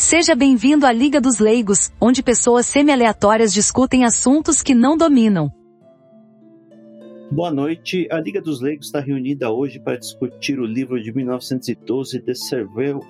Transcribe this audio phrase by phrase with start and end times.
[0.00, 5.52] Seja bem-vindo à Liga dos Leigos, onde pessoas semi-aleatórias discutem assuntos que não dominam.
[7.30, 8.08] Boa noite.
[8.10, 13.00] A Liga dos Leigos está reunida hoje para discutir o livro de 1912 The Servile,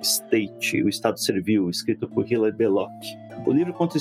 [0.00, 2.92] State, o Estado Servil, escrito por Hilary Belloc.
[3.44, 3.98] O livro conta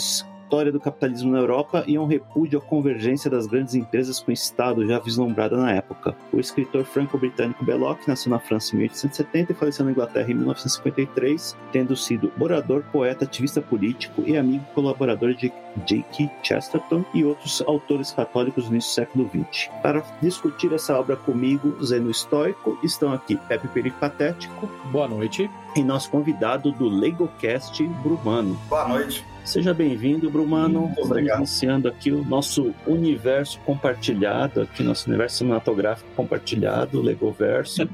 [0.49, 4.33] história do capitalismo na Europa e um repúdio à convergência das grandes empresas com o
[4.33, 6.15] Estado já vislumbrada na época.
[6.33, 11.55] O escritor franco-britânico Belloc nasceu na França em 1870 e faleceu na Inglaterra em 1953,
[11.71, 15.53] tendo sido orador, poeta, ativista político e amigo colaborador de
[15.85, 16.31] J.K.
[16.41, 19.69] Chesterton e outros autores católicos no início do século XX.
[19.83, 24.67] Para discutir essa obra comigo, Zeno Estoico, estão aqui Pepe Perico Patético.
[24.85, 25.47] Boa noite.
[25.75, 28.59] E nosso convidado do LegoCast, Brumano.
[28.67, 29.23] Boa noite.
[29.45, 30.81] Seja bem-vindo, Brumano.
[30.81, 31.37] Muito obrigado.
[31.39, 37.81] iniciando aqui o nosso universo compartilhado, aqui nosso universo cinematográfico compartilhado, Legoverso.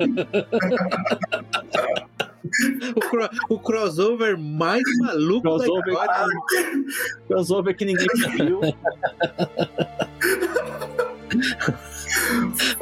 [2.96, 6.36] O, cro- o crossover mais maluco crossover, da história.
[7.28, 8.06] crossover que ninguém
[8.38, 8.62] viu.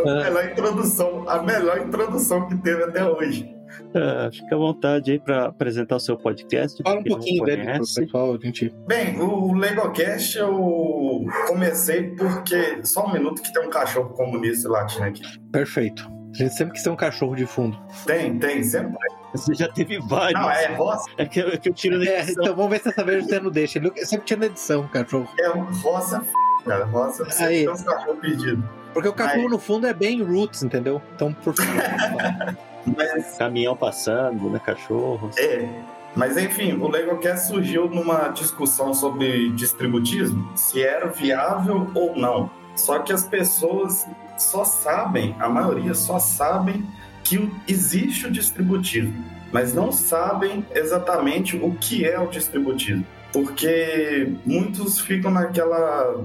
[0.05, 3.49] A melhor introdução, a melhor introdução que teve até hoje.
[3.95, 6.81] Ah, fica à vontade aí para apresentar o seu podcast.
[6.83, 8.01] Fala um pouquinho dele pro conhece.
[8.01, 8.73] pessoal, gente.
[8.87, 12.79] Bem, o LegoCast eu comecei porque.
[12.83, 15.21] Só um minuto que tem um cachorro comunista latindo aqui.
[15.51, 16.11] Perfeito.
[16.33, 17.77] A gente sempre quis ter um cachorro de fundo.
[18.07, 18.93] Tem, tem, sempre.
[19.33, 20.39] Você já teve vários.
[20.41, 22.43] Não, é roça, É que, eu- é que eu tiro na É, edição.
[22.43, 23.77] então vamos ver se essa vez você não deixa.
[23.79, 25.27] Ele sempre tinha na edição, cachorro.
[25.39, 25.47] é
[25.81, 26.31] roça, f,
[26.65, 26.85] cara.
[26.85, 27.59] Roça sempre Aí.
[27.65, 28.65] tem uns cachorros perdidos.
[28.93, 29.49] Porque o cachorro Aí.
[29.49, 31.01] no fundo é bem roots, entendeu?
[31.15, 31.71] Então, por favor.
[32.85, 34.59] Mas, Caminhão passando, né?
[34.59, 35.29] Cachorro.
[35.37, 35.67] é.
[36.15, 42.51] Mas enfim, o LegoCast surgiu numa discussão sobre distributismo, se era viável ou não.
[42.75, 44.05] Só que as pessoas
[44.37, 46.85] só sabem, a maioria só sabem
[47.23, 53.05] que existe o distributismo, mas não sabem exatamente o que é o distributismo.
[53.31, 56.15] Porque muitos ficam naquela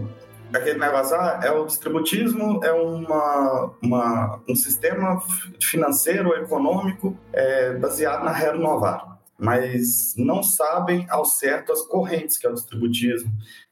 [0.55, 5.21] aquele negócio, ah, é o distributismo, é uma, uma- um sistema
[5.63, 12.51] financeiro, econômico é, baseado na renovável, mas não sabem ao certo as correntes que é
[12.51, 13.31] o distributismo.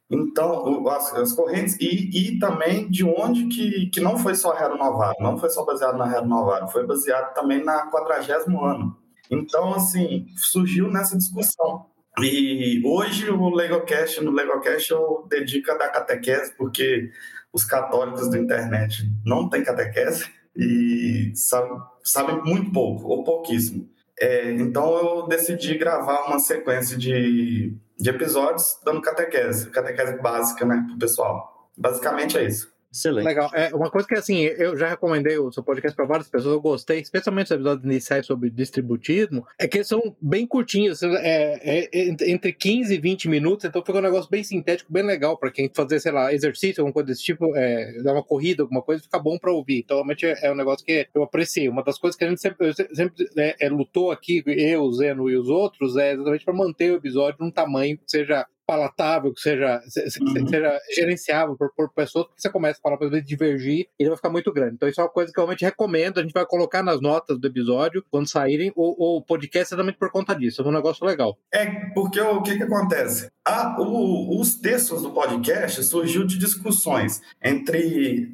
[0.08, 5.16] Então, as, as correntes, e, e também de onde que, que não foi só renovável,
[5.20, 8.32] não foi só baseado na renovável, foi baseado também na 40
[8.64, 8.96] ano.
[9.28, 11.86] Então, assim, surgiu nessa discussão.
[12.22, 17.10] E hoje o LegoCast, no LegoCast eu dedico a dar catequese, porque
[17.52, 20.26] os católicos da internet não têm catequese
[20.56, 23.88] e sabem, sabem muito pouco, ou pouquíssimo.
[24.18, 30.84] É, então eu decidi gravar uma sequência de, de episódios dando catequese, catequese básica, né,
[30.88, 31.70] pro pessoal.
[31.76, 32.74] Basicamente é isso.
[32.96, 33.26] Excelente.
[33.26, 33.50] Legal.
[33.52, 36.60] É, uma coisa que, assim, eu já recomendei o seu podcast para várias pessoas, eu
[36.60, 41.88] gostei, especialmente os episódios iniciais sobre distributismo, é que eles são bem curtinhos, é, é-
[41.92, 45.50] é entre 15 e 20 minutos, então fica um negócio bem sintético, bem legal para
[45.50, 49.02] quem fazer, sei lá, exercício, alguma coisa desse tipo, é, dar uma corrida, alguma coisa,
[49.02, 49.80] fica bom para ouvir.
[49.80, 51.68] Então, realmente é, é um negócio que eu apreciei.
[51.68, 55.28] Uma das coisas que a gente sempre, sempre é, é, lutou aqui, eu, o Zeno
[55.28, 59.40] e os outros, é exatamente para manter o episódio num tamanho que seja palatável, que
[59.40, 60.46] seja, se- se- Uhum.
[60.48, 64.16] seja gerenciável por, por pessoas, porque você começa a falar para divergir e ele vai
[64.16, 64.74] ficar muito grande.
[64.74, 66.18] Então, isso é uma coisa que eu realmente recomendo.
[66.18, 70.10] A gente vai colocar nas notas do episódio quando saírem o, o podcast exatamente por
[70.10, 70.62] conta disso.
[70.62, 71.38] É um negócio legal.
[71.52, 73.28] É porque o que, que acontece?
[73.46, 78.30] Ah, o- os textos do podcast surgiu de discussões entre,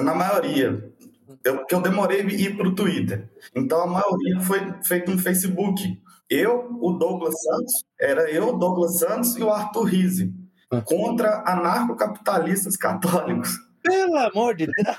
[0.00, 0.88] na maioria,
[1.44, 3.28] eu, que eu demorei a ir para o Twitter.
[3.54, 6.00] Então a maioria foi feito no Facebook.
[6.32, 10.32] Eu, o Douglas Santos, era eu, o Douglas Santos e o Arthur Rizzi,
[10.72, 10.80] Ah.
[10.80, 13.50] contra anarcocapitalistas católicos.
[13.82, 14.96] Pelo amor de Deus!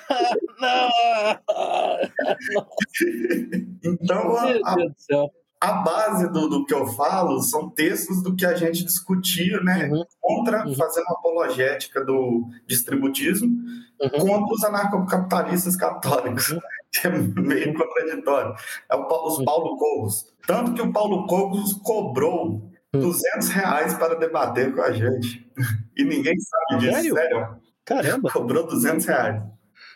[0.60, 0.90] Não!
[3.84, 4.76] Então a, a
[5.64, 9.88] a base do, do que eu falo são textos do que a gente discutia, né?
[9.90, 10.76] Uhum, Contra, Uhum.
[10.76, 13.48] fazendo uma apologética do distributismo,
[14.02, 14.10] uhum.
[14.10, 16.54] contra os anarcocapitalistas católicos.
[16.94, 18.56] Que é meio contraditório.
[18.92, 19.46] É o os Uhum.
[19.46, 20.34] Paulo Cogos.
[20.48, 23.02] Tanto que o Paulo Cogos cobrou Uhum.
[23.02, 25.50] 200 reais para debater com a gente.
[25.98, 27.14] E ninguém sabe disso, Sério?
[27.16, 27.48] sério.
[27.86, 28.32] Caramba.
[28.32, 29.44] Cobrou 200 reais.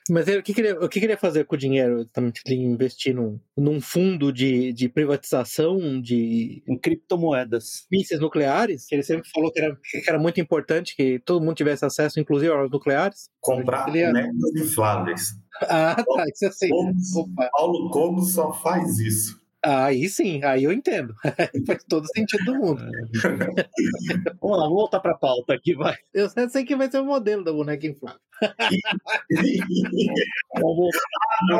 [0.10, 2.08] Mas ele, o, que que ele, o que que ele ia fazer com o dinheiro?
[2.48, 7.86] Ia investir num, num fundo de, de privatização de Em criptomoedas.
[7.92, 8.86] mísseis nucleares?
[8.88, 12.20] Que ele sempre falou que era, que era muito importante que todo mundo tivesse acesso,
[12.20, 13.30] inclusive aos nucleares.
[13.42, 15.34] Comprar é- bonecos infláveis.
[15.64, 16.24] Ah, tá.
[16.34, 16.70] Isso eu sei.
[16.70, 17.50] Cogos- Opa.
[17.52, 19.42] Paulo Cogos só faz isso.
[19.66, 21.14] Aí sim, aí eu entendo.
[21.68, 22.82] Faz todo sentido do mundo.
[24.42, 25.96] Vamos lá, vamos voltar pra pauta aqui, vai.
[26.14, 28.20] Eu sei que vai ser o modelo da boneca inflável.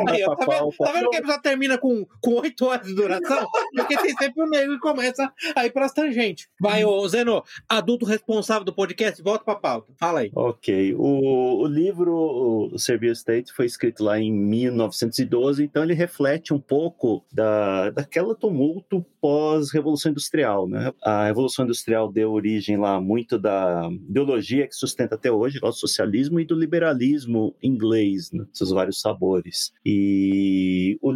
[0.08, 3.48] Aí, tá, vendo, tá vendo que a episódio termina com, com 8 horas de duração?
[3.74, 6.48] Porque tem sempre um negro que começa a ir pras tangentes.
[6.60, 9.92] Vai, ô Zeno, adulto responsável do podcast, volta pra pauta.
[9.98, 10.30] Fala aí.
[10.34, 10.94] Ok.
[10.96, 17.24] O, o livro, o State, foi escrito lá em 1912, então ele reflete um pouco
[17.32, 20.92] da, daquela tumulto pós-revolução industrial, né?
[21.02, 26.40] A revolução industrial deu origem lá muito da ideologia que sustenta até hoje, o socialismo
[26.40, 26.67] e do liberalismo
[27.62, 28.46] inglês, né?
[28.52, 29.72] seus vários sabores.
[29.84, 31.12] E o,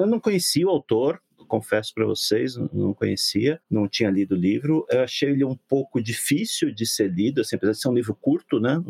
[0.00, 1.20] eu não conhecia o autor,
[1.52, 4.86] confesso para vocês, não conhecia, não tinha lido o livro.
[4.90, 8.14] Eu achei ele um pouco difícil de ser lido, assim, apesar de ser um livro
[8.14, 8.82] curto, né?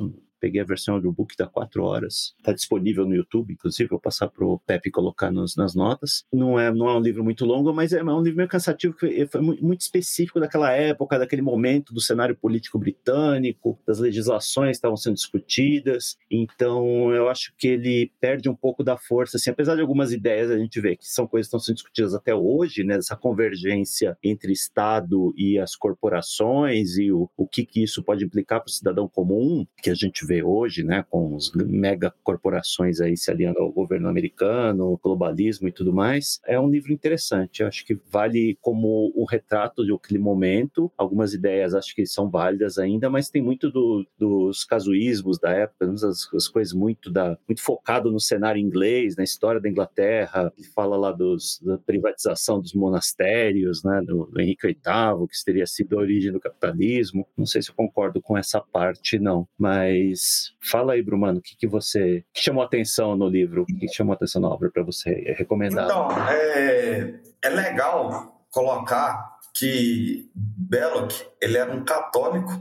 [0.43, 2.35] Peguei a versão audiobook da 4 horas.
[2.37, 3.89] Está disponível no YouTube, inclusive.
[3.89, 6.25] Vou passar para o Pepe colocar nos, nas notas.
[6.33, 9.25] Não é, não é um livro muito longo, mas é um livro meio cansativo, que
[9.29, 14.97] foi muito específico daquela época, daquele momento do cenário político britânico, das legislações que estavam
[14.97, 16.17] sendo discutidas.
[16.29, 20.51] Então, eu acho que ele perde um pouco da força, assim, apesar de algumas ideias
[20.51, 24.19] a gente vê que são coisas que estão sendo discutidas até hoje, né, essa convergência
[24.25, 28.73] entre Estado e as corporações e o, o que, que isso pode implicar para o
[28.73, 33.59] cidadão comum, que a gente vê vê hoje, né, com os megacorporações aí se aliando
[33.59, 37.61] ao governo americano, globalismo e tudo mais, é um livro interessante.
[37.61, 40.91] Eu acho que vale como o retrato de aquele momento.
[40.97, 45.91] Algumas ideias acho que são válidas ainda, mas tem muito do, dos casuísmos da época,
[45.93, 50.53] as, as, coisas muito da muito focado no cenário inglês, na história da Inglaterra.
[50.57, 55.67] Ele fala lá dos, da privatização dos monastérios, né, do, do Henrique VIII, que teria
[55.67, 57.27] sido a origem do capitalismo.
[57.37, 61.43] Não sei se eu concordo com essa parte, não, mas mas fala aí, Brumano, o
[61.43, 64.71] que, que você que chamou atenção no livro, o que, que chamou atenção na obra
[64.71, 65.87] para você recomendar?
[65.87, 72.53] Então, é, é legal colocar que Belloc ele era um católico,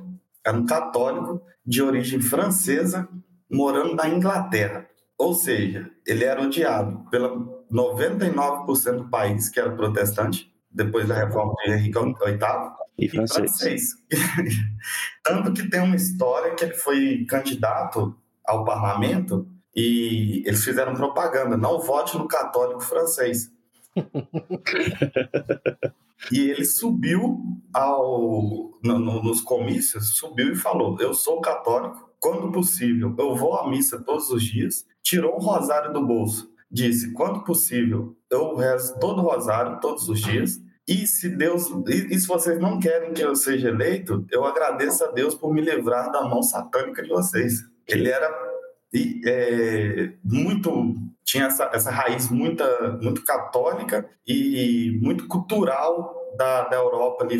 [0.45, 3.07] era um católico de origem francesa
[3.49, 4.87] morando na Inglaterra.
[5.17, 7.29] Ou seja, ele era odiado pela
[7.71, 12.37] 99% do país que era protestante, depois da reforma de Henrique VIII,
[13.01, 13.57] e francês.
[13.57, 13.95] francês.
[15.23, 18.15] Tanto que tem uma história que ele foi candidato
[18.45, 23.51] ao parlamento e eles fizeram propaganda: não vote no católico francês.
[26.31, 27.41] e ele subiu
[27.73, 33.57] ao, no, no, nos comícios, subiu e falou: Eu sou católico, quando possível, eu vou
[33.57, 34.85] à missa todos os dias.
[35.01, 40.21] Tirou um rosário do bolso, disse: Quando possível, eu rezo todo o rosário todos os
[40.21, 45.05] dias e se Deus, e, se vocês não querem que eu seja eleito, eu agradeço
[45.05, 47.53] a Deus por me livrar da mão satânica de vocês.
[47.87, 48.29] Ele era
[49.25, 57.23] é, muito tinha essa, essa raiz muita, muito católica e muito cultural da, da Europa
[57.23, 57.39] ali,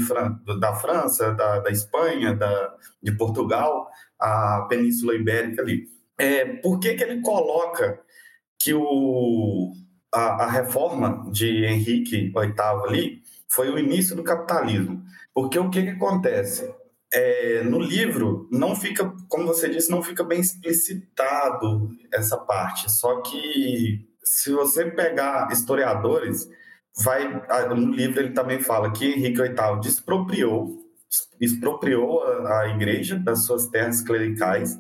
[0.60, 2.74] da França, da, da Espanha, da,
[3.04, 5.88] de Portugal, a Península Ibérica ali.
[6.18, 8.00] É, por que, que ele coloca
[8.58, 9.74] que o,
[10.14, 12.54] a, a reforma de Henrique VIII
[12.88, 13.21] ali
[13.52, 15.04] foi o início do capitalismo.
[15.34, 16.74] Porque o que, que acontece?
[17.14, 22.90] É, no livro não fica, como você disse, não fica bem explicitado essa parte.
[22.90, 26.48] Só que se você pegar historiadores,
[27.04, 27.28] vai
[27.68, 30.80] no livro ele também fala que Henrique VIII despropriou,
[31.40, 34.80] expropriou a, a igreja das suas terras clericais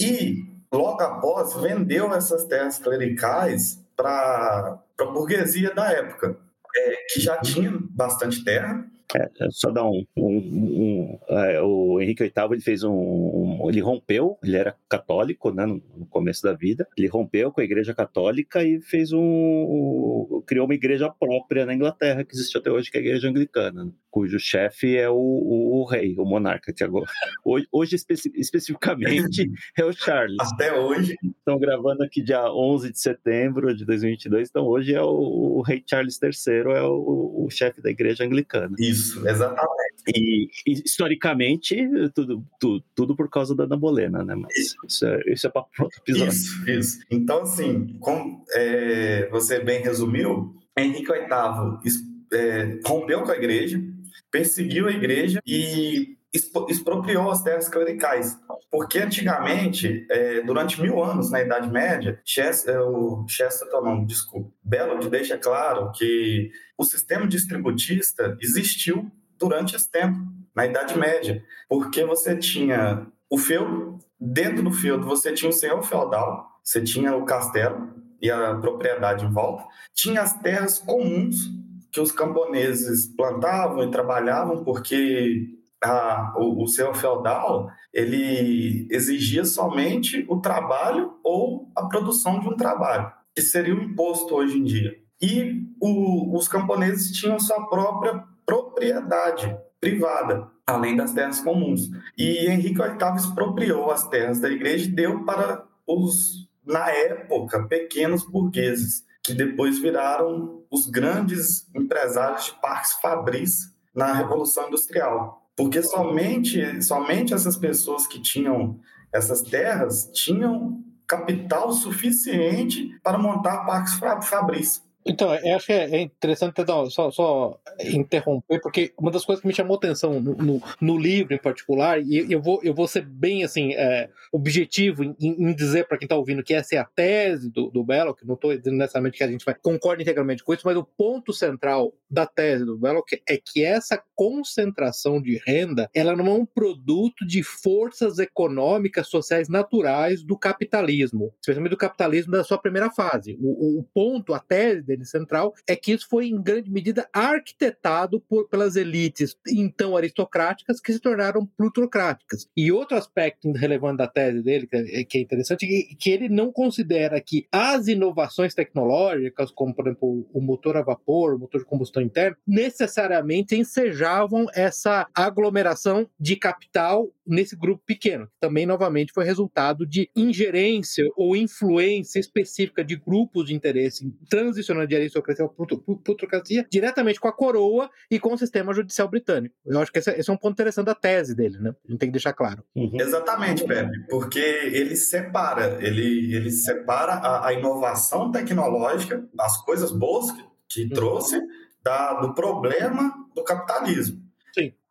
[0.00, 6.36] e logo após vendeu essas terras clericais para a burguesia da época
[6.76, 8.84] é, que já tinha bastante terra.
[9.14, 10.04] É, é só dar um.
[10.16, 15.52] um, um é, o Henrique VIII ele fez um, um, Ele rompeu, ele era católico
[15.52, 16.86] né, no, no, começo da vida.
[16.96, 20.42] Ele rompeu com a Igreja Católica e fez um.
[20.46, 23.84] criou uma igreja própria na Inglaterra, que existe até hoje, que é a Igreja Anglicana.
[23.84, 23.92] Né?
[24.12, 27.06] cujo chefe é o, o, o, rei, o monarca que agora.
[27.42, 30.36] Hoje, hoje especi especificamente é o Charles.
[30.38, 31.16] Até hoje.
[31.24, 35.82] Estão gravando aqui dia 11 de setembro de 2022, então hoje é o, o rei
[35.88, 38.76] Charles III, é o, o chefe da igreja anglicana.
[38.78, 40.02] Isso, exatamente.
[40.14, 41.76] E, e historicamente,
[42.14, 44.34] tudo, tudo, tudo, por causa da Ana Bolena, né?
[44.34, 44.52] Mas
[44.86, 46.32] isso é, isso é para outro episódio.
[46.32, 46.98] Isso, isso.
[47.10, 53.82] Então, assim, como é, você bem resumiu, Henrique VIII é, rompeu com a igreja,
[54.30, 58.38] perseguiu a igreja e expropriou as terras clericais.
[58.70, 64.50] Porque antigamente, é, durante mil anos, na Idade Média, Chester, é, o Chesterton, não, desculpa,
[64.64, 70.18] Bellot deixa claro que o sistema distributista existiu durante esse tempo,
[70.54, 75.82] na Idade Média, porque você tinha o feudo, dentro do feudo você tinha o senhor
[75.82, 81.50] feudal, você tinha o castelo e a propriedade em volta, tinha as terras comuns
[81.90, 90.40] que os camponeses plantavam e trabalhavam porque a, o, o feudal ele exigia somente o
[90.40, 94.94] trabalho ou a produção de um trabalho, que seria o imposto hoje em dia.
[95.20, 101.90] E o, os camponeses tinham sua própria propriedade privada, além das terras comuns.
[102.16, 108.24] E Henrique VIII expropriou as terras da igreja e deu para os, na época, pequenos
[108.24, 115.41] burgueses, que depois viraram os grandes empresários de parques fabris na Revolução Industrial.
[115.56, 118.80] Porque somente, somente essas pessoas que tinham
[119.12, 123.94] essas terras tinham capital suficiente para montar parques
[124.28, 124.82] fabris.
[125.04, 129.48] Então, eu acho que é interessante então, só, só, interromper, porque uma das coisas que
[129.48, 133.04] me chamou atenção no, no, no livro em particular, e eu vou, eu vou ser
[133.04, 136.84] bem assim, é, objetivo em, em dizer para quem está ouvindo que essa é a
[136.84, 140.54] tese do, do Belloc, não estou dizendo necessariamente que a gente vai, concorda integralmente com
[140.54, 145.90] isso, mas o ponto central da tese do Belloc é que essa concentração de renda
[145.94, 152.32] ela não é um produto de forças econômicas, sociais naturais do capitalismo, especialmente do capitalismo
[152.32, 153.36] da sua primeira fase.
[153.40, 158.20] O, o ponto, a tese dele central, é que isso foi em grande medida arquitetado
[158.20, 162.46] por, pelas elites então aristocráticas que se tornaram plutocráticas.
[162.56, 166.28] E outro aspecto relevante da tese dele, que é, que é interessante, é que ele
[166.28, 171.60] não considera que as inovações tecnológicas, como por exemplo o motor a vapor, o motor
[171.60, 179.12] de combustão interna, necessariamente ensejavam essa aglomeração de capital nesse grupo pequeno, que também novamente
[179.12, 185.76] foi resultado de ingerência ou influência específica de grupos de interesse transicionando de aristocracia para
[186.04, 189.54] plutocracia diretamente com a coroa e com o sistema judicial britânico.
[189.64, 191.70] Eu acho que esse é, esse é um ponto interessante da tese dele, né?
[191.70, 192.62] A gente tem que deixar claro.
[192.74, 193.00] Uhum.
[193.00, 200.30] Exatamente, Pepe, porque ele separa, ele, ele separa a, a inovação tecnológica, as coisas boas
[200.30, 200.90] que, que uhum.
[200.90, 201.40] trouxe,
[201.82, 204.21] da, do problema do capitalismo.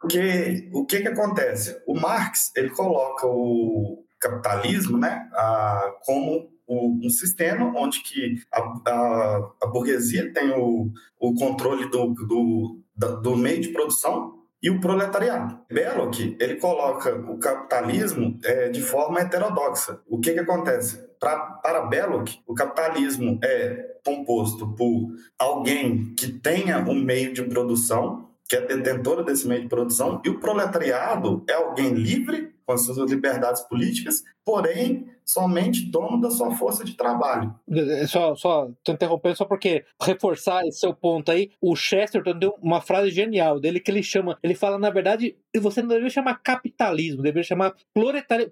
[0.02, 1.82] Porque o que, que acontece?
[1.86, 9.52] O Marx ele coloca o capitalismo né, a, como um sistema onde que a, a,
[9.64, 10.90] a burguesia tem o,
[11.20, 12.82] o controle do, do,
[13.22, 15.60] do meio de produção e o proletariado.
[15.70, 20.00] Belloc, ele coloca o capitalismo é, de forma heterodoxa.
[20.08, 21.04] O que, que acontece?
[21.20, 28.31] Pra, para Belloc, o capitalismo é composto por alguém que tenha um meio de produção,
[28.52, 32.82] que é detentora desse meio de produção, e o proletariado é alguém livre, com as
[32.82, 37.54] suas liberdades políticas, porém somente dono da sua força de trabalho.
[37.70, 42.56] É, só, só tô interrompendo só porque reforçar esse seu ponto aí, o Chesterton deu
[42.62, 46.42] uma frase genial dele que ele chama, ele fala na verdade, você não deveria chamar
[46.42, 47.74] capitalismo, deveria chamar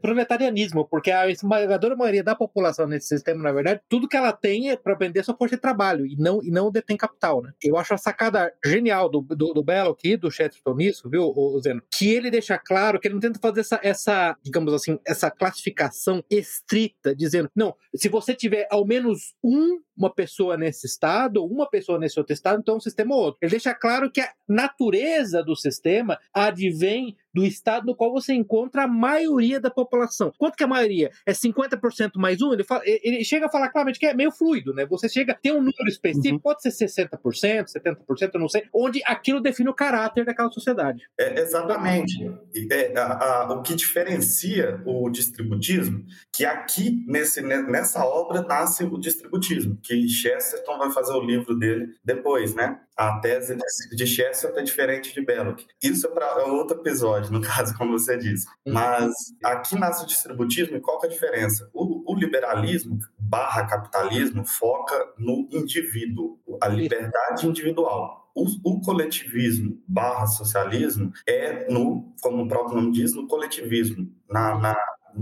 [0.02, 4.70] proletarianismo, porque a esmagadora maioria da população nesse sistema, na verdade, tudo que ela tem
[4.70, 7.52] é para vender sua força de trabalho e não e não detém capital, né?
[7.64, 11.60] Eu acho a sacada genial do, do, do Belo aqui, do Chesterton nisso, viu, o
[11.62, 15.30] Zeno, que ele deixa claro que ele não tenta fazer essa, essa digamos assim, essa
[15.30, 16.24] classificação
[16.70, 21.70] estrita, dizendo, não, se você tiver ao menos um uma pessoa nesse estado, ou uma
[21.70, 23.40] pessoa nesse outro estado, então é um sistema ou outro.
[23.42, 28.84] Ele deixa claro que a natureza do sistema advém do estado no qual você encontra
[28.84, 30.32] a maioria da população.
[30.38, 31.12] Quanto que é a maioria?
[31.26, 32.54] É 50% mais um?
[32.54, 34.86] Ele, fala, ele chega a falar claramente que é meio fluido, né?
[34.86, 36.40] Você chega, tem um número específico, uhum.
[36.40, 41.08] pode ser 60%, 70%, eu não sei, onde aquilo define o caráter daquela sociedade.
[41.20, 42.30] É, exatamente.
[42.72, 48.98] É, a, a, o que diferencia o distributismo, que aqui, nesse, nessa obra, nasce o
[48.98, 52.80] distributismo, que Chesterton vai fazer o livro dele depois, né?
[52.98, 53.58] A tese
[53.92, 55.62] de Chesterton é diferente de Belloc.
[55.82, 58.48] Isso é para é outro episódio, no caso, como você disse.
[58.66, 58.74] Uhum.
[58.74, 61.70] Mas aqui nasce o distributismo e qual é a diferença?
[61.74, 68.30] O, o liberalismo barra capitalismo foca no indivíduo, a liberdade individual.
[68.64, 74.78] O, coletivismo barra socialismo é no, como o próprio nome diz, no coletivismo, na, na,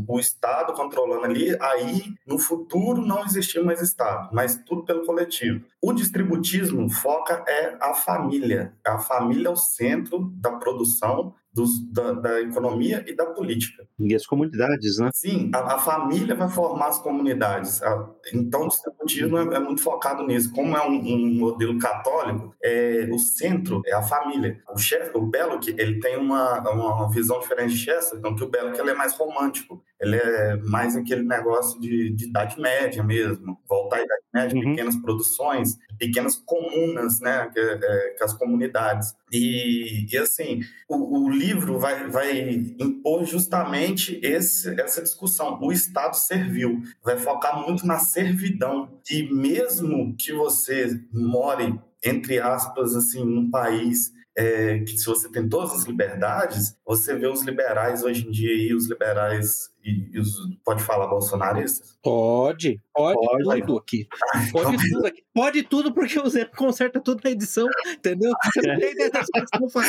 [0.08, 5.66] o Estado controlando ali, aí no futuro não existia mais Estado, mas tudo pelo coletivo.
[5.82, 12.14] O distributismo foca é a família, a família é o centro da produção dos, da,
[12.14, 13.88] da, economia e da política.
[14.00, 15.10] E as comunidades, né?
[15.12, 17.82] Sim, a, a família vai formar as comunidades.
[17.82, 20.52] A, então, o distributismo é, é, muito focado nisso.
[20.54, 24.62] Como é um, um, modelo católico, é, o centro é a família.
[24.72, 28.50] O, chefe, o Belloc, ele tem uma, uma visão diferente de Chester, então que o
[28.50, 29.84] Belloc ele é mais romântico.
[30.00, 34.70] Ele é mais aquele negócio de, de idade média mesmo, voltar à idade média, uhum.
[34.72, 39.16] pequenas produções, pequenas comunas, né, que, é, que as comunidades.
[39.32, 42.50] E, e assim, o, o, livro vai, vai
[42.80, 45.60] impor justamente esse, essa discussão.
[45.62, 48.90] O Estado servil vai focar muito na servidão.
[49.10, 55.50] E mesmo que você more entre aspas, assim, num país é, que se você tem
[55.50, 60.20] todas as liberdades, você vê os liberais hoje em dia e os liberais e, e
[60.20, 61.98] os, pode falar bolsonaristas?
[62.04, 63.62] Pode, pode, pode.
[63.62, 64.08] tudo aqui.
[64.52, 65.24] Pode tudo aqui.
[65.34, 68.34] Pode tudo porque o Zé conserta tudo na edição, entendeu?
[68.44, 69.86] Você não tem ideia das coisas que eu falo.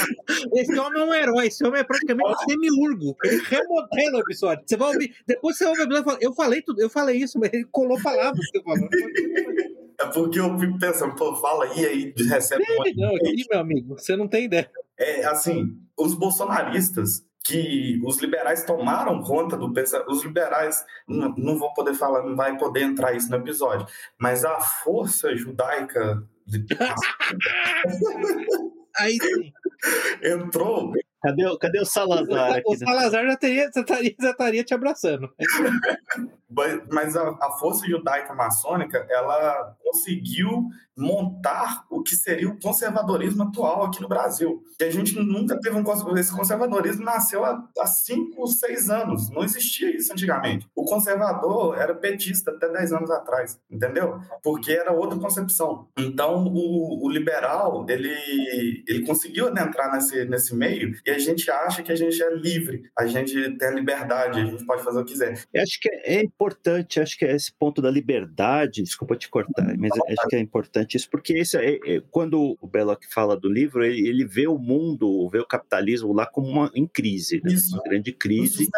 [0.54, 3.16] Esse homem é um herói, esse homem é praticamente um demiurgo.
[3.24, 4.64] Ele remodela o episódio.
[4.66, 7.52] Você vai ouvir, depois você ouve o episódio eu falei tudo, eu falei isso, mas
[7.52, 8.88] ele colou palavras que eu falei.
[10.00, 13.60] É porque eu fico pensando, pô, fala aí, aí recebe um monte Não, aqui, meu
[13.60, 14.70] amigo, você não tem ideia.
[14.96, 20.10] É, assim, os bolsonaristas, que os liberais tomaram conta do pensamento.
[20.10, 23.86] Os liberais, não, não vou poder falar, não vai poder entrar isso no episódio,
[24.18, 26.22] mas a força judaica.
[28.98, 29.52] Aí sim.
[30.22, 32.52] Entrou Cadê, cadê o Salazar?
[32.52, 35.28] Aqui o Salazar já, teria, já, estaria, já estaria te abraçando.
[36.92, 43.84] Mas a, a força judaica maçônica, ela conseguiu montar o que seria o conservadorismo atual
[43.84, 44.62] aqui no Brasil.
[44.80, 45.84] E a gente nunca teve um
[46.16, 49.30] esse conservadorismo nasceu há, cinco, seis anos.
[49.30, 50.68] Não existia isso antigamente.
[50.74, 54.20] O conservador era petista até dez anos atrás, entendeu?
[54.42, 55.88] Porque era outra concepção.
[55.98, 58.08] Então o, o liberal ele
[58.86, 62.82] ele conseguiu adentrar nesse nesse meio e a gente acha que a gente é livre,
[62.98, 65.42] a gente tem a liberdade, a gente pode fazer o que quiser.
[65.52, 69.76] Eu acho que é importante, acho que é esse ponto da liberdade, desculpa te cortar,
[69.76, 73.48] mas acho que é importante isso, porque esse é, é, quando o Belloc fala do
[73.48, 77.54] livro, ele, ele, vê o mundo, vê o capitalismo lá como uma em crise, né?
[77.72, 78.68] uma grande crise,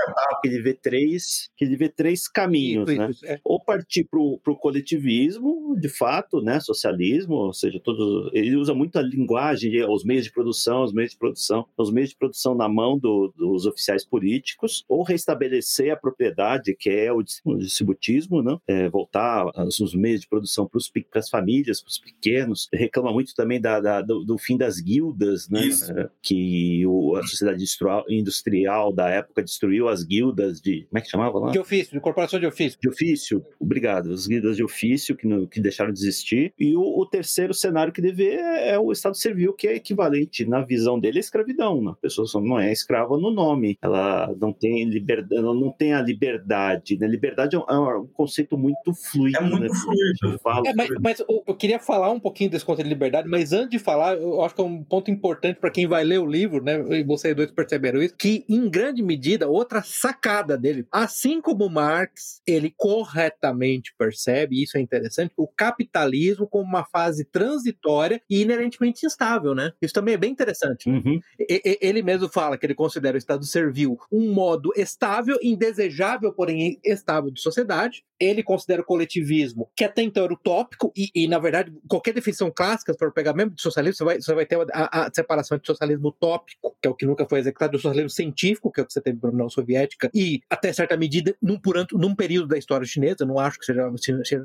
[0.41, 3.11] que ele vê três, que ele vê três caminhos, isso, né?
[3.11, 3.41] Isso, é.
[3.45, 6.61] Ou partir para o coletivismo, de fato, né?
[6.61, 11.13] Socialismo, ou seja, todos, ele usa muito a linguagem, os meios de produção, os meios
[11.13, 15.97] de produção, os meios de produção na mão do, dos oficiais políticos, ou restabelecer a
[15.97, 18.59] propriedade, que é o distributismo, né?
[18.67, 22.69] É, voltar os meios de produção para as famílias, para os pequenos.
[22.73, 25.69] Reclama muito também da, da do, do, fim das guildas, né?
[25.97, 27.65] É, que o, a sociedade
[28.09, 30.87] industrial da época destruiu as guildas de.
[30.89, 31.51] Como é que chamava lá?
[31.51, 32.79] De ofício, de corporação de ofício.
[32.81, 34.13] De ofício, obrigado.
[34.13, 36.53] As guildas de ofício que, no, que deixaram de existir.
[36.59, 40.45] E o, o terceiro cenário que vê é, é, o Estado Civil, que é equivalente,
[40.45, 41.83] na visão dele, à escravidão.
[41.83, 41.95] Né?
[42.01, 46.99] pessoa não é escrava no nome, ela não tem liberdade, ela não tem a liberdade.
[46.99, 47.07] Né?
[47.07, 49.39] Liberdade é um, é um conceito muito fluido.
[49.39, 49.69] É muito né?
[49.69, 50.41] fluido.
[50.67, 53.71] É, mas, mas eu, eu, queria falar um pouquinho desse conceito de liberdade, mas antes
[53.71, 56.63] de falar, eu acho que é um ponto importante para quem vai ler o livro,
[56.63, 56.79] né?
[56.99, 62.41] E vocês dois perceberam isso, que em grande medida, outra sacada dele, assim como Marx,
[62.47, 69.53] ele corretamente percebe, isso é interessante, o capitalismo como uma fase transitória e inerentemente instável,
[69.53, 69.73] né?
[69.83, 70.89] Isso também é bem interessante.
[70.89, 71.21] Uhum.
[71.39, 76.79] Ele ele mesmo fala que ele considera o Estado servil um modo estável, indesejável, porém
[76.85, 78.05] estável de sociedade.
[78.21, 82.51] Ele considera o coletivismo, que até então era utópico, e, e na verdade, qualquer definição
[82.51, 85.67] clássica, for pegar mesmo de socialismo, você vai, você vai ter a, a, separação entre
[85.67, 88.83] socialismo utópico, que é o que nunca foi executado, e o socialismo científico, que é
[88.83, 92.49] o que você teve na União Soviética, e até certa medida, num, por, num período
[92.49, 93.91] da história chinesa, não acho que seja,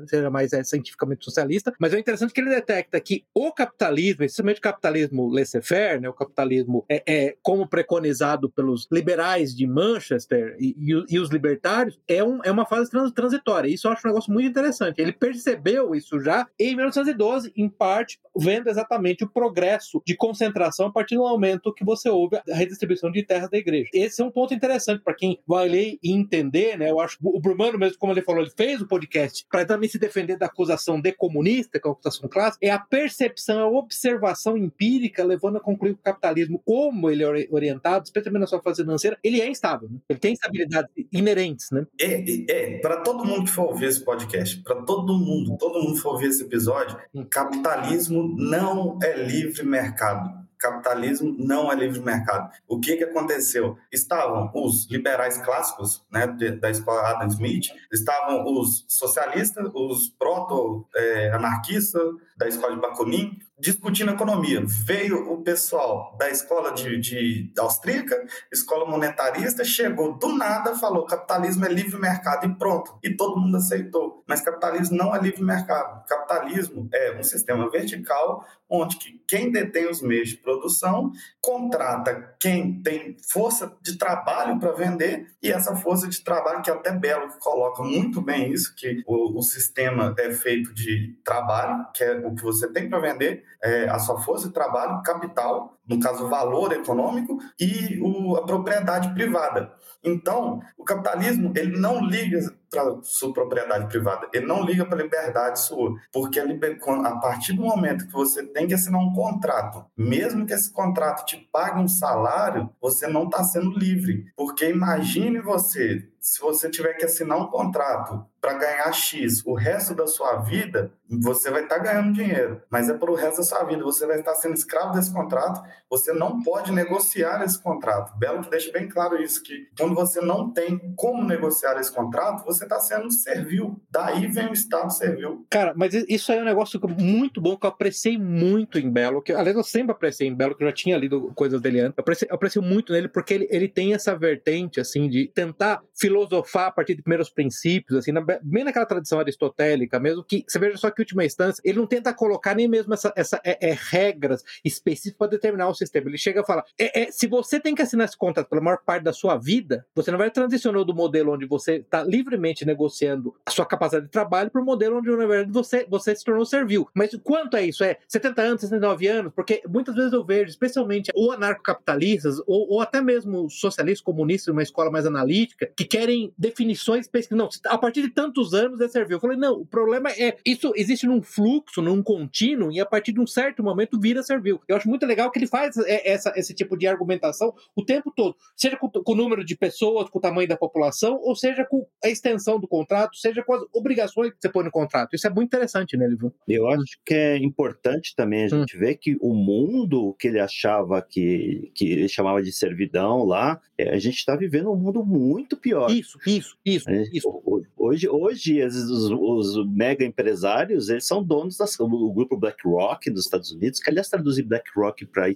[0.06, 4.58] seja mais é, cientificamente socialista, mas é interessante que ele detecta que o capitalismo, especialmente
[4.58, 10.76] o capitalismo laissez-faire, né, o capitalismo é, é como preconizado pelos liberais de Manchester e,
[10.78, 13.65] e, e os libertários, é, um, é uma fase trans, transitória.
[13.68, 15.00] Isso eu acho um negócio muito interessante.
[15.00, 20.92] Ele percebeu isso já em 1912, em parte, vendo exatamente o progresso de concentração a
[20.92, 23.88] partir do momento que você ouve a redistribuição de terras da igreja.
[23.92, 26.90] Esse é um ponto interessante para quem vai ler e entender, né?
[26.90, 29.98] Eu acho o Brumano mesmo, como ele falou, ele fez o podcast para também se
[29.98, 34.56] defender da acusação de comunista, que é a acusação clássica, é a percepção, a observação
[34.56, 38.82] empírica levando a concluir que o capitalismo, como ele é orientado, especialmente na sua fase
[38.82, 39.88] financeira, ele é instável.
[39.88, 39.98] Né?
[40.08, 41.86] Ele tem instabilidades inerentes, né?
[42.00, 45.96] É, é para todo mundo que for ouvir esse podcast, para todo mundo, todo mundo
[45.96, 47.26] for ouvir esse episódio, hum.
[47.28, 52.50] capitalismo não é livre mercado capitalismo não é livre mercado.
[52.66, 53.76] O que, que aconteceu?
[53.92, 62.38] Estavam os liberais clássicos, né, da escola Adam Smith, estavam os socialistas, os proto-anarquistas é,
[62.38, 64.62] da escola de Bakunin, discutindo economia.
[64.64, 71.64] Veio o pessoal da escola de, de austríaca, escola monetarista, chegou do nada, falou capitalismo
[71.64, 72.98] é livre mercado e pronto.
[73.02, 74.22] E todo mundo aceitou.
[74.26, 76.04] Mas capitalismo não é livre mercado.
[76.06, 82.82] Capitalismo é um sistema vertical onde que quem detém os meios de produção contrata quem
[82.82, 87.82] tem força de trabalho para vender e essa força de trabalho que até Belo coloca
[87.82, 92.42] muito bem isso que o, o sistema é feito de trabalho que é o que
[92.42, 97.38] você tem para vender é, a sua força de trabalho, capital, no caso, valor econômico
[97.58, 99.72] e o, a propriedade privada.
[100.02, 102.38] Então, o capitalismo ele não liga
[102.70, 107.62] para sua propriedade privada, ele não liga para a liberdade sua, porque a, partir do
[107.62, 111.88] momento que você tem que assinar um contrato, mesmo que esse contrato te pague um
[111.88, 117.46] salário, você não está sendo livre, porque imagine você se você tiver que assinar um
[117.46, 122.60] contrato para ganhar X o resto da sua vida, você vai estar tá ganhando dinheiro,
[122.68, 123.84] mas é para o resto da sua vida.
[123.84, 128.16] Você vai estar sendo escravo desse contrato, você não pode negociar esse contrato.
[128.18, 132.64] Belo deixa bem claro isso, que quando você não tem como negociar esse contrato, você
[132.64, 133.80] está sendo servil.
[133.90, 135.46] Daí vem o Estado servil.
[135.50, 139.22] Cara, mas isso aí é um negócio muito bom que eu apreciei muito em Belo,
[139.22, 141.96] que aliás eu sempre apreciei em Belo, que eu já tinha lido coisas dele antes.
[141.96, 146.68] Eu aprecio, eu muito nele porque ele, ele tem essa vertente, assim, de tentar filosofar
[146.68, 150.76] a partir de primeiros princípios, assim, na, bem naquela tradição aristotélica mesmo, que você veja
[150.76, 154.42] só que, última instância, ele não tenta colocar nem mesmo essa, essa é, é regras
[154.64, 156.08] específicas para determinar o sistema.
[156.08, 158.78] Ele chega a falar: é, é, se você tem que assinar esse contrato pela maior
[158.84, 163.34] parte da sua vida, você não vai transicionar do modelo onde você está livremente negociando
[163.44, 166.44] a sua capacidade de trabalho para o modelo onde, na verdade, você, você se tornou
[166.44, 166.88] servil.
[166.94, 167.82] Mas quanto é isso?
[167.84, 169.32] É 70 anos, 69 anos?
[169.34, 174.62] Porque muitas vezes eu vejo, especialmente ou anarcocapitalistas, ou, ou até mesmo socialistas comunistas, uma
[174.62, 177.38] escola mais analítica, que querem definições específicas.
[177.38, 179.16] Não, a partir de tantos anos é servil.
[179.16, 183.12] Eu falei, não, o problema é isso existe num fluxo, num contínuo, e a partir
[183.12, 184.60] de um certo momento vira servil.
[184.68, 188.36] Eu acho muito legal que ele faz essa, esse tipo de argumentação o tempo todo,
[188.54, 191.86] seja com, com, o número de pessoas, com o tamanho da população, ou seja com
[192.04, 195.14] a extensão do contrato, seja com as obrigações que você põe no contrato.
[195.14, 196.32] Isso é muito interessante, né, Livro?
[196.46, 198.80] Eu acho que é importante também a gente hum.
[198.80, 203.94] ver que o mundo que ele achava que, que ele chamava de servidão lá, é,
[203.94, 205.90] a gente está vivendo um mundo muito pior.
[205.90, 206.90] Isso, isso, isso.
[206.90, 207.42] Isso.
[207.76, 213.80] Hoje, hoje os, os mega empresários, eles são donos do grupo BlackRock dos Estados Unidos,
[213.80, 215.30] que aliás traduzir BlackRock para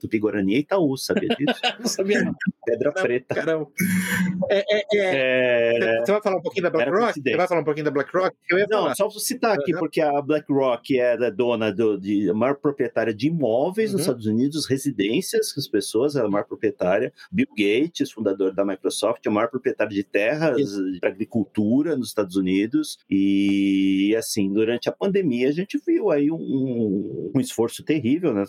[0.00, 1.60] Tupi-Guarani e Itaú, sabia disso?
[1.78, 2.34] não sabia não.
[2.64, 3.34] Pedra não, Preta.
[3.34, 3.66] Caramba.
[4.50, 7.20] É, é, é, é, você vai falar um pouquinho da BlackRock?
[7.20, 8.36] Você vai falar um pouquinho da BlackRock?
[8.68, 8.94] não, falar.
[8.94, 13.90] só citar aqui, porque a BlackRock é dona do, de a maior proprietária de imóveis
[13.90, 13.92] uhum.
[13.94, 17.12] nos Estados Unidos, residências, as pessoas, ela é a maior proprietária.
[17.30, 20.60] Bill Gates, fundador da Microsoft, é o maior proprietário de terras
[21.00, 22.98] para agricultura nos Estados Unidos.
[23.08, 28.44] E assim, durante a pandemia a gente viu aí um, um esforço terrível, né,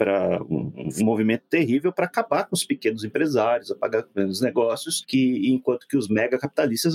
[0.00, 5.52] para um, um, movimento terrível para acabar com os pequenos empresários, apagar os negócios, que
[5.52, 6.94] enquanto que os mega capitalistas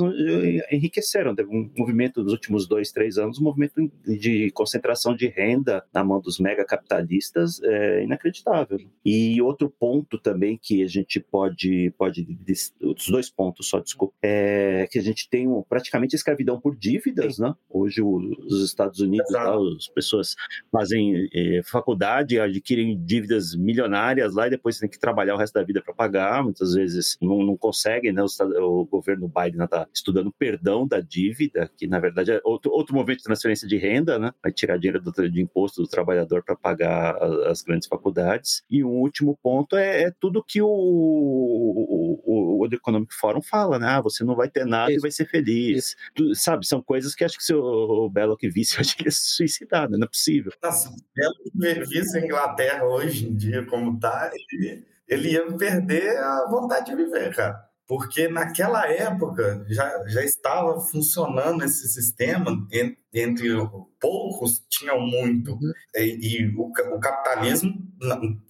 [0.71, 1.35] enriqueceram.
[1.35, 3.75] Teve um movimento nos últimos dois, três anos, um movimento
[4.07, 8.79] de concentração de renda na mão dos mega capitalistas é inacreditável.
[9.05, 12.25] E outro ponto também que a gente pode, pode
[12.81, 17.35] os dois pontos só, desculpa, é que a gente tem um, praticamente escravidão por dívidas,
[17.35, 17.43] Sim.
[17.43, 17.53] né?
[17.69, 20.35] Hoje os Estados Unidos, lá, as pessoas
[20.71, 25.63] fazem é, faculdade, adquirem dívidas milionárias lá e depois tem que trabalhar o resto da
[25.63, 26.43] vida para pagar.
[26.43, 28.21] Muitas vezes não, não conseguem, né?
[28.23, 32.95] O, o governo Biden está estudando perdão da dívida, que na verdade é outro, outro
[32.95, 34.31] movimento de transferência de renda, né?
[34.41, 37.15] Vai tirar dinheiro do, de imposto do trabalhador para pagar
[37.47, 38.63] as, grandes faculdades.
[38.69, 43.79] E o último ponto é, é tudo que o, o, o, World Economic Forum fala,
[43.79, 43.87] né?
[43.87, 44.99] Ah, você não vai ter nada Isso.
[44.99, 45.95] e vai ser feliz.
[46.13, 47.61] Tu, sabe, são coisas que acho que se o,
[48.05, 49.97] o Belo que visse, eu acho que ia se suicidar, né?
[49.97, 50.51] não é possível.
[50.61, 52.25] Nossa, Belo que visse a
[52.83, 58.27] Hoje em dia como tá, ele, ele ia perder a vontade de viver, cara porque
[58.27, 62.67] naquela época já, já estava funcionando esse sistema,
[63.13, 63.49] entre
[63.99, 65.53] poucos tinham muito.
[65.53, 65.71] Uhum.
[65.95, 67.73] E, e o, o, capitalismo,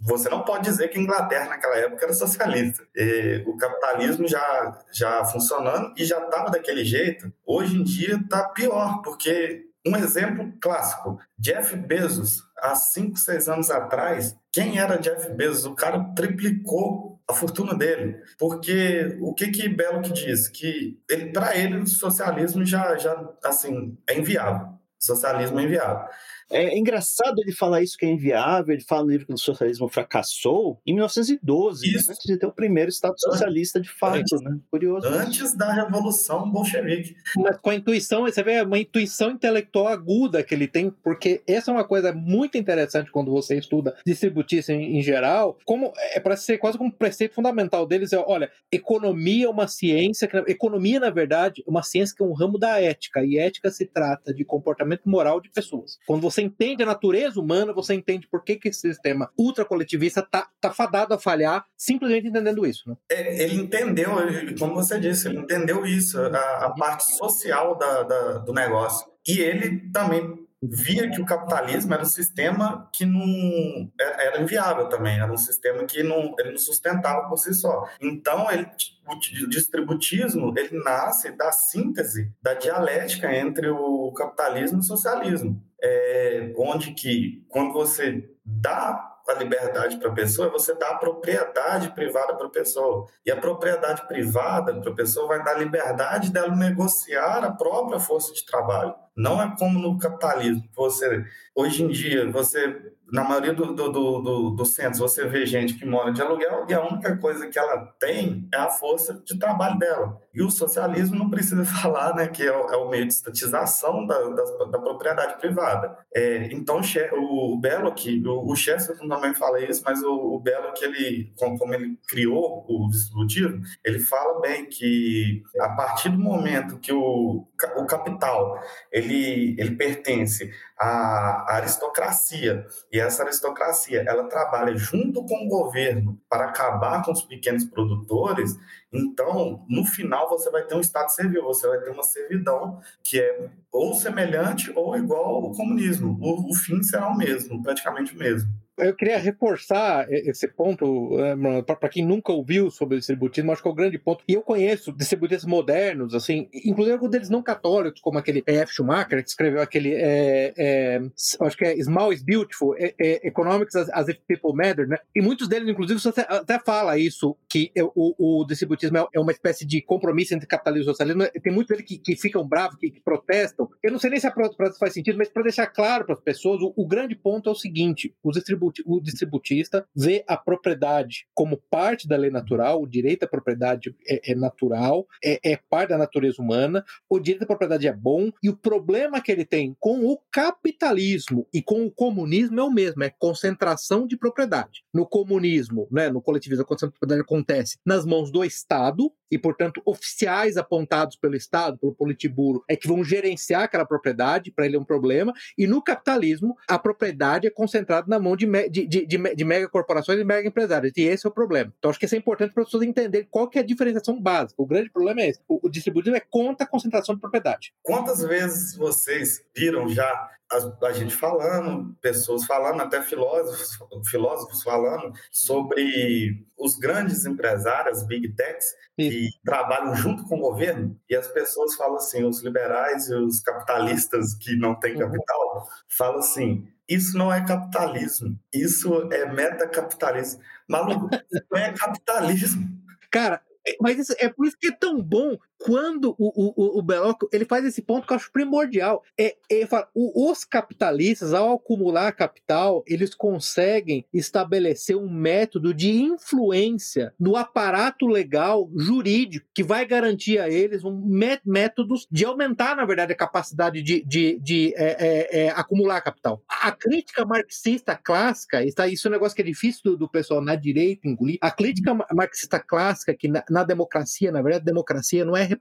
[0.01, 2.83] você não pode dizer que a Inglaterra naquela época era socialista.
[2.95, 7.31] E, o capitalismo já, já funcionando e já estava daquele jeito.
[7.45, 13.69] Hoje em dia está pior, porque um exemplo clássico: Jeff Bezos, há 5, 6 anos
[13.69, 15.65] atrás, quem era Jeff Bezos?
[15.65, 18.21] O cara triplicou a fortuna dele.
[18.37, 20.47] Porque o que que Belo que diz?
[20.47, 24.67] Que ele, para ele o socialismo já, já assim, é inviável.
[24.67, 26.07] O socialismo é inviável.
[26.51, 29.89] É, engraçado ele falar isso que é inviável, ele fala no livro que o socialismo
[29.89, 31.99] fracassou em 1912, né?
[32.09, 34.57] antes de ter o primeiro Estado socialista de fato, antes, né?
[34.69, 35.07] Curioso.
[35.07, 37.15] Antes da Revolução Bolchevique.
[37.37, 41.71] Mas com a intuição, você vê uma intuição intelectual aguda que ele tem, porque essa
[41.71, 46.37] é uma coisa muito interessante quando você estuda distributismo em, em geral, como é para
[46.37, 50.99] ser quase como um preceito fundamental deles é, olha, economia é uma ciência, que, economia
[50.99, 54.33] na verdade é uma ciência que é um ramo da ética, e ética se trata
[54.33, 55.97] de comportamento moral de pessoas.
[56.05, 60.19] Quando você você entende a natureza humana, você entende por que, que esse sistema ultracoletivista
[60.19, 62.89] está tá fadado a falhar, simplesmente entendendo isso.
[62.89, 62.95] Né?
[63.09, 64.11] Ele entendeu,
[64.59, 69.07] como você disse, ele entendeu isso, a, a parte social da, da, do negócio.
[69.27, 75.19] E ele também via que o capitalismo era um sistema que não era inviável também,
[75.19, 77.87] era um sistema que não, ele não sustentava por si só.
[78.01, 78.67] Então, ele,
[79.07, 86.53] o distributismo ele nasce da síntese da dialética entre o capitalismo e o socialismo, é,
[86.57, 92.35] onde que quando você dá a liberdade para a pessoa, você dá a propriedade privada
[92.35, 93.07] para a pessoa.
[93.25, 98.33] E a propriedade privada para a pessoa vai dar liberdade dela negociar a própria força
[98.33, 98.93] de trabalho.
[99.15, 101.25] Não é como no capitalismo, você
[101.55, 105.85] hoje em dia você na maioria do, do, do, do, centros você vê gente que
[105.85, 109.77] mora de aluguel e a única coisa que ela tem é a força de trabalho
[109.77, 110.19] dela.
[110.33, 114.05] E o socialismo não precisa falar, né, que é o, é o meio de estatização
[114.05, 115.97] da, da, da propriedade privada.
[116.13, 116.81] É, então,
[117.13, 121.31] o, Belo aqui, o, o Chesterton também fala isso, mas o, o Belo que ele,
[121.37, 126.91] como, como ele criou o distributivo, ele fala bem que a partir do momento que
[126.91, 128.59] o, o capital
[128.91, 132.65] ele, ele pertence à aristocracia
[132.95, 138.57] e essa aristocracia ela trabalha junto com o governo para acabar com os pequenos produtores,
[138.89, 143.19] então no final você vai ter um estado servil, você vai ter uma servidão que
[143.19, 146.17] é ou semelhante ou igual ao comunismo.
[146.21, 148.49] O, o fim será o mesmo, praticamente o mesmo.
[148.77, 153.67] Eu queria reforçar esse ponto, né, para quem nunca ouviu sobre o distributismo, acho que
[153.67, 154.23] é o grande ponto.
[154.27, 158.73] E eu conheço distributistas modernos, assim, inclusive alguns deles não católicos, como aquele F.
[158.73, 161.01] Schumacher, que escreveu aquele, é, é,
[161.39, 164.97] acho que é Small is Beautiful, é, é, Economics as, as, If People Matter, né?
[165.15, 169.31] E muitos deles, inclusive, até, até fala isso, que o, o distributismo é, é uma
[169.31, 171.23] espécie de compromisso entre capitalismo e socialismo.
[171.41, 173.69] Tem muitos deles que, que ficam bravos, que, que, protestam.
[173.81, 176.21] Eu não sei nem se a protesta faz sentido, mas para deixar claro para as
[176.21, 181.27] pessoas, o, o grande ponto é o seguinte: os distributistas o distributista vê a propriedade
[181.33, 185.89] como parte da lei natural, o direito à propriedade é, é natural, é, é, parte
[185.89, 189.75] da natureza humana, o direito à propriedade é bom, e o problema que ele tem
[189.79, 194.83] com o capitalismo e com o comunismo é o mesmo, é concentração de propriedade.
[194.93, 199.37] No comunismo, né, no coletivismo, a concentração de propriedade acontece nas mãos do Estado, e,
[199.37, 204.75] portanto, oficiais apontados pelo Estado, pelo Politburo, é que vão gerenciar aquela propriedade, para ele
[204.75, 209.05] é um problema, e no capitalismo, a propriedade é concentrada na mão de, de, de,
[209.05, 211.73] de, de mega corporações e mega empresários, e esse é o problema.
[211.77, 214.19] Então, acho que isso é importante para as pessoas entenderem qual que é a diferenciação
[214.21, 214.61] básica.
[214.61, 215.41] O grande problema é esse.
[215.47, 217.73] O, o distribuidor é contra a concentração de propriedade.
[217.81, 225.13] Quantas vezes vocês viram já a, a, gente falando, pessoas falando, até filósofos, filósofos falando
[225.31, 231.75] sobre os grandes empresários, big techs, que trabalham junto com o governo, e as pessoas
[231.75, 234.99] falam assim, os liberais e os capitalistas que não têm uhum.
[234.99, 240.41] capital, falam assim, isso não é capitalismo, isso é metacapitalismo.
[240.67, 242.81] Maluco, isso não é capitalismo.
[243.11, 243.41] Cara,
[243.81, 247.43] mas isso, é por isso que é tão bom quando o, o, o Belloc ele
[247.43, 249.03] faz esse ponto que eu acho primordial.
[249.19, 257.11] É, é fala, os capitalistas, ao acumular capital, eles conseguem estabelecer um método de influência
[257.19, 261.03] no aparato legal jurídico que vai garantir a eles um
[261.43, 266.43] métodos de aumentar, na verdade, a capacidade de, de, de é, é, é acumular capital.
[266.47, 270.41] A crítica marxista clássica, está, isso é um negócio que é difícil do, do pessoal
[270.41, 271.39] na direita engolir.
[271.41, 275.54] A crítica marxista clássica, que na, na democracia, na verdade, democracia não é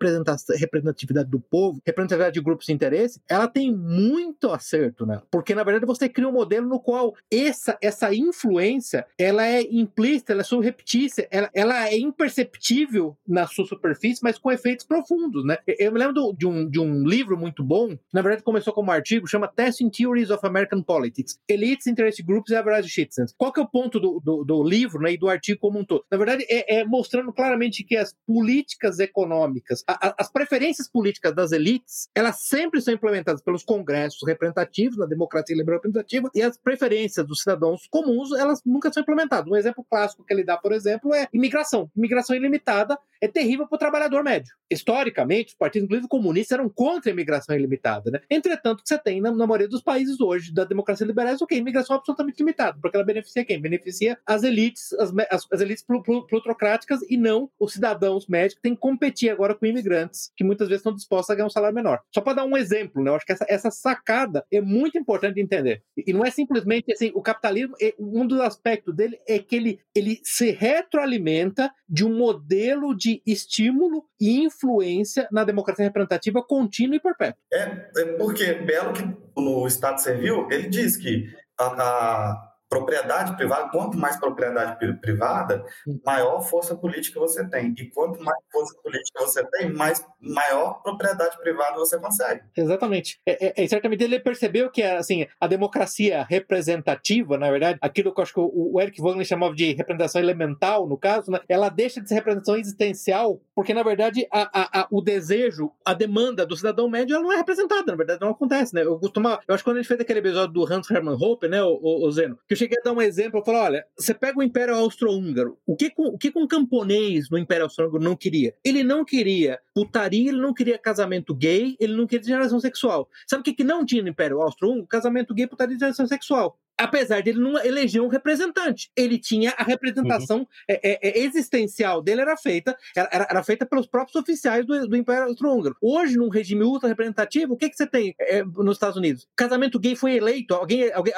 [0.58, 5.26] representatividade do povo, representatividade de grupos de interesse, ela tem muito acerto nela.
[5.30, 10.32] Porque, na verdade, você cria um modelo no qual essa, essa influência ela é implícita,
[10.32, 15.58] ela é surreptícia, ela, ela é imperceptível na sua superfície, mas com efeitos profundos, né?
[15.66, 19.26] Eu me lembro de, um, de um livro muito bom, na verdade começou como artigo,
[19.26, 23.34] chama Testing Theories of American Politics, Elites, Interest Groups e Average Citizens.
[23.36, 25.84] Qual que é o ponto do, do, do livro né, e do artigo como um
[25.84, 26.04] todo?
[26.10, 31.52] Na verdade, é, é mostrando claramente que as políticas econômicas, a, as preferências políticas das
[31.52, 37.26] elites, elas sempre são implementadas pelos congressos representativos, na democracia liberal representativa, e as preferências
[37.26, 39.50] dos cidadãos comuns, elas nunca são implementadas.
[39.50, 41.90] Um exemplo clássico que ele dá, por exemplo, é imigração.
[41.96, 44.54] Imigração ilimitada é terrível para o trabalhador médio.
[44.70, 48.10] Historicamente, os partidos, inclusive comunistas, eram contra a imigração ilimitada.
[48.10, 48.20] Né?
[48.28, 51.54] Entretanto, que você tem na, na maioria dos países hoje da democracia liberal, o que?
[51.54, 53.60] Imigração absolutamente limitada, porque ela beneficia quem?
[53.60, 55.84] Beneficia as elites, as, as, as elites
[56.28, 60.68] plutocráticas e não os cidadãos médicos que têm que competir agora com imigrantes, que muitas
[60.68, 62.00] vezes estão dispostos a ganhar um salário menor.
[62.12, 63.10] Só para dar um exemplo, né?
[63.10, 65.82] eu acho que essa, essa sacada é muito importante de entender.
[65.96, 70.20] E, não é simplesmente assim, o capitalismo, um dos aspectos dele é que ele, ele
[70.22, 77.38] se retroalimenta de um modelo de estímulo e influência na democracia representativa contínua e perpétua.
[77.52, 79.02] É, é porque Belo, que
[79.36, 85.64] no Estado Civil, ele diz que a, a propriedade privada, quanto mais propriedade privada,
[86.04, 87.72] maior força política você tem.
[87.78, 92.42] E quanto mais força política você tem, mais maior propriedade privada você consegue.
[92.56, 93.20] Exatamente.
[93.24, 98.20] É, é, é certamente ele percebeu que assim, a democracia representativa, na verdade, aquilo que
[98.20, 102.00] eu acho que o, Eric Wagner chamava de representação elemental, no caso, né, ela deixa
[102.00, 106.56] de ser representação existencial, porque, na verdade, a, a, a, o desejo, a demanda do
[106.56, 108.82] cidadão médio, ela não é representada, na verdade, não acontece, né?
[108.82, 111.48] Eu costumo, eu acho que quando a gente fez aquele episódio do Hans Hermann Hoppe,
[111.48, 113.86] né, o, o, o Zeno, que eu cheguei a dar um exemplo, eu falei, olha,
[113.96, 118.16] você pega o Império Austro-Húngaro, o que, o que um camponês no Império Austro-Húngaro não
[118.16, 118.54] queria?
[118.64, 123.08] Ele não queria putaria, ele não queria casamento gay, ele não queria geração sexual.
[123.26, 124.86] Sabe o que, que não tinha no Império Austro-Húngaro?
[124.86, 128.90] Casamento gay, putaria e geração sexual apesar de ele não eleger um representante.
[128.96, 130.46] Ele tinha a representação uhum.
[130.68, 134.96] é, é, é existencial dele era feita era, era, feita pelos próprios oficiais do, do
[134.96, 135.76] Império Austro-Húngaro.
[135.80, 139.28] Hoje, num regime ultra representativo, o que, que você tem é, nos Estados Unidos?
[139.36, 141.12] Casamento gay foi eleito, alguém, alguém,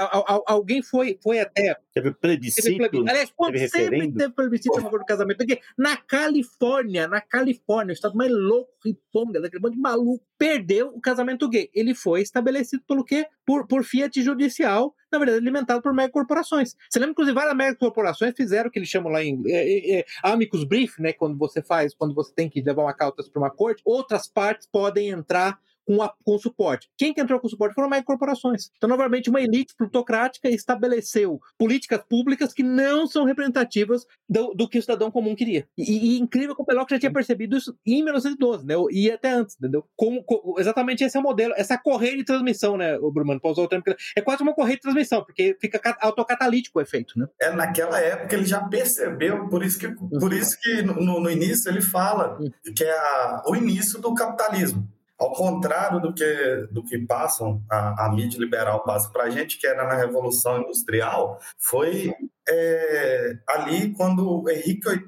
[0.47, 1.77] alguém foi, foi até.
[1.93, 2.63] Teve plebiscito.
[2.63, 3.11] Teve plebiscito.
[3.11, 4.19] Aliás, sempre referendo.
[4.19, 5.61] teve plebiscito a favor do casamento gay.
[5.77, 11.01] Na Califórnia, na Califórnia, o estado mais louco, riponga, daquele bando de maluco, perdeu o
[11.01, 11.71] casamento gay.
[11.75, 13.27] Ele foi estabelecido pelo quê?
[13.45, 16.75] Por, por fiat judicial na verdade, alimentado por megacorporações.
[16.91, 20.05] Você lembra, inclusive, várias megacorporações fizeram o que eles chamam lá em é, é, é,
[20.23, 21.13] amicus brief, né?
[21.13, 24.69] Quando você faz, quando você tem que levar uma causa para uma corte, outras partes
[24.71, 26.89] podem entrar com, a, com suporte.
[26.99, 28.71] Quem que entrou com suporte foram mais corporações.
[28.77, 34.79] Então, novamente, uma elite plutocrática estabeleceu políticas públicas que não são representativas do, do que
[34.79, 35.67] o cidadão comum queria.
[35.79, 38.75] E, e incrível que o Peloc já tinha percebido isso em 1912, né?
[38.91, 39.85] E até antes, entendeu?
[39.97, 43.41] Como, como, exatamente esse é o modelo, essa correia de transmissão, né, o Brumano?
[43.41, 43.85] Para usar o termo,
[44.17, 47.27] é quase uma correia de transmissão, porque fica autocatalítico o efeito, né?
[47.41, 51.71] É, naquela época ele já percebeu, por isso que, por isso que no, no início
[51.71, 52.51] ele fala hum.
[52.75, 54.89] que é a, o início do capitalismo.
[55.19, 59.59] Ao contrário do que, do que passam, a, a mídia liberal passa para a gente,
[59.59, 62.15] que era na Revolução Industrial, foi
[62.49, 65.07] é, ali quando Henrique VIII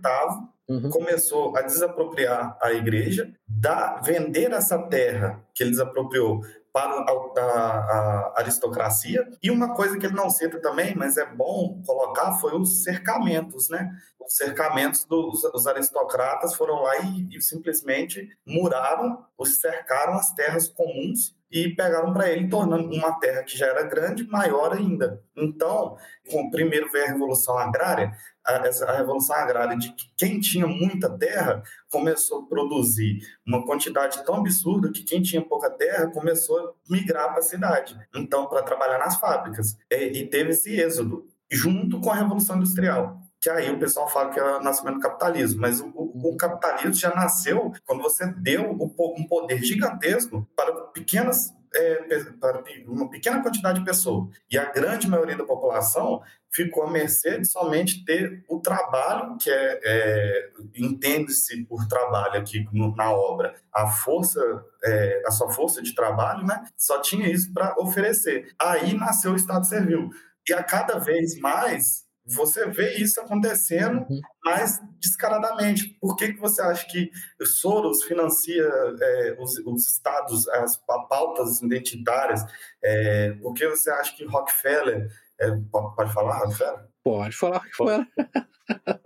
[0.68, 0.90] uhum.
[0.90, 6.40] começou a desapropriar a igreja, da, vender essa terra que ele desapropriou
[6.72, 9.26] para a, a, aristocracia.
[9.42, 13.68] E uma coisa que ele não cita também, mas é bom colocar, foi os cercamentos,
[13.68, 13.90] né?
[14.20, 20.68] Os cercamentos dos os aristocratas foram lá e, e simplesmente muraram, os cercaram as terras
[20.68, 25.22] comuns e pegaram para ele, tornando uma terra que já era grande maior ainda.
[25.34, 25.96] Então,
[26.30, 28.12] com, primeiro veio a Revolução Agrária,
[28.56, 34.36] a, Revolução Agrária de que quem tinha muita terra começou a produzir uma quantidade tão
[34.36, 38.98] absurda que quem tinha pouca terra começou a migrar para a cidade, então, para trabalhar
[38.98, 39.76] nas fábricas.
[39.90, 44.30] E, e teve esse êxodo, junto com a Revolução Industrial que aí o pessoal fala
[44.30, 48.72] que é o nascimento do capitalismo, mas o, o, capitalismo já nasceu quando você deu
[48.72, 54.28] um poder gigantesco para pequenas é, para uma pequena quantidade de pessoas.
[54.50, 59.50] E a grande maioria da população ficou à mercê de somente ter o trabalho, que
[59.50, 64.40] é, é entende-se por trabalho aqui na obra, a força,
[64.84, 66.64] é, a sua força de trabalho, né?
[66.76, 68.52] Só tinha isso para oferecer.
[68.60, 70.10] Aí nasceu o Estado Servil.
[70.48, 74.20] E a cada vez mais você vê isso acontecendo uhum.
[74.44, 75.96] mais descaradamente.
[76.00, 77.10] Por que, que você acha que
[77.42, 78.64] Soros financia
[79.00, 80.76] é, os, os, estados, as
[81.08, 82.44] pautas identitárias?
[82.82, 85.08] É, por que você acha que Rockefeller.
[85.40, 86.88] É, pode falar, Rockefeller?
[87.04, 87.62] Pode falar.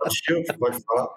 [0.01, 1.09] Rothschild, pode falar.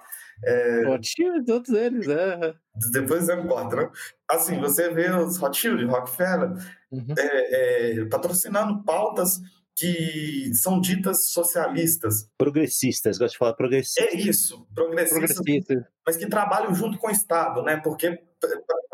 [0.45, 2.55] É, Rothschild, todos eles, é.
[2.93, 3.91] Depois não importa, né?
[4.31, 6.53] Assim, você vê os Rothschild, Rockefeller,
[6.91, 7.15] uhum.
[7.19, 9.41] é, é, patrocinando pautas
[9.75, 12.29] que são ditas socialistas.
[12.39, 14.07] Progressistas, gosto de falar progressistas.
[14.07, 15.89] É isso, progressistas, Progressista.
[16.07, 17.77] mas que trabalham junto com o Estado, né?
[17.77, 18.19] Porque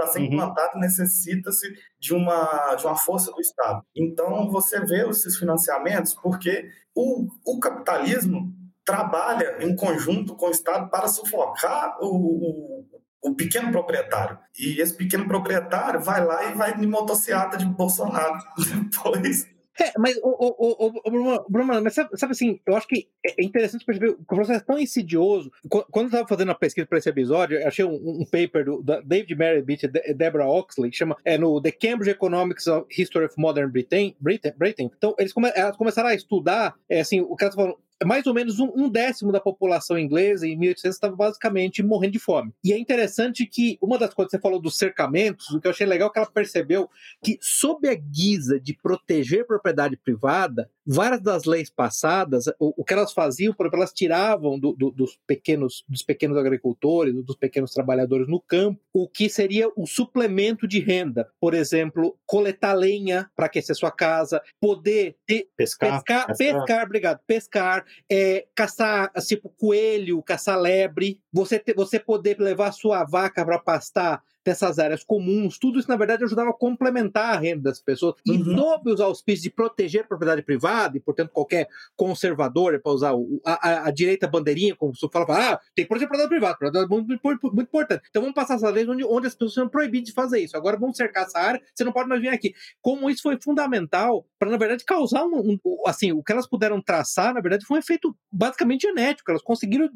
[0.02, 0.54] para ser uhum.
[0.76, 3.84] necessita-se de uma, de uma força do Estado.
[3.94, 8.52] Então você vê esses financiamentos porque o, o capitalismo
[8.84, 14.38] trabalha em conjunto com o Estado para sufocar o, o, o pequeno proprietário.
[14.58, 19.46] E esse pequeno proprietário vai lá e vai de motocicleta de Bolsonaro depois
[19.82, 23.42] é, mas, o, o, o, o Bruno, mas sabe, sabe, assim, eu acho que é
[23.42, 25.50] interessante perceber que o processo é tão insidioso.
[25.68, 28.82] Quando eu estava fazendo a pesquisa para esse episódio, eu achei um, um paper do
[28.82, 33.26] da David Merritt e Deborah Oxley, que chama é, no The Cambridge Economics of History
[33.26, 34.14] of Modern Britain.
[34.20, 34.90] Britain, Britain.
[34.96, 38.34] Então, eles come, elas começaram a estudar, é, assim, o cara tá falando, mais ou
[38.34, 42.52] menos um, um, décimo da população inglesa em 1800 estava basicamente morrendo de fome.
[42.62, 45.70] E é interessante que uma das coisas que você falou dos cercamentos, o que eu
[45.70, 46.88] achei legal é que ela percebeu
[47.22, 52.92] que, sob a guisa de proteger propriedade privada, várias das leis passadas, o, o que
[52.92, 57.72] elas faziam, por exemplo, elas tiravam do, do, dos, pequenos, dos pequenos agricultores, dos pequenos
[57.72, 61.28] trabalhadores no campo, o que seria o suplemento de renda.
[61.40, 67.20] Por exemplo, coletar lenha para aquecer sua casa, poder ter, pescar, pescar, pescar, pescar obrigado,
[67.26, 73.58] pescar, é, caçar tipo coelho, caçar lebre, você, ter, você poder levar sua vaca para
[73.58, 78.14] pastar dessas áreas comuns, tudo isso, na verdade, ajudava a complementar a renda das pessoas.
[78.26, 78.56] E uhum.
[78.56, 83.40] sob os auspícios de proteger a propriedade privada, e, portanto, qualquer conservador, para usar o,
[83.44, 86.90] a, a, direita bandeirinha, como você fala, ah, tem que proteger a propriedade privada, propriedade
[86.90, 88.02] muito, muito, muito, importante.
[88.10, 90.56] Então vamos passar essa lei onde, onde as pessoas são proibidas de fazer isso.
[90.56, 92.54] Agora vamos cercar essa área, você não pode mais vir aqui.
[92.80, 96.80] Como isso foi fundamental para, na verdade, causar um, um, Assim, o que elas puderam
[96.80, 99.30] traçar, na verdade, foi um efeito basicamente genético.
[99.30, 99.88] Elas conseguiram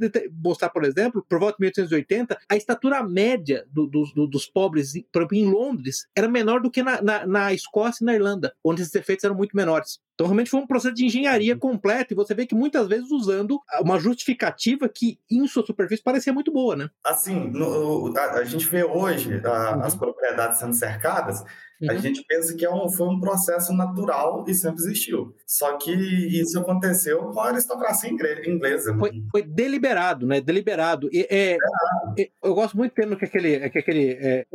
[0.43, 4.93] mostrar, por exemplo, por volta de 1880, a estatura média do, do, do dos pobres,
[5.11, 8.53] por exemplo, em Londres, era menor do que na, na, na Escócia e na Irlanda,
[8.63, 9.99] onde esses efeitos eram muito menores.
[10.15, 11.59] Então, realmente foi um processo de engenharia uhum.
[11.59, 16.33] completo, e você vê que muitas vezes usando uma justificativa que, em sua superfície, parecia
[16.33, 16.89] muito boa, né?
[17.05, 19.83] Assim, no, a, a, gente vê hoje a, uhum.
[19.83, 21.45] as propriedades sendo cercadas,
[21.81, 21.91] uhum.
[21.91, 25.35] a gente pensa que é um, foi um processo natural e sempre existiu.
[25.47, 28.93] Só que isso aconteceu com a aristocracia inglesa.
[28.93, 28.99] Né?
[28.99, 30.41] Foi, foi deliberado, né?
[30.41, 31.09] Deliberado.
[31.13, 31.59] E, é,
[32.19, 34.47] é, eu gosto muito do termo que aquele, que aquele é,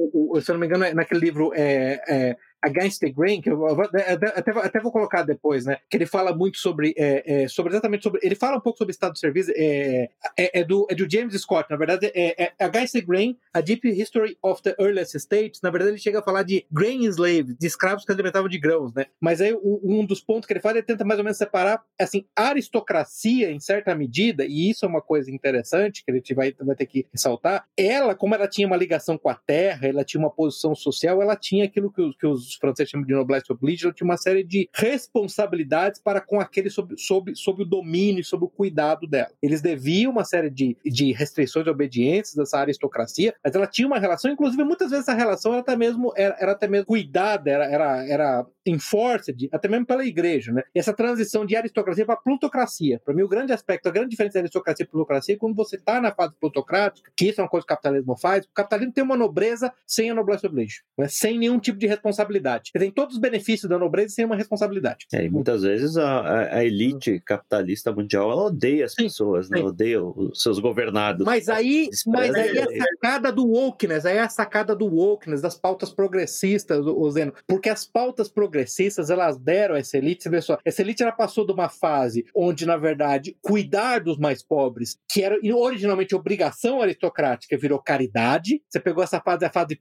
[0.41, 3.66] se eu não me engano, é naquele livro é, é Against the Grain, que eu
[3.68, 5.78] até, até, vou colocar depois, né?
[5.89, 8.20] Que ele fala muito sobre, é, é, sobre exatamente sobre.
[8.24, 11.34] Ele fala um pouco sobre estado de serviço, é, é, é, do, é do James
[11.41, 15.62] Scott, na verdade, é, é Against the Grain, A Deep History of the Earliest States.
[15.62, 18.93] Na verdade, ele chega a falar de grain slave, de escravos que alimentavam de grãos,
[18.93, 19.07] né?
[19.20, 22.26] Mas aí um dos pontos que ele fala, ele tenta mais ou menos separar, assim,
[22.36, 26.76] aristocracia, em certa medida, e isso é uma coisa interessante que a gente vai, vai
[26.76, 27.66] ter que ressaltar.
[27.76, 31.36] Ela, como ela tinha uma ligação com a terra, ela tinha uma posição social, ela
[31.36, 34.43] tinha aquilo que que os os franceses chamam de noblesse oblige, ela tinha uma série
[34.43, 39.32] de responsabilidades para com aquele sob, sob, sob o domínio, sob o cuidado dela.
[39.41, 43.99] Eles deviam uma série de, de restrições e obediências dessa aristocracia, mas ela tinha uma
[43.99, 47.66] relação, inclusive muitas vezes essa relação era até mesmo, era, era até mesmo cuidada, era,
[47.66, 50.64] era, era enforced, até mesmo pela igreja, né?
[50.74, 53.02] E essa transição de aristocracia para plutocracia.
[53.04, 55.76] Para mim, o grande aspecto, a grande diferença da aristocracia e plutocracia é quando você
[55.76, 58.93] está na fase plutocrática, que isso é uma coisa que o capitalismo faz, o capitalismo
[58.93, 61.08] tem uma nobreza sem a noblesse oblige, né?
[61.08, 62.40] sem nenhum tipo de responsabilidade.
[62.73, 65.05] Ele tem todos os benefícios da nobreza sem uma responsabilidade.
[65.13, 69.59] É, e muitas vezes a, a elite capitalista mundial ela odeia as sim, pessoas, né?
[69.61, 71.25] odeia os seus governados.
[71.25, 75.41] Mas aí, mas aí é a sacada do wokeness, aí é a sacada do wokeness,
[75.41, 80.23] das pautas progressistas, o Zeno, porque as pautas progressistas progressistas, elas deram a essa elite,
[80.23, 84.17] você vê só, essa elite ela passou de uma fase onde, na verdade, cuidar dos
[84.17, 88.61] mais pobres, que era originalmente obrigação aristocrática, virou caridade.
[88.69, 89.79] Você pegou essa fase, a fase,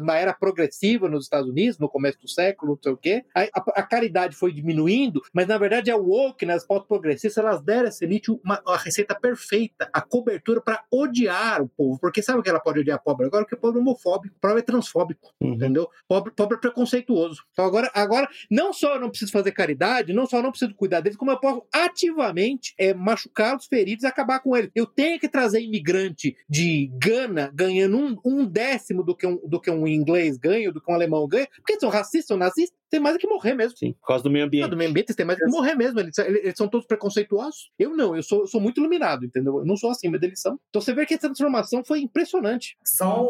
[0.00, 3.24] uma era progressiva nos Estados Unidos, no começo do século, não sei o quê.
[3.34, 6.86] A, a, a caridade foi diminuindo, mas na verdade é o woke, né, as pautas
[6.86, 11.68] progressistas, elas deram a essa elite uma, uma receita perfeita, a cobertura para odiar o
[11.68, 13.44] povo, porque sabe que ela pode odiar pobre agora?
[13.44, 15.54] Porque o pobre é homofóbico, o pobre é transfóbico, uhum.
[15.54, 15.88] entendeu?
[16.06, 17.42] Pobre, pobre é preconceituoso.
[17.52, 20.74] Então agora, Agora, não só eu não preciso fazer caridade, não só eu não preciso
[20.74, 24.70] cuidar deles, como eu posso ativamente é, machucar os feridos e acabar com eles.
[24.74, 29.60] Eu tenho que trazer imigrante de Gana ganhando um, um décimo do que um, do
[29.60, 33.00] que um inglês ganha, do que um alemão ganha, porque são racistas, são nazistas tem
[33.00, 33.76] mais que morrer mesmo.
[33.76, 34.70] Sim, por causa do meio ambiente.
[34.70, 35.98] do meio ambiente, eles têm mais que morrer mesmo.
[35.98, 37.70] Eles, eles, são todos preconceituosos.
[37.76, 39.58] Eu não, eu sou, eu sou muito iluminado, entendeu?
[39.58, 40.58] Eu não sou assim, mas eles são.
[40.68, 42.76] Então você vê que a transformação foi impressionante.
[42.84, 43.26] São.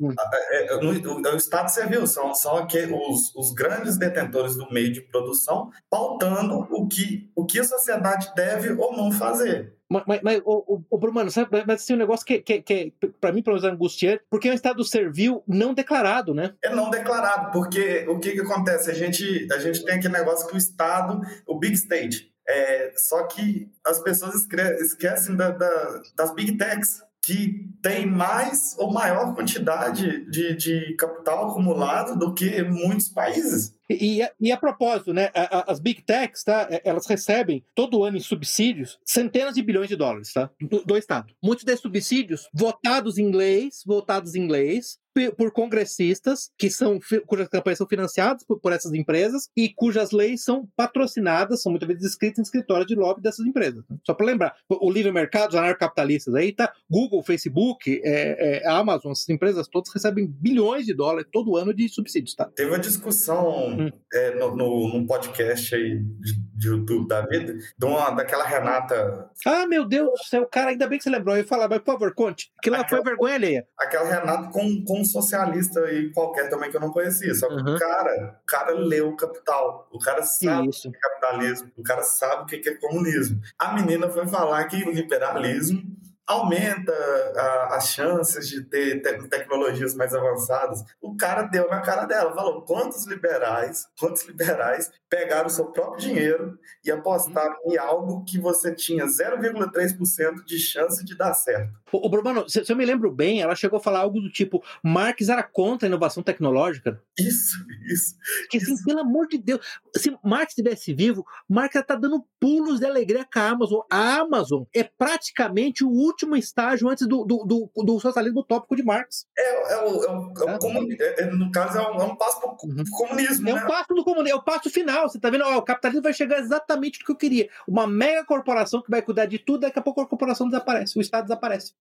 [0.00, 0.14] Hum.
[0.50, 4.90] É, é, no, no Estado Civil, são, são aqui, os, os grandes detentores do meio
[4.90, 9.76] de produção pautando o que, o que a sociedade deve ou não fazer.
[9.88, 13.32] Mas, mas o, o, o Bruno, sabe, mas assim, um negócio que, que, que para
[13.32, 16.54] mim, pelo menos, é angustiante, porque é um estado servil não declarado, né?
[16.62, 18.90] É não declarado, porque o que, que acontece?
[18.90, 23.24] A gente, a gente tem aquele negócio que o Estado, o Big State, é, só
[23.26, 24.46] que as pessoas
[24.80, 31.50] esquecem da, da, das Big Techs, que tem mais ou maior quantidade de, de capital
[31.50, 33.74] acumulado do que muitos países.
[33.90, 35.30] E, e, a propósito, né,
[35.66, 39.96] as big techs, tá, é, elas recebem todo ano em subsídios centenas de bilhões de
[39.96, 41.34] dólares, tá, do, do Estado.
[41.42, 44.98] Muitos desses subsídios votados em leis, votados em leis,
[45.36, 50.42] por congressistas que são cujas campanhas são financiadas por, por, essas empresas e cujas leis
[50.42, 53.84] são patrocinadas, são muitas vezes escritas em escritórios de lobby dessas empresas.
[54.04, 59.12] Só para lembrar, o livre mercado, os anarcapitalistas aí tá Google, Facebook, é, é, Amazon,
[59.12, 62.46] essas empresas todas recebem bilhões de dólares todo ano de subsídios, tá?
[62.46, 63.90] Teve uma discussão hum.
[64.12, 69.30] é, no, no, num podcast aí de, de YouTube da vida, de uma, daquela Renata.
[69.46, 71.34] Ah, meu Deus do céu, cara, ainda bem que você lembrou.
[71.34, 72.50] Eu ia falar, mas por favor, conte.
[72.62, 73.66] Que lá aquela, foi vergonha alheia.
[73.78, 77.34] Aquela Renata com, com um socialista aí qualquer também que eu não conhecia.
[77.34, 77.74] Só que uhum.
[77.74, 79.88] o cara, o cara leu o Capital.
[79.92, 80.88] O cara sabe Isso.
[80.88, 81.70] o que é capitalismo.
[81.76, 83.40] O cara sabe o que é comunismo.
[83.58, 85.82] A menina foi falar que o liberalismo
[86.26, 86.92] aumenta
[87.36, 90.82] a, as chances de ter te tecnologias mais avançadas.
[91.00, 96.00] O cara deu na cara dela, falou: quantos liberais, quantos liberais pegaram o seu próprio
[96.00, 101.83] dinheiro e apostaram em algo que você tinha 0,3% de chance de dar certo.
[102.02, 104.62] O, Bruno, se, se, eu me lembro bem, ela chegou a falar algo do tipo:
[104.82, 107.00] Marx era contra a inovação tecnológica.
[107.18, 108.14] Isso, isso.
[108.50, 109.60] Que assim, pelo amor de Deus,
[109.96, 113.80] se Marx estivesse vivo, Marx está dando pulos de alegria com a Amazon.
[113.90, 118.82] A Amazon é praticamente o último estágio antes do, do, do, do socialismo utópico de
[118.82, 119.26] Marx.
[119.36, 120.96] É, é, o, é, o, é, o comuni...
[121.00, 122.84] É, é, no caso, é um, é um passo para o uhum.
[122.90, 123.48] comunismo.
[123.48, 123.64] É né?
[123.64, 125.08] um passo do comunismo, é o passo final.
[125.08, 125.44] Você está vendo?
[125.44, 127.48] Ó, o capitalismo vai chegar exatamente no que eu queria.
[127.66, 131.00] Uma mega corporação que vai cuidar de tudo, daqui a pouco a corporação desaparece, o
[131.00, 131.72] Estado desaparece.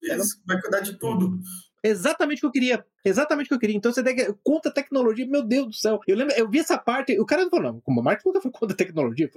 [0.47, 1.39] Vai cuidar de tudo.
[1.83, 2.85] Exatamente o que eu queria.
[3.05, 3.77] Exatamente o que eu queria.
[3.77, 4.33] Então você tem que.
[4.45, 6.01] Conta tecnologia, meu Deus do céu.
[6.07, 8.51] Eu lembro, eu vi essa parte, o cara falou, não, como a Marx nunca foi
[8.51, 9.29] contra a tecnologia.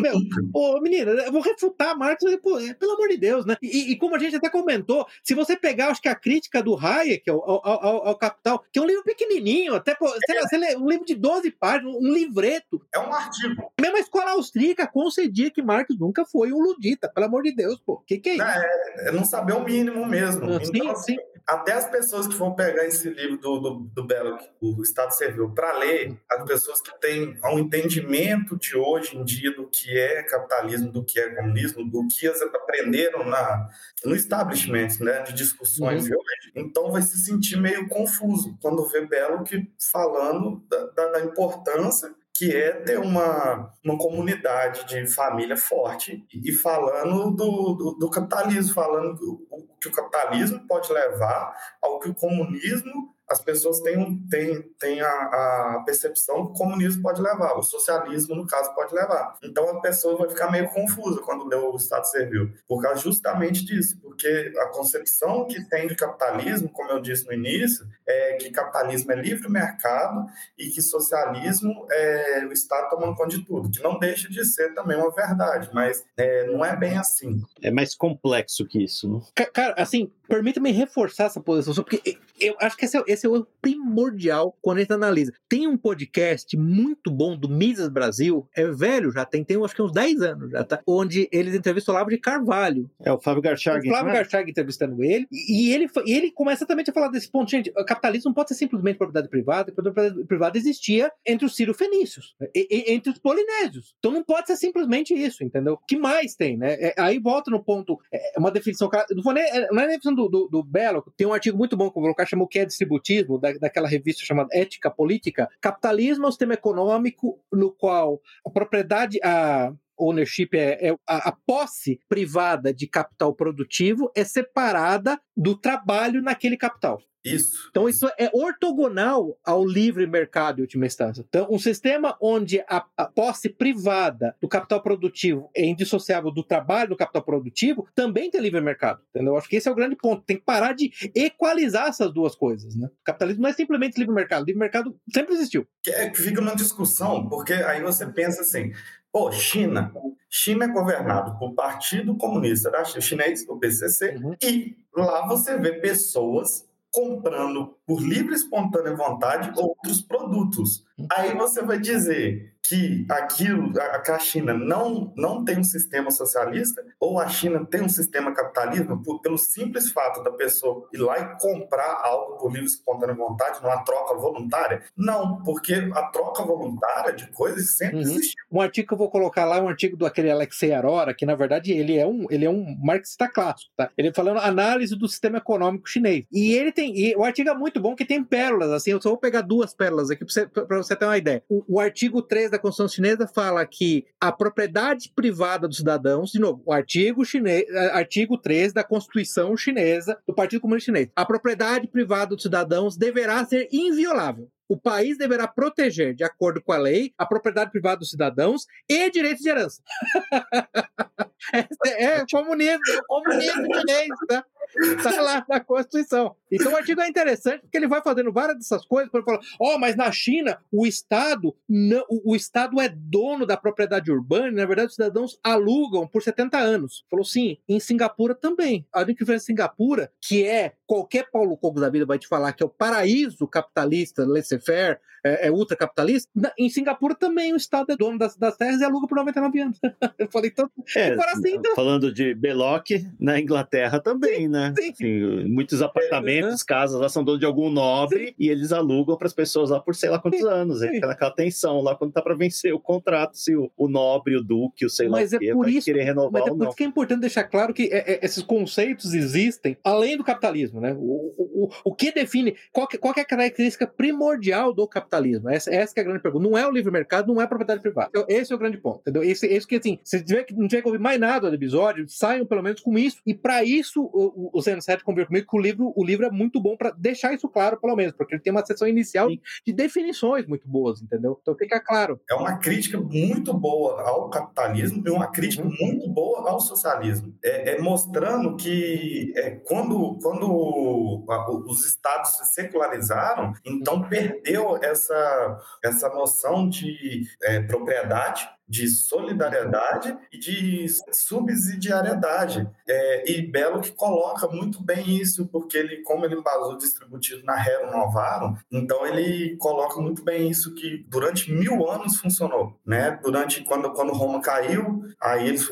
[0.00, 0.14] meu,
[0.54, 3.56] ô, menina, eu vou refutar Marx, pô, é, pelo amor de Deus, né?
[3.60, 6.74] E, e, como a gente até comentou, se você pegar, acho que a crítica do
[6.74, 10.78] Hayek ao, ao, ao, ao Capital, que é um livro pequenininho, até, pô, sei lá,
[10.78, 12.80] um livro de 12 páginas, um livreto.
[12.94, 13.70] É um artigo.
[13.78, 17.78] Mesmo a escola austríaca concedia que Marx nunca foi um ludita, pelo amor de Deus,
[17.84, 17.94] pô.
[17.94, 18.44] O que, que é isso?
[18.44, 20.46] É, é não saber o mínimo mesmo.
[20.64, 21.16] Sim, então, sim
[21.46, 25.50] até as pessoas que vão pegar esse livro do, do, do Belloc, o Estado Servil,
[25.50, 30.24] para ler, as pessoas que têm um entendimento de hoje em dia do que é
[30.24, 33.68] capitalismo, do que é comunismo, do que elas aprenderam na,
[34.04, 36.16] no establishment, né, de discussões uhum.
[36.16, 39.48] hoje, então vai se sentir meio confuso quando vê Belloc
[39.92, 46.52] falando da, da, da importância que é ter uma, uma comunidade de família forte e
[46.52, 52.14] falando do, do, do capitalismo, falando o que o capitalismo pode levar ao que o
[52.14, 57.62] comunismo as pessoas têm, têm, têm a, a, percepção que o comunismo pode levar, o
[57.62, 59.36] socialismo, no caso, pode levar.
[59.42, 63.64] Então a pessoa vai ficar meio confusa quando lê o Estado Servil, por causa justamente
[63.64, 68.50] disso, porque a concepção que tem de capitalismo, como eu disse no início, é que
[68.50, 73.82] capitalismo é livre mercado e que socialismo é o Estado tomando conta de tudo, que
[73.82, 77.42] não deixa de ser também uma verdade, mas é, não é bem assim.
[77.60, 79.20] É mais complexo que isso, né?
[79.52, 83.46] Cara, assim, permita-me reforçar essa posição, porque eu acho que esse é, esse é o
[83.60, 85.32] primordial quando a gente analisa.
[85.48, 89.82] Tem um podcast muito bom do Mises Brasil, é velho já, tem, tem acho que
[89.82, 90.80] uns 10 anos já, tá?
[90.86, 92.90] Onde eles entrevistam o Olavo de Carvalho.
[93.04, 93.86] É o Flávio Garchag.
[93.86, 94.18] O Flávio né?
[94.18, 97.50] Garchag entrevistando ele, e, ele, e ele começa exatamente a falar desse ponto.
[97.50, 101.54] Gente, o capitalismo não pode ser simplesmente propriedade privada, a propriedade privada existia entre os
[101.54, 103.94] Ciro-Fenícios, entre os polinésios.
[103.98, 105.74] Então não pode ser simplesmente isso, entendeu?
[105.74, 106.74] O que mais tem, né?
[106.74, 110.28] É, aí volta no ponto, é uma definição, não, vou nem, não é definição do,
[110.28, 112.64] do, do Belo, tem um artigo muito bom que eu vou colocar, chamou que é
[112.64, 115.48] distributismo, da, daquela revista chamada Ética Política.
[115.60, 121.32] Capitalismo é um sistema econômico no qual a propriedade, a ownership é, é a, a,
[121.32, 127.00] posse privada de capital produtivo é separada do trabalho naquele capital.
[127.34, 127.68] Isso.
[127.70, 131.24] Então, isso é ortogonal ao livre mercado, em última instância.
[131.28, 136.90] Então, um sistema onde a, a, posse privada do capital produtivo é indissociável do trabalho
[136.90, 139.00] do capital produtivo também tem livre mercado.
[139.10, 139.32] Entendeu?
[139.32, 140.22] Eu acho que esse é o grande ponto.
[140.24, 142.76] Tem que parar de equalizar essas duas coisas.
[142.76, 142.86] Né?
[142.86, 144.42] O capitalismo não é simplesmente livre mercado.
[144.42, 145.66] O livre mercado sempre existiu.
[145.86, 148.72] É que fica uma discussão, porque aí você pensa assim:
[149.16, 149.90] pô, China.
[150.28, 154.36] China é governado por Partido Comunista da China, chinês, o PCC, uhum.
[154.42, 160.84] e lá você vê pessoas comprando por livre e espontânea vontade outros produtos.
[161.10, 166.82] Aí você vai dizer que aquilo, a, a China não, não tem um sistema socialista,
[166.98, 171.18] ou a China tem um sistema capitalista, por, pelo simples fato da pessoa ir lá
[171.18, 174.82] e comprar algo por livre espontânea vontade, numa troca voluntária?
[174.96, 178.02] Não, porque a troca voluntária de coisas sempre uhum.
[178.02, 178.44] existiu.
[178.50, 181.26] Um artigo que eu vou colocar lá é um artigo do aquele Alexei Arora, que
[181.26, 183.90] na verdade ele é um, ele é um marxista clássico, tá?
[183.96, 186.24] Ele falando análise do sistema econômico chinês.
[186.32, 189.10] E ele tem, e o artigo é muito bom que tem pérolas, assim, eu só
[189.10, 191.42] vou pegar duas pérolas aqui para você, você ter uma ideia.
[191.48, 196.38] O, o artigo 3 da Constituição Chinesa fala que a propriedade privada dos cidadãos, de
[196.38, 201.88] novo, o artigo, chinês, artigo 3 da Constituição Chinesa, do Partido Comunista Chinês, a propriedade
[201.88, 204.48] privada dos cidadãos deverá ser inviolável.
[204.68, 209.10] O país deverá proteger, de acordo com a lei, a propriedade privada dos cidadãos e
[209.10, 209.80] direitos de herança.
[211.86, 214.44] é, é comunismo, é comunismo chinês, tá?
[215.02, 216.34] Tá lá na Constituição.
[216.50, 219.74] Então o artigo é interessante porque ele vai fazendo várias dessas coisas para falar, ó,
[219.74, 224.48] oh, mas na China o Estado não, o, o, Estado é dono da propriedade urbana,
[224.48, 227.04] e, na verdade os cidadãos alugam por 70 anos.
[227.10, 228.86] Falou sim, em Singapura também.
[228.92, 232.52] A única diferença em Singapura, que é qualquer Paulo Cogos da vida vai te falar
[232.52, 237.96] que é o paraíso capitalista, laissez-faire, é, é ultracapitalista, em Singapura também o Estado é
[237.96, 239.78] dono das, das terras e aluga por 99 anos.
[240.18, 241.74] Eu falei, então, é, assim, então...
[241.74, 242.86] falando de Belloc,
[243.18, 244.74] na Inglaterra também, sim, né?
[244.78, 244.90] Sim.
[244.90, 248.34] Assim, muitos apartamentos, casas lá são donos de algum nobre sim.
[248.38, 250.82] e eles alugam para as pessoas lá por sei lá quantos anos.
[250.82, 254.36] Aí fica naquela tensão lá quando tá para vencer o contrato, se o, o, nobre,
[254.36, 256.76] o duque, o sei mas lá é por isso, querer renovar Mas é por isso
[256.76, 260.94] que é importante deixar claro que é, é, esses conceitos existem além do capitalismo, né?
[260.98, 265.48] O, o, o que define, qual, que, qual que é a característica primordial do capitalismo?
[265.48, 266.48] Essa, essa é a grande pergunta.
[266.48, 268.08] Não é o livre mercado, não é a propriedade privada.
[268.10, 269.22] Então, esse é o grande ponto, entendeu?
[269.22, 272.46] Esse, esse que, assim, se tiver, não tiver que ouvir mais nada do episódio, saiam
[272.46, 273.20] pelo menos com isso.
[273.26, 276.60] E para isso, o, o Zen7 conversou comigo que o livro, o livro é muito
[276.60, 279.72] bom para deixar isso claro, pelo menos, porque ele tem uma seção inicial de, de,
[279.72, 281.38] definições muito boas, entendeu?
[281.40, 282.20] Então fica claro.
[282.30, 285.74] É uma crítica muito boa ao capitalismo e uma crítica uhum.
[285.80, 287.34] muito boa ao socialismo.
[287.44, 291.24] É, é mostrando que é, quando, quando
[291.66, 300.38] os estados se secularizaram, então perdeu essa, essa noção de é, propriedade de solidariedade e
[300.38, 302.68] de subsidiariedade.
[302.88, 307.58] É, e Belo que coloca muito bem isso, porque ele, como ele embasou distributivo na
[307.64, 313.18] Hero Novarum, então ele coloca muito bem isso que durante mil anos funcionou, né?
[313.22, 315.68] Durante quando quando Roma caiu, aí eles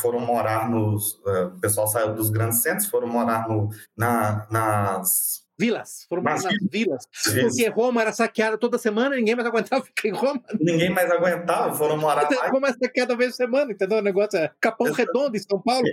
[0.00, 5.47] foram morar nos, é, o pessoal saiu dos grandes centros, foram morar no, na, nas
[5.58, 7.08] Vilas, foram Mas, nas vilas.
[7.24, 10.40] Porque Roma era saqueada toda semana, ninguém mais aguentava ficar em Roma.
[10.60, 12.48] Ninguém mais aguentava, foram morar lá.
[12.48, 13.98] Roma é saqueada vez semana, entendeu?
[13.98, 15.84] O negócio é Capão Redondo em São Paulo.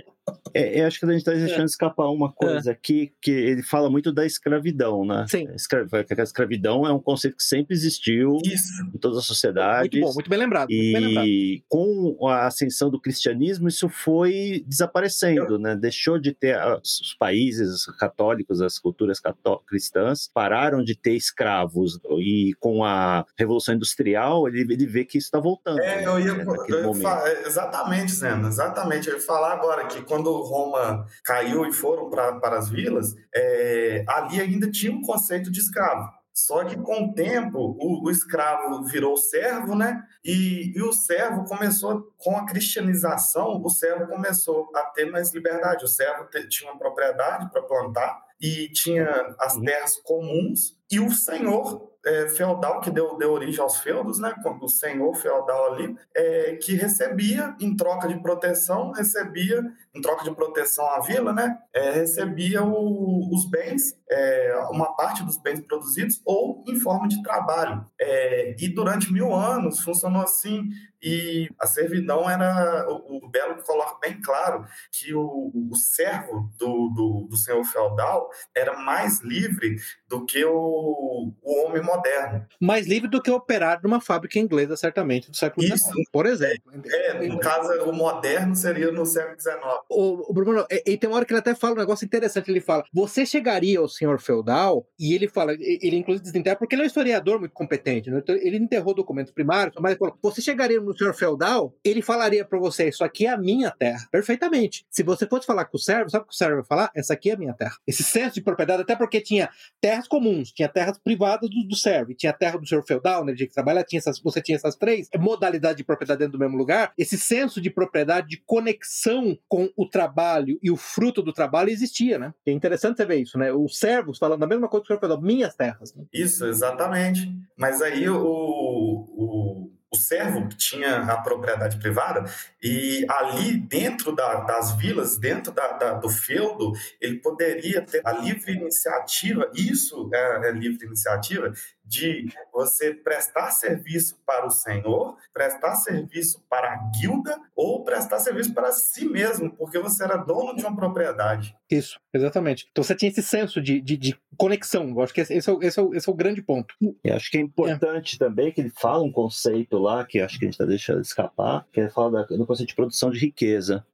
[0.54, 1.64] É, é, acho que a gente está deixando é.
[1.64, 2.72] escapar uma coisa é.
[2.72, 5.26] aqui, que ele fala muito da escravidão, né?
[5.28, 5.48] Sim.
[5.48, 8.72] A escravidão é um conceito que sempre existiu isso.
[8.94, 10.00] em todas as sociedades.
[10.00, 10.70] Muito bom, muito bem lembrado.
[10.70, 11.26] E bem lembrado.
[11.68, 15.58] com a ascensão do cristianismo, isso foi desaparecendo, Eu...
[15.58, 15.74] né?
[15.74, 22.54] Deixou de ter os países católicos, as culturas católicas cristãs pararam de ter escravos e
[22.60, 25.80] com a Revolução Industrial ele, ele vê que isso está voltando.
[25.80, 29.08] É, eu ia, né, eu ia falar, exatamente, Zena, exatamente.
[29.08, 34.04] Eu ia falar agora que quando Roma caiu e foram pra, para as vilas, é,
[34.08, 36.16] ali ainda tinha um conceito de escravo.
[36.36, 40.02] Só que com o tempo o, o escravo virou servo, né?
[40.22, 45.86] E, e, o servo começou, com a cristianização, o servo começou a ter mais liberdade.
[45.86, 49.08] O servo te, tinha uma propriedade para plantar, e tinha
[49.40, 49.64] as uhum.
[49.64, 54.32] terras comuns e o senhor é, feudal que deu, deu origem aos feudos, né,
[54.62, 59.60] o senhor feudal ali, é, que recebia em troca de proteção, recebia
[59.92, 65.24] em troca de proteção à vila, né, é, recebia o, os bens, é, uma parte
[65.24, 67.84] dos bens produzidos ou em forma de trabalho.
[68.00, 70.62] É, e durante mil anos funcionou assim.
[71.06, 72.84] E a servidão era.
[72.88, 78.28] O, o Belo coloca bem claro que o, o servo do, do, do senhor feudal
[78.52, 79.76] era mais livre
[80.08, 82.44] do que o, o homem moderno.
[82.60, 85.78] Mais livre do que operar numa fábrica inglesa, certamente, do século XIX,
[86.10, 86.72] por exemplo.
[86.84, 89.56] É, no caso, o moderno seria no século XIX.
[89.88, 92.50] O, o Bruno, e, e, tem uma hora que ele até fala um negócio interessante,
[92.50, 96.82] ele fala, você chegaria ao senhor feudal, e ele fala, ele inclusive desenterra, porque ele
[96.82, 98.18] é um historiador muito competente, né?
[98.18, 102.44] Então, ele enterrou documentos primários, mas ele falou, você chegaria no senhor feudal, ele falaria
[102.44, 104.86] para você, isso aqui é a minha terra, perfeitamente.
[104.90, 106.90] Se você fosse falar com o servo, sabe o que o servo vai falar?
[106.94, 107.76] Essa aqui é a minha terra.
[107.86, 111.74] Esse senso de propriedade, até porque tinha terra terras comuns, tinha terras privadas do, do
[111.74, 114.76] servo, tinha terra do senhor feudal, né, de que trabalhar, tinha essas, você tinha essas
[114.76, 119.70] três modalidades de propriedade dentro do mesmo lugar, esse senso de propriedade, de conexão com
[119.76, 122.34] o trabalho e o fruto do trabalho existia, né?
[122.46, 123.52] É interessante você ver isso, né?
[123.52, 125.94] Os servos falando a mesma coisa que o senhor feudal, minhas terras.
[125.94, 126.04] Né?
[126.12, 127.32] Isso, exatamente.
[127.56, 132.24] Mas aí o, o o servo tinha a propriedade privada
[132.66, 138.12] e ali dentro da, das vilas, dentro da, da, do feudo, ele poderia ter a
[138.12, 141.52] livre iniciativa, isso é, é livre iniciativa,
[141.86, 148.52] de você prestar serviço para o senhor, prestar serviço para a guilda ou prestar serviço
[148.52, 151.54] para si mesmo, porque você era dono de uma propriedade.
[151.70, 152.66] Isso, exatamente.
[152.70, 154.88] Então você tinha esse senso de, de, de conexão.
[154.88, 156.74] Eu acho que esse é, o, esse, é o, esse é o grande ponto.
[157.04, 158.18] E acho que é importante é.
[158.18, 161.66] também que ele fala um conceito lá, que acho que a gente está deixando escapar,
[161.72, 163.84] que ele fala da, do conceito de produção de riqueza.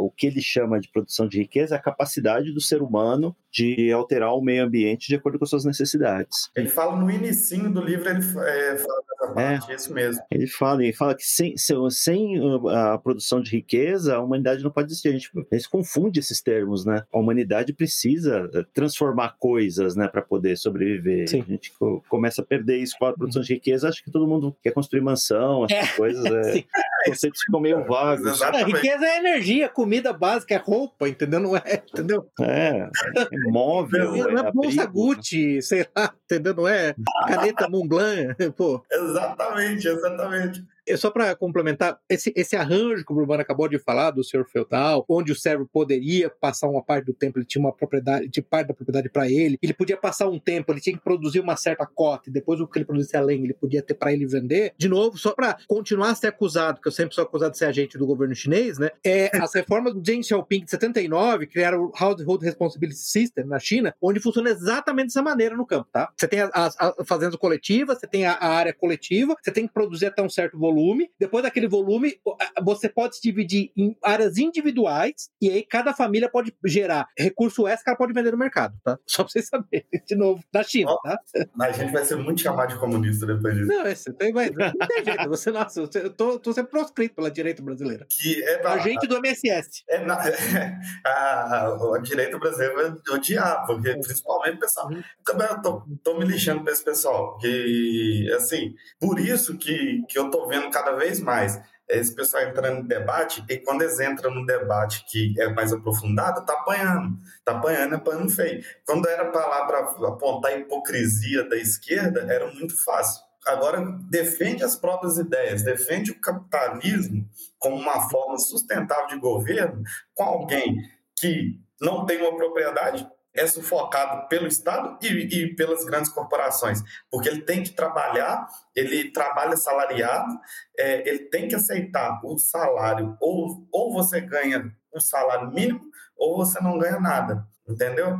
[0.00, 3.92] o que ele chama de produção de riqueza é a capacidade do ser humano de
[3.92, 6.50] alterar o meio ambiente de acordo com as suas necessidades.
[6.56, 10.22] Ele fala no início do livro, ele é, fala dessa parte, é, isso mesmo.
[10.30, 12.40] Ele fala, ele fala que sem, sem
[12.70, 15.08] a produção de riqueza, a humanidade não pode existir.
[15.08, 17.04] A gente, a gente confunde esses termos, né?
[17.12, 21.28] A humanidade precisa eh, transformar coisas, né, para poder sobreviver.
[21.28, 21.44] Sim.
[21.46, 21.72] A gente
[22.08, 25.00] começa a perder isso com a produção de riqueza, acho que todo mundo quer construir
[25.00, 25.96] mansão, essas é.
[25.96, 26.24] coisas.
[26.26, 26.64] É,
[27.04, 28.42] conceitos ficam meio vagos.
[28.42, 31.40] A riqueza é energia, comida básica, é roupa, entendeu?
[31.40, 32.26] Não é, entendeu?
[32.40, 32.90] É, é
[33.44, 34.16] móvel.
[34.16, 36.54] Não, é, é bolsa Gucci, sei lá, entendeu?
[36.54, 36.94] Não é
[37.28, 38.84] caneta Montblanc, pô.
[38.90, 40.64] Exatamente, exatamente.
[40.86, 44.46] É só para complementar, esse, esse arranjo que o Urbano acabou de falar do senhor
[44.46, 48.42] feudal, onde o servo poderia passar uma parte do tempo, ele tinha uma propriedade, de
[48.42, 51.56] parte da propriedade para ele, ele podia passar um tempo, ele tinha que produzir uma
[51.56, 54.74] certa cota, e depois o que ele produzisse além, ele podia ter para ele vender.
[54.76, 57.66] De novo, só para continuar a ser acusado, que eu sempre sou acusado de ser
[57.66, 58.90] agente do governo chinês, né?
[59.04, 63.94] É, as reformas do Deng Xiaoping de 79 criaram o Household Responsibility System na China,
[64.00, 66.10] onde funciona exatamente dessa maneira no campo, tá?
[66.16, 69.72] Você tem as, as fazendas coletivas, você tem a, a área coletiva, você tem que
[69.72, 71.10] produzir até um certo volume volume.
[71.18, 72.18] Depois daquele volume,
[72.62, 77.84] você pode se dividir em áreas individuais e aí cada família pode gerar recurso extra
[77.84, 78.98] que ela pode vender no mercado, tá?
[79.06, 79.86] Só pra vocês saberem.
[80.06, 81.18] De novo, da China, oh, tá?
[81.60, 83.68] A gente vai ser muito chamado de comunista depois disso.
[83.68, 85.28] Não, esse, tem, mas, não tem jeito.
[85.28, 88.06] Você, nossa, eu tô, tô sendo proscrito pela direita brasileira.
[88.10, 89.84] Que é da, Agente do MSS.
[89.88, 94.90] É na, é, a, a direita brasileira odiar, porque principalmente o pessoal.
[95.24, 97.38] Também eu tô, tô me lixando pra esse pessoal.
[97.38, 102.82] Que, assim, por isso que, que eu tô vendo cada vez mais esse pessoal entrando
[102.82, 107.18] no debate, e quando eles entram no debate que é mais aprofundado, tá apanhando.
[107.44, 108.64] Tá apanhando, apanhando feio.
[108.86, 113.22] Quando era para lá para apontar a hipocrisia da esquerda, era muito fácil.
[113.46, 119.82] Agora, defende as próprias ideias, defende o capitalismo como uma forma sustentável de governo
[120.14, 120.78] com alguém
[121.14, 127.28] que não tem uma propriedade é sufocado pelo Estado e, e, pelas grandes corporações, porque
[127.28, 130.38] ele tem que trabalhar, ele trabalha salariado,
[130.78, 135.80] é, ele tem que aceitar o salário, ou, ou você ganha o salário mínimo,
[136.16, 138.16] ou você não ganha nada, entendeu?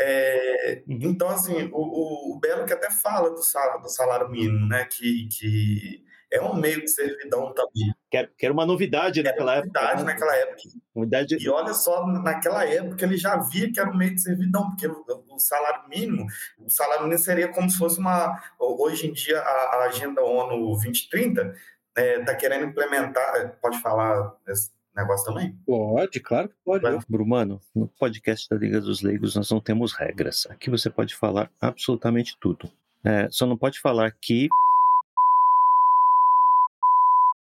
[0.00, 0.98] É, uhum.
[1.02, 5.28] então, assim, o, o, Belo que até fala do salário, do salário mínimo, né, que,
[5.28, 7.94] que é um meio de servidão também.
[8.10, 9.80] Que era uma novidade naquela época.
[9.80, 10.12] Novidade né?
[10.12, 10.62] naquela época.
[10.94, 11.36] Novidade...
[11.40, 14.86] E olha só, naquela época ele já via que era um meio de servidão, porque
[14.86, 16.26] o salário mínimo,
[16.58, 18.40] o salário mínimo seria como se fosse uma.
[18.58, 23.56] Hoje em dia, a, a Agenda ONU 2030 está é, tá querendo implementar.
[23.60, 25.56] Pode falar esse negócio também?
[25.64, 26.82] Pode, claro que pode.
[26.84, 27.04] Mas...
[27.08, 30.46] Brumano, no podcast da Liga dos Leigos nós não temos regras.
[30.50, 32.70] Aqui você pode falar absolutamente tudo.
[33.04, 34.48] É, só não pode falar que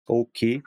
[0.06, 0.62] ou que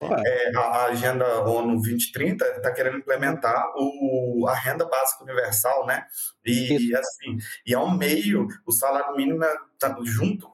[0.00, 6.06] é, a Agenda ONU 2030 está querendo implementar o, a renda básica universal, né?
[6.46, 7.36] E, assim,
[7.66, 10.48] e é um meio, o salário mínimo está junto,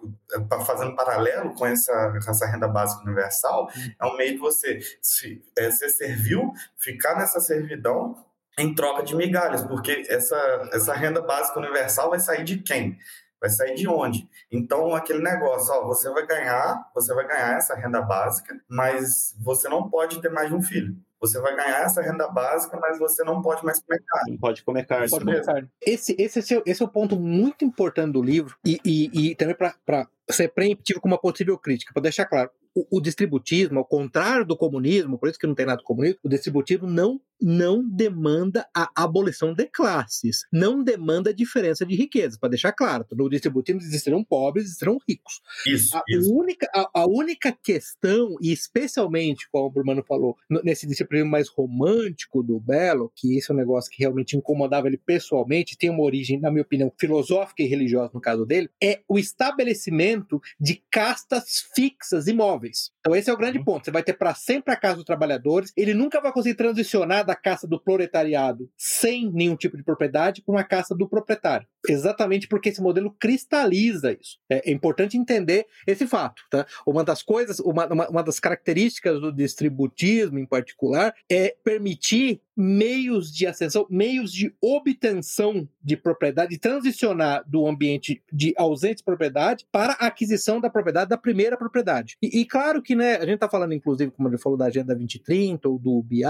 [0.48, 3.92] tá fazendo paralelo com essa, com essa renda básica universal, uhum.
[4.00, 8.16] é um meio de você se, é, ser servil, ficar nessa servidão
[8.58, 10.36] em troca de migalhas, porque essa,
[10.72, 12.96] essa renda básica universal vai sair de quem?
[13.44, 14.26] Vai sair de onde?
[14.50, 19.68] Então, aquele negócio, ó, você vai ganhar, você vai ganhar essa renda básica, mas você
[19.68, 20.96] não pode ter mais de um filho.
[21.20, 24.30] Você vai ganhar essa renda básica, mas você não pode mais comer carne.
[24.32, 25.10] Não pode comer carne.
[25.10, 25.68] Pode comer carne.
[25.78, 29.34] Esse, esse, esse, é, esse é o ponto muito importante do livro e, e, e
[29.34, 33.84] também para ser preemptivo com uma possível crítica, para deixar claro o, o, distributismo, ao
[33.84, 37.86] contrário do comunismo, por isso que não tem nada do comunismo, o distributismo não, não
[37.86, 43.04] demanda a abolição de classes, não demanda a diferença de riquezas, para deixar claro.
[43.12, 45.40] No distributismo existirão pobres, existirão ricos.
[45.66, 46.34] Isso, a, isso.
[46.34, 52.42] Única, a, a, única questão, e especialmente, como o Bruno falou, nesse distributismo mais romântico
[52.42, 56.40] do Belo, que esse é um negócio que realmente incomodava ele pessoalmente, tem uma origem,
[56.40, 62.26] na minha opinião, filosófica e religiosa no caso dele, é o estabelecimento de castas fixas
[62.26, 62.92] imóveis imóveis.
[63.00, 63.64] Então esse é o grande uhum.
[63.64, 63.84] ponto.
[63.84, 65.72] Você vai ter para sempre a casa dos trabalhadores.
[65.76, 70.54] Ele nunca vai conseguir transicionar da caça do proletariado sem nenhum tipo de propriedade para
[70.54, 71.66] uma caça do proprietário.
[71.88, 74.38] Exatamente porque esse modelo cristaliza isso.
[74.48, 76.42] É, é importante entender esse fato.
[76.50, 76.66] Tá?
[76.86, 83.32] Uma das coisas, uma, uma, uma das características do distributismo em particular é permitir meios
[83.32, 89.66] de ascensão, meios de obtenção de propriedade, de transicionar do ambiente de ausente de propriedade
[89.72, 92.16] para a aquisição da propriedade da primeira propriedade.
[92.22, 94.94] E, e claro que, né, a gente está falando, inclusive, como ele falou, da Agenda
[94.94, 96.22] 2030, ou do BI,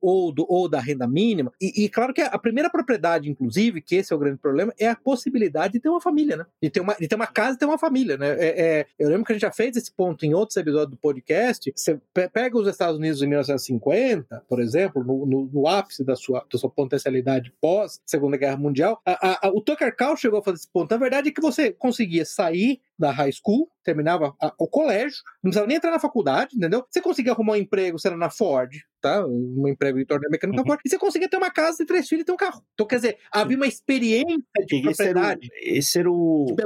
[0.00, 3.96] ou, do, ou da renda mínima, e, e claro que a primeira propriedade, inclusive, que
[3.96, 6.46] esse é o grande problema, é a possibilidade de ter uma família, né?
[6.62, 8.30] De ter uma, de ter uma casa e ter uma família, né?
[8.38, 10.96] É, é, eu lembro que a gente já fez esse ponto em outros episódios do
[10.96, 11.72] podcast.
[11.74, 12.00] Você
[12.32, 16.58] pega os Estados Unidos em 1950, por exemplo, no, no, no ápice da sua, da
[16.58, 20.68] sua potencialidade pós Segunda Guerra Mundial, a, a, o Tucker Carl chegou a fazer esse
[20.68, 20.90] ponto.
[20.90, 25.50] Na verdade, é que você conseguia sair da high school, terminava a, o colégio, não
[25.50, 26.84] precisava nem entrar na faculdade, entendeu?
[26.88, 29.26] Você conseguia arrumar um emprego, sendo na Ford, tá?
[29.26, 30.66] Um emprego de torneio mecânica uhum.
[30.66, 32.62] Ford, e você conseguia ter uma casa e três filhos e ter um carro.
[32.72, 35.50] Então, quer dizer, havia uma experiência de esse propriedade.
[35.52, 36.56] Era o, esse era o.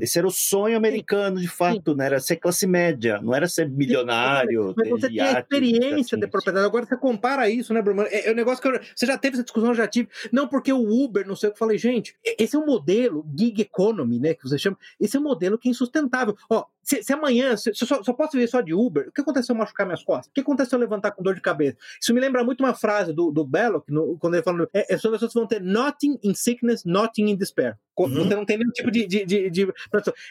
[0.00, 1.42] Esse era o sonho americano, Sim.
[1.42, 1.98] de fato, Sim.
[1.98, 2.06] né?
[2.06, 4.74] Era ser classe média, não era ser milionário.
[4.76, 6.20] Mas você tem a experiência assim.
[6.20, 6.66] de propriedade.
[6.66, 8.02] Agora você compara isso, né, Bruno?
[8.02, 10.08] É, é um negócio que eu, você já teve essa discussão, eu já tive.
[10.32, 13.26] Não, porque o Uber, não sei o que eu falei, gente, esse é um modelo
[13.38, 14.34] gig economy, né?
[14.34, 14.78] Que você chama.
[14.98, 16.34] Esse é um modelo que é insustentável.
[16.48, 19.12] Ó, se, se amanhã, se, se eu só, só, posso viver só de Uber, o
[19.12, 20.26] que acontece se eu machucar minhas costas?
[20.26, 21.76] O que acontece se eu levantar com dor de cabeça?
[22.00, 23.86] Isso me lembra muito uma frase do, do Belloc,
[24.18, 27.78] quando ele fala: é, é as pessoas vão ter nothing in sickness, nothing in despair.
[27.98, 28.08] Uhum.
[28.08, 29.74] Você não tem nenhum tipo de, de, de, de,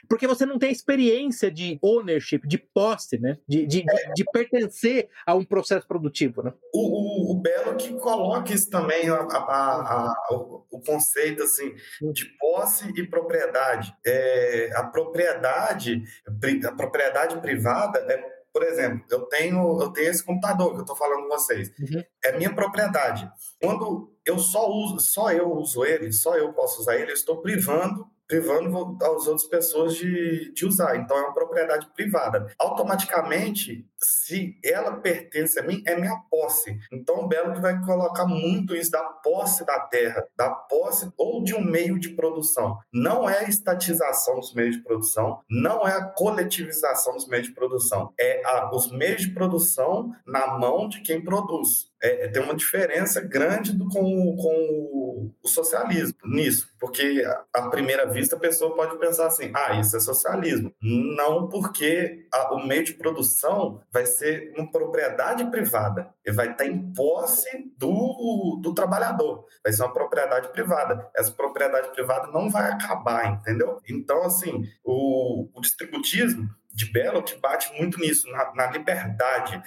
[0.09, 3.37] Porque você não tem a experiência de ownership, de posse, né?
[3.47, 6.53] De, de, de, de pertencer a um processo produtivo, né?
[6.73, 11.73] O, o, o Belo que coloca isso também, a, a, a, o, o, conceito assim,
[12.11, 13.93] de posse e propriedade.
[14.05, 16.03] É, a propriedade,
[16.65, 20.95] a propriedade privada é por exemplo, eu tenho, eu tenho esse computador que eu estou
[20.95, 21.71] falando com vocês.
[21.79, 22.03] Uhum.
[22.23, 23.29] É minha propriedade.
[23.61, 27.41] Quando eu só uso, só eu uso ele, só eu posso usar ele, eu estou
[27.41, 30.95] privando privando as outras pessoas de, de usar.
[30.95, 32.47] Então é uma propriedade privada.
[32.57, 36.79] Automaticamente, se ela pertence a mim, é minha posse.
[36.93, 41.53] Então o Belo vai colocar muito isso da posse da terra, da posse ou de
[41.53, 42.77] um meio de produção.
[42.93, 47.53] Não é a estatização dos meios de produção, não é a coletivização dos meios de
[47.53, 52.55] produção, é a, os meios de produção na mão de quem produz é, tem uma
[52.55, 57.23] diferença grande do, com, com o socialismo nisso, porque
[57.53, 60.73] à primeira vista a pessoa pode pensar assim: ah, isso é socialismo.
[60.81, 66.65] Não, porque a, o meio de produção vai ser uma propriedade privada, ele vai estar
[66.65, 71.09] em posse do, do trabalhador, vai ser uma propriedade privada.
[71.15, 73.79] Essa propriedade privada não vai acabar, entendeu?
[73.87, 79.61] Então, assim, o, o distributismo de Belo que bate muito nisso, na, na liberdade,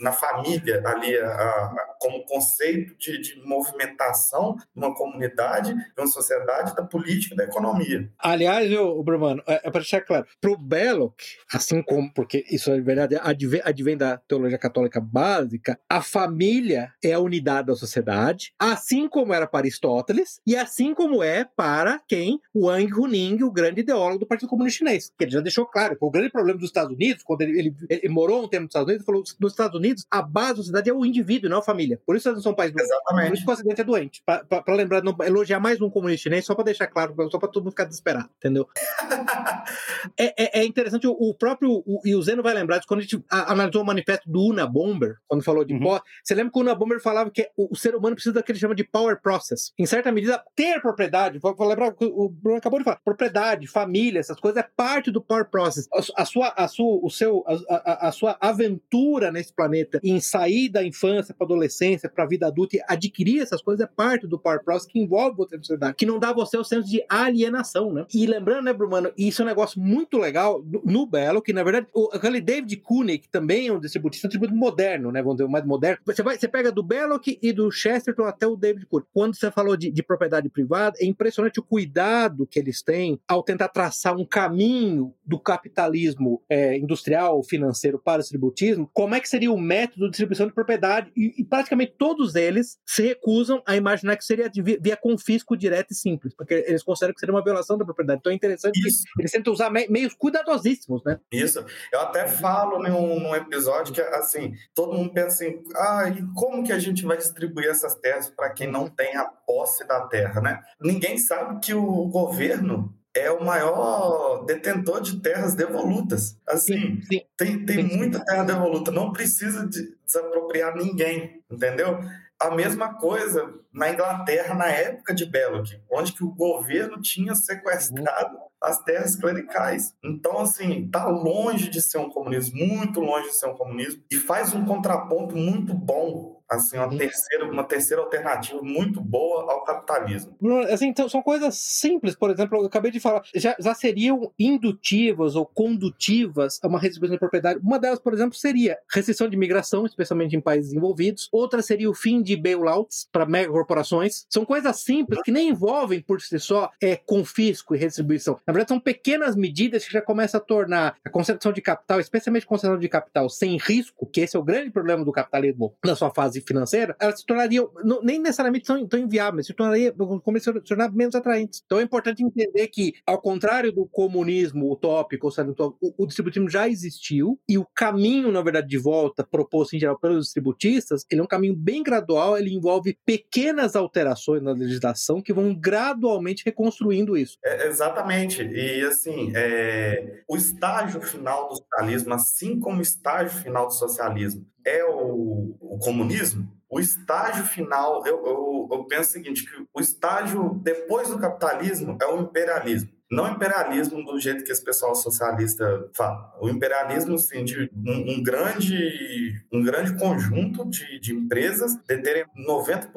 [0.00, 6.06] na família ali, a, a, como conceito de, de movimentação de uma comunidade, de uma
[6.06, 8.10] sociedade, da política da economia.
[8.18, 11.20] Aliás, o Brumano, é, é para deixar claro, para o Belloc,
[11.52, 17.12] assim como, porque isso é verdade, advém, advém da teologia católica básica, a família é
[17.12, 22.40] a unidade da sociedade, assim como era para Aristóteles, e assim como é para quem?
[22.54, 26.04] Wang Huning, o grande ideólogo do Partido Comunista Chinês, que ele já deixou claro que
[26.04, 28.86] o grande problema dos Estados Unidos, quando ele, ele, ele morou um tempo nos Estados
[28.86, 31.58] Unidos, ele falou que nos Estados Unidos a base da sociedade é o indivíduo, não
[31.58, 32.00] a família.
[32.06, 32.92] Por isso eles não são países doentes.
[32.92, 33.28] Exatamente.
[33.28, 34.22] Por isso que o Ocidente é doente.
[34.24, 37.64] Para lembrar, não elogiar mais um comunista chinês, só para deixar claro, só para todo
[37.64, 38.68] mundo ficar desesperado, entendeu?
[40.18, 43.00] é, é, é, interessante, o, o próprio, o, e o Zeno vai lembrar disso, quando
[43.00, 45.80] a gente analisou o manifesto do Una Bomber, quando falou de uhum.
[45.80, 48.50] pó, você lembra que o Una Bomber falava que o, o ser humano precisa daquele
[48.50, 49.72] que ele chama de power process.
[49.78, 54.18] Em certa medida, ter propriedade, vou, vou lembrar, o Bruno acabou de falar, propriedade, família,
[54.18, 55.88] essas coisas, é parte do power process.
[55.92, 60.20] A, a sua, a sua, o seu, a, a, a, sua aventura nesse planeta em
[60.20, 64.26] sair da infância para adolescência, para a vida adulta e adquirir essas coisas é parte
[64.26, 67.04] do Power Process que envolve outra sociedade, que não dá a você o senso de
[67.08, 68.06] alienação, né?
[68.12, 71.86] E lembrando, né, Brumano, isso é um negócio muito legal no Belo, que na verdade,
[71.94, 75.22] o, aquele David Cooney, que também é um distributista, é um distribuidor moderno, né?
[75.22, 76.02] Vamos dizer, mais moderno.
[76.06, 79.06] Você, vai, você pega do Belloc e do Chesterton até o David Cooney.
[79.12, 83.42] Quando você falou de, de propriedade privada, é impressionante o cuidado que eles têm ao
[83.42, 89.28] tentar traçar um caminho do capitalismo é, industrial, financeiro para o distributismo, como é que
[89.28, 91.10] seria o método de distribuição de propriedade?
[91.16, 95.92] E, e praticamente todos eles se recusam a imaginar que seria via, via, confisco direto
[95.92, 98.20] e simples, porque eles consideram que seria uma violação da propriedade.
[98.20, 99.04] Então é interessante Isso.
[99.14, 101.18] que eles tentam usar me, meios cuidadosíssimos, né?
[101.32, 101.64] Isso.
[101.92, 106.62] Eu até falo num, num episódio que, assim, todo mundo pensa assim, ah, e como
[106.62, 110.40] que a gente vai distribuir essas terras para quem não tem a posse da terra,
[110.40, 110.60] né?
[110.80, 116.38] Ninguém sabe que o governo é o maior detentor de terras devolutas.
[116.46, 117.20] Assim, sim, sim.
[117.36, 121.98] tem, tem sim, muita terra devoluta, não precisa de desapropriar ninguém, entendeu?
[122.40, 128.38] a mesma coisa na Inglaterra na época de Belloc, onde que o governo tinha sequestrado
[128.60, 129.94] as terras clericais.
[130.02, 134.16] Então, assim, tá longe de ser um comunismo, muito longe de ser um comunismo, e
[134.16, 140.36] faz um contraponto muito bom assim, uma terceira, uma terceira alternativa muito boa ao capitalismo.
[140.70, 145.36] Assim, então, são coisas simples, por exemplo, eu acabei de falar, já, já seriam indutivas
[145.36, 147.60] ou condutivas a uma redistribuição de propriedade.
[147.62, 151.28] Uma delas, por exemplo, seria restrição de imigração, especialmente em países envolvidos.
[151.30, 154.26] Outra seria o fim de bailouts para megacorporações.
[154.28, 158.40] São coisas simples que nem envolvem por si só é, confisco e redistribuição.
[158.46, 162.44] Na verdade, são pequenas medidas que já começam a tornar a concentração de capital, especialmente
[162.44, 165.94] a concentração de capital sem risco, que esse é o grande problema do capitalismo na
[165.94, 170.54] sua fase financeira, elas se tornariam, não, nem necessariamente tão, tão inviáveis, se tornaria, começam
[170.54, 171.62] a se tornar menos atraentes.
[171.64, 177.38] Então é importante entender que, ao contrário do comunismo utópico, o, o distributivismo já existiu,
[177.48, 181.28] e o caminho, na verdade, de volta proposto em geral pelos distributistas, ele é um
[181.28, 187.38] caminho bem gradual, ele envolve pequenas alterações na legislação que vão gradualmente reconstruindo isso.
[187.44, 188.42] É, exatamente.
[188.42, 194.46] E assim, é, o estágio final do socialismo, assim como o estágio final do socialismo,
[194.64, 199.80] é o, o comunismo, o estágio final, eu, eu, eu, penso o seguinte, que o
[199.80, 202.90] estágio depois do capitalismo é o imperialismo.
[203.10, 206.32] Não imperialismo do jeito que esse pessoal socialista fala.
[206.40, 212.92] O imperialismo, sim, de um, um grande, um grande conjunto de, de empresas deterem 90%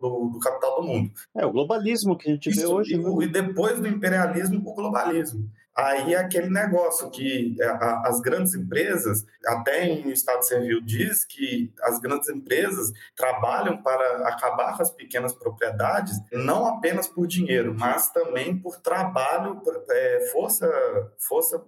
[0.00, 1.12] do, do capital do mundo.
[1.36, 2.94] É, o globalismo que a gente Isso, vê hoje.
[2.94, 3.24] E, né?
[3.24, 5.48] e depois do imperialismo, o globalismo.
[5.74, 7.66] Aí é aquele negócio que é,
[8.04, 14.76] as grandes empresas, até em Estado Civil diz que as grandes empresas trabalham para acabar
[14.76, 20.70] com as pequenas propriedades, não apenas por dinheiro, mas também por trabalho, é, força,
[21.18, 21.58] força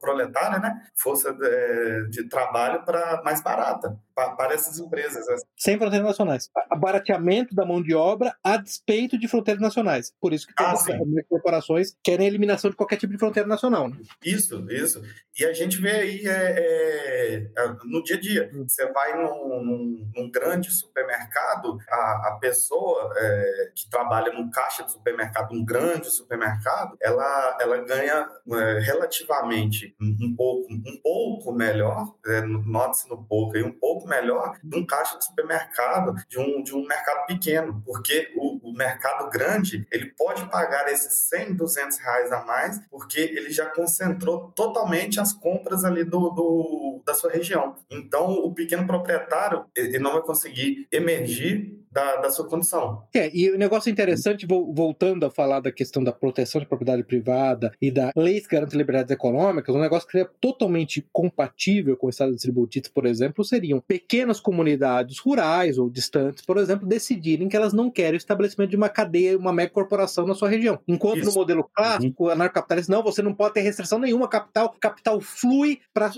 [0.00, 0.82] proletária, né?
[0.94, 5.26] Força de, é, de trabalho para mais barata para essas empresas.
[5.26, 5.36] Né?
[5.56, 6.50] Sem fronteiras nacionais.
[6.70, 10.12] Abarateamento da mão de obra a despeito de fronteiras nacionais.
[10.20, 10.84] Por isso que ah, as
[11.28, 13.88] corporações querem a eliminação de qualquer tipo de fronteira nacional.
[13.88, 13.96] Né?
[14.24, 15.02] Isso, isso.
[15.38, 18.50] E a gente vê aí é, é, é no dia a dia.
[18.52, 18.64] Hum.
[18.68, 24.84] Você vai num, num, num grande supermercado, a, a pessoa é, que trabalha num caixa
[24.84, 31.52] de supermercado, um grande supermercado, ela, ela ganha é, relativamente um, um, pouco, um pouco
[31.52, 36.38] melhor, é, note-se no pouco aí, um pouco melhor de um caixa de supermercado, de
[36.38, 41.54] um, de um mercado pequeno, porque o, o mercado grande, ele pode pagar esses 100,
[41.54, 47.14] 200 reais a mais, porque ele já concentrou totalmente as compras ali do, do da
[47.14, 47.74] sua região.
[47.90, 53.06] Então, o pequeno proprietário, ele não vai conseguir emergir da, da sua condição.
[53.14, 57.70] É, e o negócio interessante, voltando a falar da questão da proteção de propriedade privada
[57.80, 62.10] e da leis que garantem liberdades econômicas, um negócio que é totalmente compatível com o
[62.10, 67.74] Estado distributista, por exemplo, seriam pequenas comunidades rurais ou distantes, por exemplo, decidirem que elas
[67.74, 70.78] não querem o estabelecimento de uma cadeia, uma mega corporação na sua região.
[70.88, 71.26] Enquanto Isso.
[71.26, 72.30] no modelo clássico, uhum.
[72.30, 76.10] anarcocapitalista, não, você não pode ter restrição nenhuma, capital, capital flui para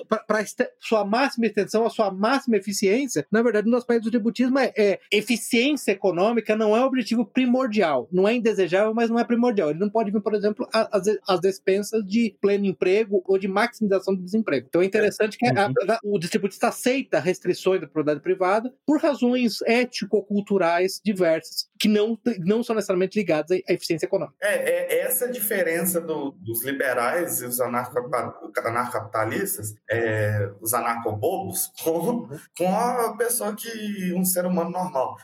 [0.79, 3.27] sua máxima extensão, a sua máxima eficiência.
[3.29, 7.27] Na verdade, no nosso país, o distributismo é, é eficiência econômica não é o objetivo
[7.27, 8.09] primordial.
[8.13, 9.71] Não é indesejável, mas não é primordial.
[9.71, 14.15] Ele não pode vir, por exemplo, as, as despensas de pleno emprego ou de maximização
[14.15, 14.69] do desemprego.
[14.69, 19.61] Então é interessante que a, a, o distributista aceita restrições da propriedade privada por razões
[19.63, 24.37] ético-culturais diversas, que não, não são necessariamente ligadas à eficiência econômica.
[24.43, 32.69] É, é essa diferença do, dos liberais e os anarcocapitalistas, é, os anarcobobos, com, com
[32.69, 35.17] a pessoa que um ser humano normal.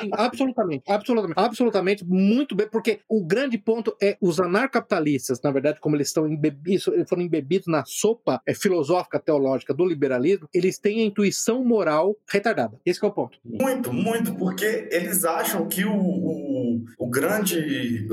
[0.00, 5.80] Sim, absolutamente, absolutamente, absolutamente, muito bem, porque o grande ponto é os anarcapitalistas, na verdade,
[5.80, 11.06] como eles estão embebidos, foram embebidos na sopa é, filosófica, teológica do liberalismo, eles têm
[11.18, 12.78] a intuição moral retardada.
[12.84, 13.38] Esse é o ponto.
[13.44, 18.06] Muito, muito, porque eles acham que o, o, o grande.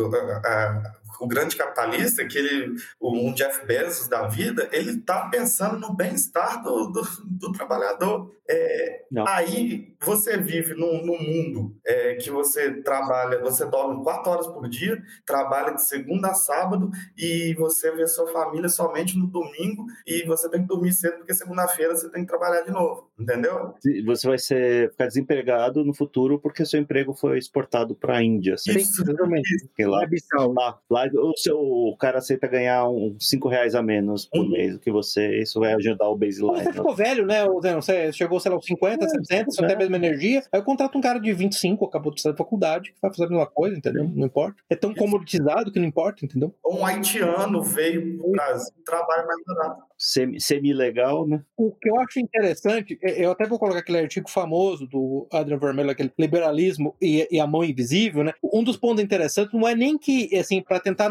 [0.43, 5.95] A, o grande capitalista, que ele, um Jeff Bezos da vida, ele está pensando no
[5.95, 8.35] bem-estar do, do, do, trabalhador.
[8.49, 14.47] É, aí você vive num, num mundo é, que você trabalha, você dorme quatro horas
[14.47, 19.85] por dia, trabalha de segunda a sábado e você vê sua família somente no domingo
[20.05, 23.73] e você tem que dormir cedo porque segunda-feira você tem que trabalhar de novo, entendeu?
[24.05, 28.57] Você vai ser, ficar desempregado no futuro porque seu emprego foi exportado para a Índia.
[28.57, 29.67] Sim, exatamente.
[29.79, 30.07] Lá,
[30.47, 34.51] lá, lá o, seu, o cara aceita ganhar uns 5 reais a menos por uhum.
[34.51, 36.63] mês do que você, isso vai ajudar o baseline.
[36.63, 37.45] Você ficou velho, né?
[37.75, 40.43] Você chegou, sei lá, aos 50, é, 60, você não tem a mesma energia.
[40.51, 43.25] Aí eu contrato um cara de 25, acabou de sair da faculdade, que vai fazer
[43.25, 44.09] a mesma coisa, entendeu?
[44.13, 44.61] Não importa.
[44.69, 46.53] É tão comoditizado que não importa, entendeu?
[46.65, 49.83] Um haitiano veio pro Brasil, trabalha mais barato.
[49.97, 51.41] Semi- semi-legal, né?
[51.57, 55.57] O que eu acho interessante, é- eu até vou colocar aquele artigo famoso do Adrian
[55.57, 58.33] Vermelho, aquele liberalismo e, e a mão invisível, né?
[58.43, 61.09] Um dos pontos interessantes não é nem que, assim, para tentar,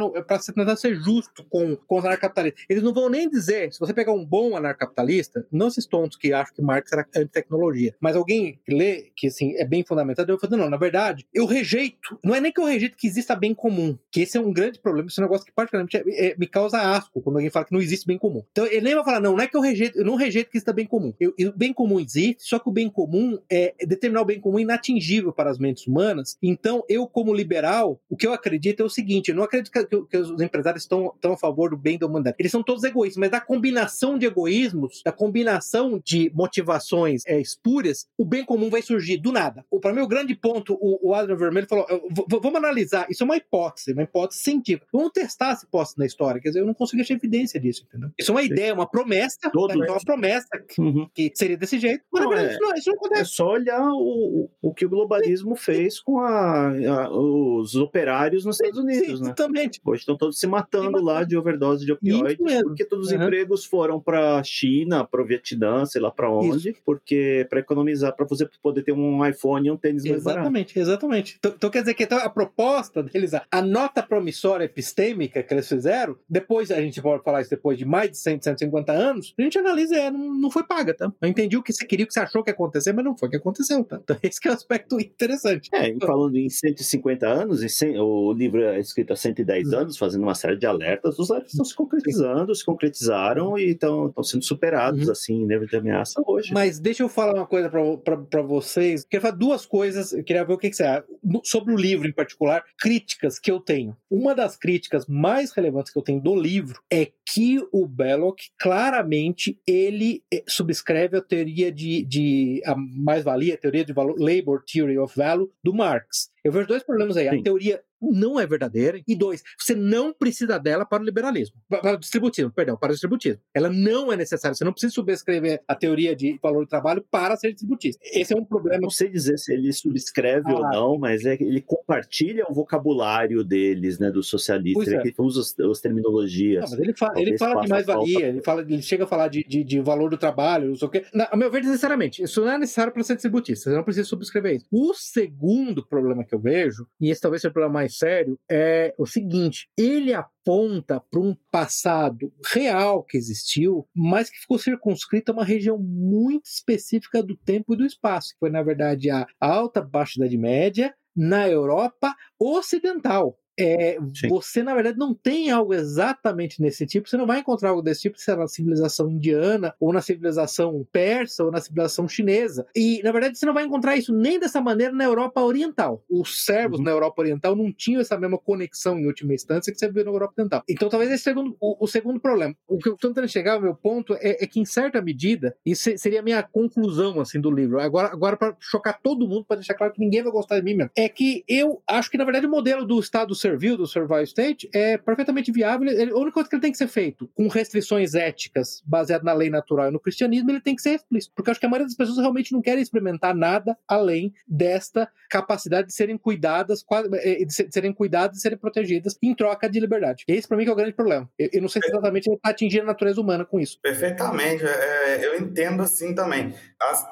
[0.55, 2.65] tentar ser justo com, com os anarcapitalistas.
[2.69, 6.33] Eles não vão nem dizer, se você pegar um bom anarcapitalista, não esses tontos que
[6.33, 10.37] acham que Marx era anti-tecnologia, mas alguém que lê, que assim, é bem fundamentado, eu
[10.39, 13.35] vou falar, não, na verdade, eu rejeito, não é nem que eu rejeito que exista
[13.35, 16.29] bem comum, que esse é um grande problema, esse é um negócio que particularmente é-
[16.31, 18.43] é- me causa asco quando alguém fala que não existe bem comum.
[18.53, 20.57] Então ele nem vai falar, não, não é que eu rejeito, eu não rejeito que
[20.59, 21.13] exista bem comum.
[21.19, 24.25] Eu, eu- o bem comum existe, só que o bem comum é é determinar o
[24.25, 26.37] bem comum inatingível para as mentes humanas.
[26.43, 29.85] Então, eu, como liberal, o que eu acredito é o seguinte: eu não acredito que,
[30.07, 32.37] que- os empresários estão, estão a favor do bem da humanidade.
[32.39, 38.07] Eles são todos egoístas, mas da combinação de egoísmos, da combinação de motivações é, espúrias,
[38.17, 39.65] o bem comum vai surgir do nada.
[39.81, 41.87] Para mim, o grande ponto, o, o Adrian Vermelho falou:
[42.29, 44.87] vamos analisar, isso é uma hipótese, uma hipótese científica.
[44.93, 46.41] Vamos testar essa hipótese na história.
[46.41, 48.11] Quer dizer, eu não consigo achar evidência disso, entendeu?
[48.19, 49.77] Isso é uma ideia, uma promessa, Todos.
[49.77, 49.87] né?
[49.87, 51.09] é uma promessa que, Uhum.
[51.15, 53.31] que seria desse jeito, mas Não, é- isso, não, isso não É acontece.
[53.31, 58.79] só olhar o, o que o globalismo fez com a- a- os operários nos Estados
[58.79, 59.31] Unidos, Sim, né?
[59.33, 59.81] exatamente.
[59.85, 61.05] Hoje estão todos se matando matando.
[61.05, 63.23] lá de overdose de opioides, Isso porque todos os Uhum.
[63.23, 68.25] empregos foram para China, para o Vietnã, sei lá para onde, porque para economizar, para
[68.27, 70.41] você poder ter um iPhone e um tênis mais barato.
[70.41, 71.37] Exatamente, exatamente.
[71.39, 75.53] Então, então quer dizer que então, a proposta deles, a, a nota promissória epistêmica que
[75.55, 79.35] eles fizeram, depois a gente pode falar isso depois de mais de 100, 150 anos,
[79.39, 81.13] a gente analisa, é, não, não foi paga, tá?
[81.21, 83.17] Eu entendi o que você queria, o que você achou que ia acontecer, mas não
[83.17, 84.01] foi o que aconteceu, tá?
[84.03, 85.69] Então esse que é o aspecto interessante.
[85.73, 89.79] É, e falando em 150 anos, em cem- o livro é escrito há 110 Uhum.
[89.81, 94.13] anos, fazendo uma série de alertas, os alertas estão se concretizando, se concretizaram e estão
[94.23, 95.13] sendo superados, Uhum.
[95.13, 96.53] assim, em nível de ameaça hoje.
[96.53, 99.03] Mas deixa eu falar uma coisa para vocês.
[99.03, 100.13] Eu queria falar duas coisas.
[100.13, 101.05] Eu queria ver o que, que você acha.
[101.43, 103.97] Sobre o livro em particular, críticas que eu tenho.
[104.11, 109.59] Uma das críticas mais relevantes que eu tenho do livro é que o Belloc, claramente,
[109.67, 114.99] ele eh, subscreve a teoria de, de a mais-valia, a teoria de valor, Labor Theory
[114.99, 116.31] of Value, do Marx.
[116.45, 117.27] Eu vejo dois problemas aí.
[117.29, 117.43] A Sim.
[117.43, 119.01] teoria não é verdadeira.
[119.09, 121.57] E dois, você não precisa dela para o liberalismo.
[121.71, 123.41] Pa- Para o distributismo, perdão, para o distributismo.
[123.55, 124.55] Ela não é necessária.
[124.55, 127.99] Você não precisa subscrever a teoria de valor do trabalho para ser distributista.
[128.13, 128.83] Esse é um problema.
[128.83, 130.71] não sei dizer se ele subscreve ou Ah.
[130.73, 135.01] não, mas é que ele compartilha o vocabulário deles, né, dos socialistas, é.
[135.01, 136.63] ele usa as, as terminologias.
[136.65, 139.43] Não, mas ele fala, ele fala de mais-valia, ele, fala, ele chega a falar de,
[139.45, 141.05] de, de valor do trabalho, não sei o quê.
[141.15, 144.07] Na- a meu ver, necessariamente, isso não é necessário para ser distributista, você não precisa
[144.07, 144.67] subscrever isso.
[144.71, 148.95] O segundo problema que eu vejo, e esse talvez seja o problema mais sério, é
[148.99, 155.35] o seguinte: ele aponta para um passado real que existiu, mas que ficou circunscrito a
[155.35, 159.81] uma região muito específica do tempo e do espaço, que foi, na verdade, a alta
[159.81, 163.39] baixa Idade Média na Europa ocidental.
[163.59, 163.99] É,
[164.29, 167.09] você, na verdade, não tem algo exatamente nesse tipo.
[167.09, 170.87] Você não vai encontrar algo desse tipo se é na civilização indiana, ou na civilização
[170.93, 172.67] persa, ou na civilização chinesa.
[172.75, 176.03] E, na verdade, você não vai encontrar isso nem dessa maneira na Europa Oriental.
[176.09, 176.85] Os servos Uhum.
[176.85, 180.11] na Europa Oriental não tinham essa mesma conexão, em última instância, que você vê na
[180.11, 180.63] Europa Oriental.
[180.69, 182.55] Então, talvez esse segundo, o, o segundo problema.
[182.67, 185.57] O que eu estou tentando chegar, o meu ponto, é, é que, em certa medida,
[185.65, 187.81] isso se- seria a minha conclusão assim, do livro.
[187.81, 190.75] Agora, agora para chocar todo mundo, para deixar claro que ninguém vai gostar de mim
[190.75, 194.23] mesmo, é que eu acho que, na verdade, o modelo do Estado servil, do Survival
[194.23, 195.87] State, é perfeitamente viável.
[195.89, 199.33] Ele- a única coisa que ele tem que ser feito com restrições éticas baseadas na
[199.33, 201.33] lei natural e no cristianismo, ele tem que ser explícito.
[201.35, 205.09] Porque eu acho que a maioria das pessoas realmente não querem experimentar nada além desta
[205.29, 209.35] capacidade de serem cuidadas, qua- eh, de se- de serem cuidadas e serem protegidas em
[209.35, 210.25] troca de liberdade.
[210.29, 211.29] Esse, para mim, que é o grande problema.
[211.39, 213.79] Eu, eu não sei se exatamente ele está atingindo a natureza humana com isso.
[213.83, 216.55] Perfeitamente, é, eu entendo assim também.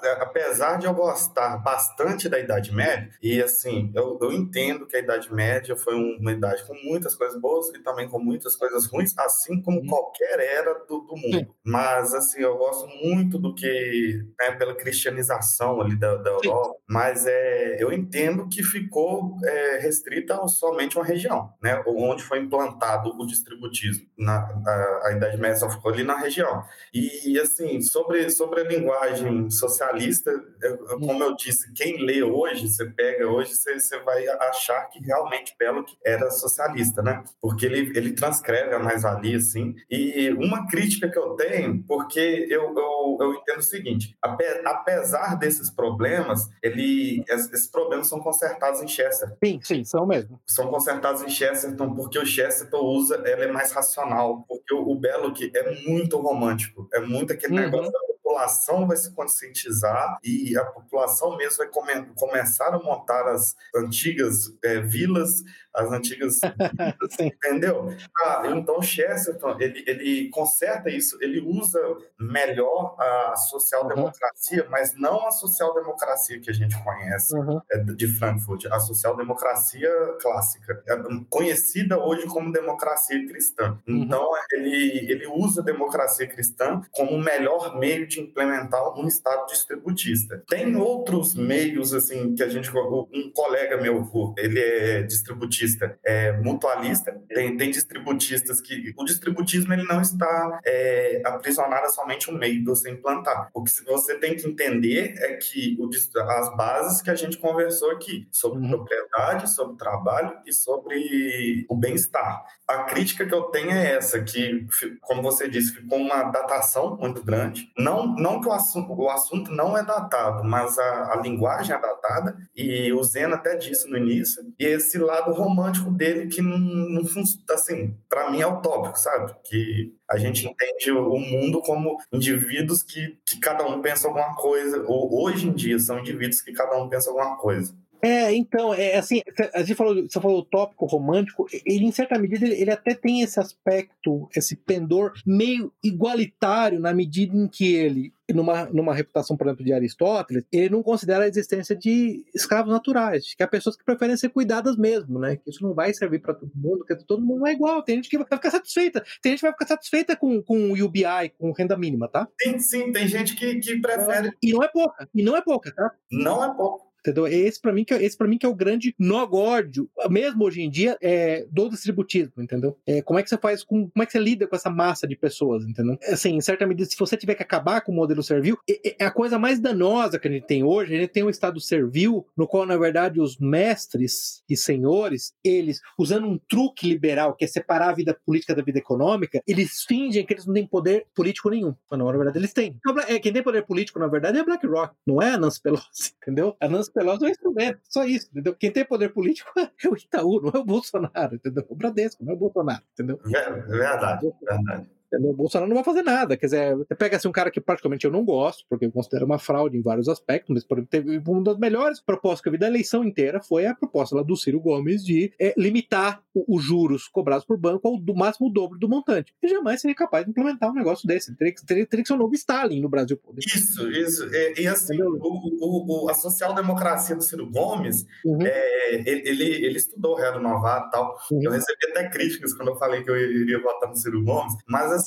[0.04, 4.96] É, apesar de eu gostar bastante da Idade Média, e assim, eu, eu entendo que
[4.96, 8.54] a Idade Média foi um- uma idade com muitas coisas boas e também com muitas
[8.56, 9.86] coisas ruins, assim como Uhum.
[9.86, 11.54] qualquer era do, do mundo.
[11.64, 16.30] Mas assim, eu gosto muito do que, né, pela cristianização ali da, da.
[16.32, 22.22] Europa, mas é, eu entendo que ficou é, restrita a somente uma região, né, onde
[22.22, 24.06] foi implantado o distributismo.
[24.18, 26.62] Na, a, a Idade Média só ficou ali na região.
[26.92, 30.30] E, assim, sobre, sobre a linguagem socialista,
[30.62, 34.98] eu- como eu disse, quem lê hoje, você pega hoje, você, você vai achar que
[35.00, 37.22] realmente Belloc era socialista, né?
[37.40, 39.74] Porque ele, ele transcreve a mais-valia, assim.
[39.90, 45.36] E uma crítica que eu tenho, porque eu, eu, eu entendo o seguinte, ape- apesar
[45.36, 50.40] desses problemas, ele, es- esses problemas são consertados em Chester Sim, sim, são mesmo.
[50.46, 54.94] são consertados em Chesterton porque o Chesterton usa, ela é mais racional, porque o, o
[54.98, 57.60] Belloc é muito romântico, é muito aquele Uhum.
[57.60, 57.98] negócio da
[58.32, 64.52] população vai se conscientizar e a população mesmo vai come começar a montar as antigas
[64.64, 65.42] é, vilas
[65.74, 66.40] as antigas.
[67.18, 67.94] entendeu?
[68.18, 71.80] Ah, então, Chesterton, ele, ele conserta isso, ele usa
[72.18, 74.70] melhor a social-democracia, uhum.
[74.70, 77.60] mas não a social-democracia que a gente conhece uhum.
[77.96, 80.96] de Frankfurt, a social-democracia clássica, é
[81.30, 83.78] conhecida hoje como democracia cristã.
[83.88, 84.02] Uhum.
[84.02, 89.46] Então, ele, ele usa a democracia cristã como o melhor meio de implementar um Estado
[89.46, 90.42] distributista.
[90.48, 92.70] Tem outros meios, assim, que a gente.
[92.72, 94.02] Um colega meu,
[94.36, 98.92] ele é distributista distributista é, mutualista, tem, tem distributistas que.
[98.96, 103.50] O distributismo ele não está é, aprisionado a somente um meio de você implantar.
[103.54, 105.88] O que você tem que entender é que o,
[106.20, 108.68] as bases que a gente conversou aqui, sobre uhum.
[108.68, 112.44] propriedade, sobre trabalho e sobre o bem-estar.
[112.72, 114.66] A crítica que eu tenho é essa, que,
[115.00, 117.70] como você disse, ficou uma datação muito grande.
[117.76, 121.80] Não, não que o assunto, o assunto não é datado, mas a, a linguagem é
[121.80, 126.42] datada, e o Zeno até disse no início, e esse lado romântico romântico dele que
[126.42, 127.02] não, não
[127.50, 129.34] assim, para mim é utópico, sabe?
[129.44, 134.84] Que a gente entende o mundo como indivíduos que, que cada um pensa alguma coisa,
[134.86, 137.74] ou hoje em dia são indivíduos que cada um pensa alguma coisa.
[138.04, 139.22] É, então, é assim,
[139.54, 142.94] a gente falou, você falou o tópico romântico, ele em certa medida ele, ele, até
[142.94, 149.36] tem esse aspecto, esse pendor meio igualitário na medida em que ele, numa, numa reputação,
[149.36, 153.76] por exemplo, de Aristóteles, ele não considera a existência de escravos naturais, que há pessoas
[153.76, 155.36] que preferem ser cuidadas mesmo, né?
[155.36, 158.08] Que isso não vai servir para todo mundo, que todo mundo é igual, tem gente
[158.08, 161.76] que vai ficar satisfeita, tem gente que vai ficar satisfeita com, com UBI, com renda
[161.76, 162.26] mínima, tá?
[162.40, 164.32] Sim, sim, tem gente que, que prefere.
[164.42, 165.92] E não é pouca, e não é pouca, tá?
[166.10, 166.91] Não é pouca.
[167.02, 167.26] Entendeu?
[167.26, 170.62] Esse para mim que é, esse para mim que é o grande nógórdio, mesmo hoje
[170.62, 172.78] em dia, é, do distributismo, entendeu?
[172.86, 175.06] É, como é que você faz com, como é que você lida com essa massa
[175.06, 175.98] de pessoas, entendeu?
[176.08, 179.04] Assim, em certa medida, se você tiver que acabar com o modelo servil, é, é
[179.04, 182.24] a coisa mais danosa que a gente tem hoje, a gente tem um estado servil
[182.36, 187.48] no qual na verdade os mestres e senhores, eles usando um truque liberal, que é
[187.48, 191.50] separar a vida política da vida econômica, eles fingem que eles não têm poder político
[191.50, 191.74] nenhum.
[191.90, 192.76] Mas na verdade eles têm.
[192.78, 196.14] Então, é, quem tem poder político, na verdade, é BlackRock, não é a Nancy Pelosi,
[196.22, 196.56] entendeu?
[196.60, 198.54] A Nancy Pelosi é um instrumento, só isso, entendeu?
[198.54, 201.64] Quem tem poder político é o Itaú, não é o Bolsonaro, entendeu?
[201.68, 203.20] O Bradesco, não é o Bolsonaro, entendeu?
[203.26, 204.90] É, é verdade, é verdade.
[205.20, 206.36] O Bolsonaro não vai fazer nada.
[206.36, 209.26] Quer dizer, você pega assim, um cara que praticamente eu não gosto, porque eu considero
[209.26, 212.58] uma fraude em vários aspectos, mas por teve uma das melhores propostas que eu vi
[212.58, 217.08] da eleição inteira foi a proposta lá do Ciro Gomes de é, limitar os juros
[217.08, 219.32] cobrados por banco ao do máximo o dobro do montante.
[219.42, 221.34] E jamais seria capaz de implementar um negócio desse.
[221.36, 223.18] Teria que, teria, teria que ser um novo Stalin no Brasil.
[223.38, 224.24] Isso, isso.
[224.32, 228.38] E, e assim, o, o, o, a social-democracia do Ciro Gomes, uhum.
[228.42, 231.16] é, ele, ele estudou o Real Novato e tal.
[231.30, 231.40] Uhum.
[231.42, 234.90] Eu recebi até críticas quando eu falei que eu iria votar no Ciro Gomes, mas
[234.92, 235.01] assim,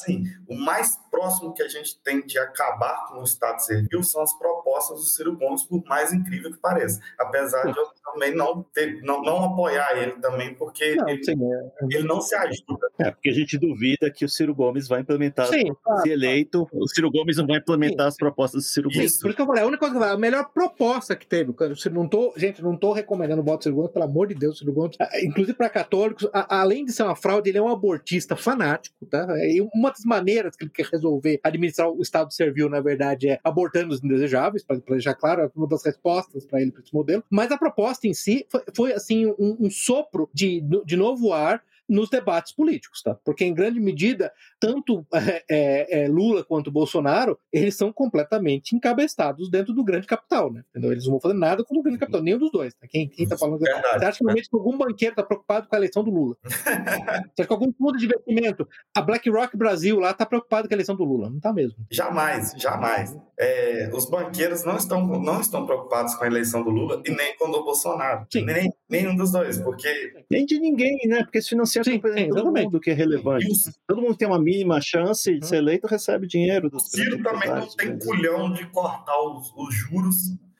[0.47, 4.37] o mais próximo que a gente tem de acabar com o Estado servil são as
[4.37, 6.99] propostas do Ciro Gomes, por mais incrível que pareça.
[7.17, 11.33] Apesar de eu também não, ter, não, não apoiar ele também, porque não, ele, sim,
[11.33, 11.95] é.
[11.95, 12.87] ele, não se ajuda.
[12.99, 15.65] É, porque a gente duvida que o Ciro Gomes vai implementar, sim,
[16.01, 18.09] se eleito, o Ciro Gomes não vai implementar sim.
[18.09, 19.11] as propostas do Ciro Gomes.
[19.11, 19.21] Isso.
[19.21, 21.27] Por isso que eu falei, a única coisa que eu falei, a melhor proposta que
[21.27, 21.53] teve,
[21.91, 24.59] não tô, gente, não estou recomendando o voto do Ciro Gomes, pelo amor de Deus,
[24.59, 28.35] Ciro Gomes, inclusive para católicos, a, além de ser uma fraude, ele é um abortista
[28.35, 29.25] fanático, tá?
[29.45, 33.39] E uma das maneiras que ele quer resolver administrar o Estado servil, na verdade, é
[33.43, 37.23] abortando os indesejáveis, para deixar claro, uma das respostas para ele para esse modelo.
[37.29, 41.61] Mas a proposta em si foi, foi assim, um, um sopro de, de novo ar
[41.87, 43.15] nos debates políticos, tá?
[43.23, 49.49] Porque em grande medida, tanto é, é, é, Lula quanto Bolsonaro, eles são completamente encabeçados
[49.49, 50.63] dentro do grande capital, né?
[50.69, 50.91] Entendeu?
[50.91, 52.73] Eles não vão fazer nada com o grande capital, nenhum dos dois.
[52.73, 52.87] Tá?
[52.87, 53.59] Quem, quem tá falando...
[53.59, 56.35] Verdade, você acha que realmente algum banqueiro está preocupado com a eleição do Lula?
[56.43, 60.75] você acha que algum fundo de investimento, a BlackRock Brasil lá, está preocupado com a
[60.75, 61.29] eleição do Lula?
[61.29, 61.77] Não está mesmo.
[61.91, 63.15] Jamais, jamais.
[63.37, 67.37] É, os banqueiros não estão, não estão preocupados com a eleição do Lula e nem
[67.37, 68.25] com o do Bolsonaro.
[68.31, 68.45] Sim.
[68.45, 70.25] Nem, nenhum dos dois, porque...
[70.29, 71.23] Nem de ninguém, né?
[71.23, 72.01] Porque esse Sim,
[72.63, 73.47] mundo que é relevante.
[73.51, 73.71] Isso.
[73.87, 76.69] Todo mundo tem uma mínima chance de ser eleito, recebe dinheiro.
[76.71, 77.99] O Ciro também não tem né?
[78.03, 80.15] culhão de cortar os, os juros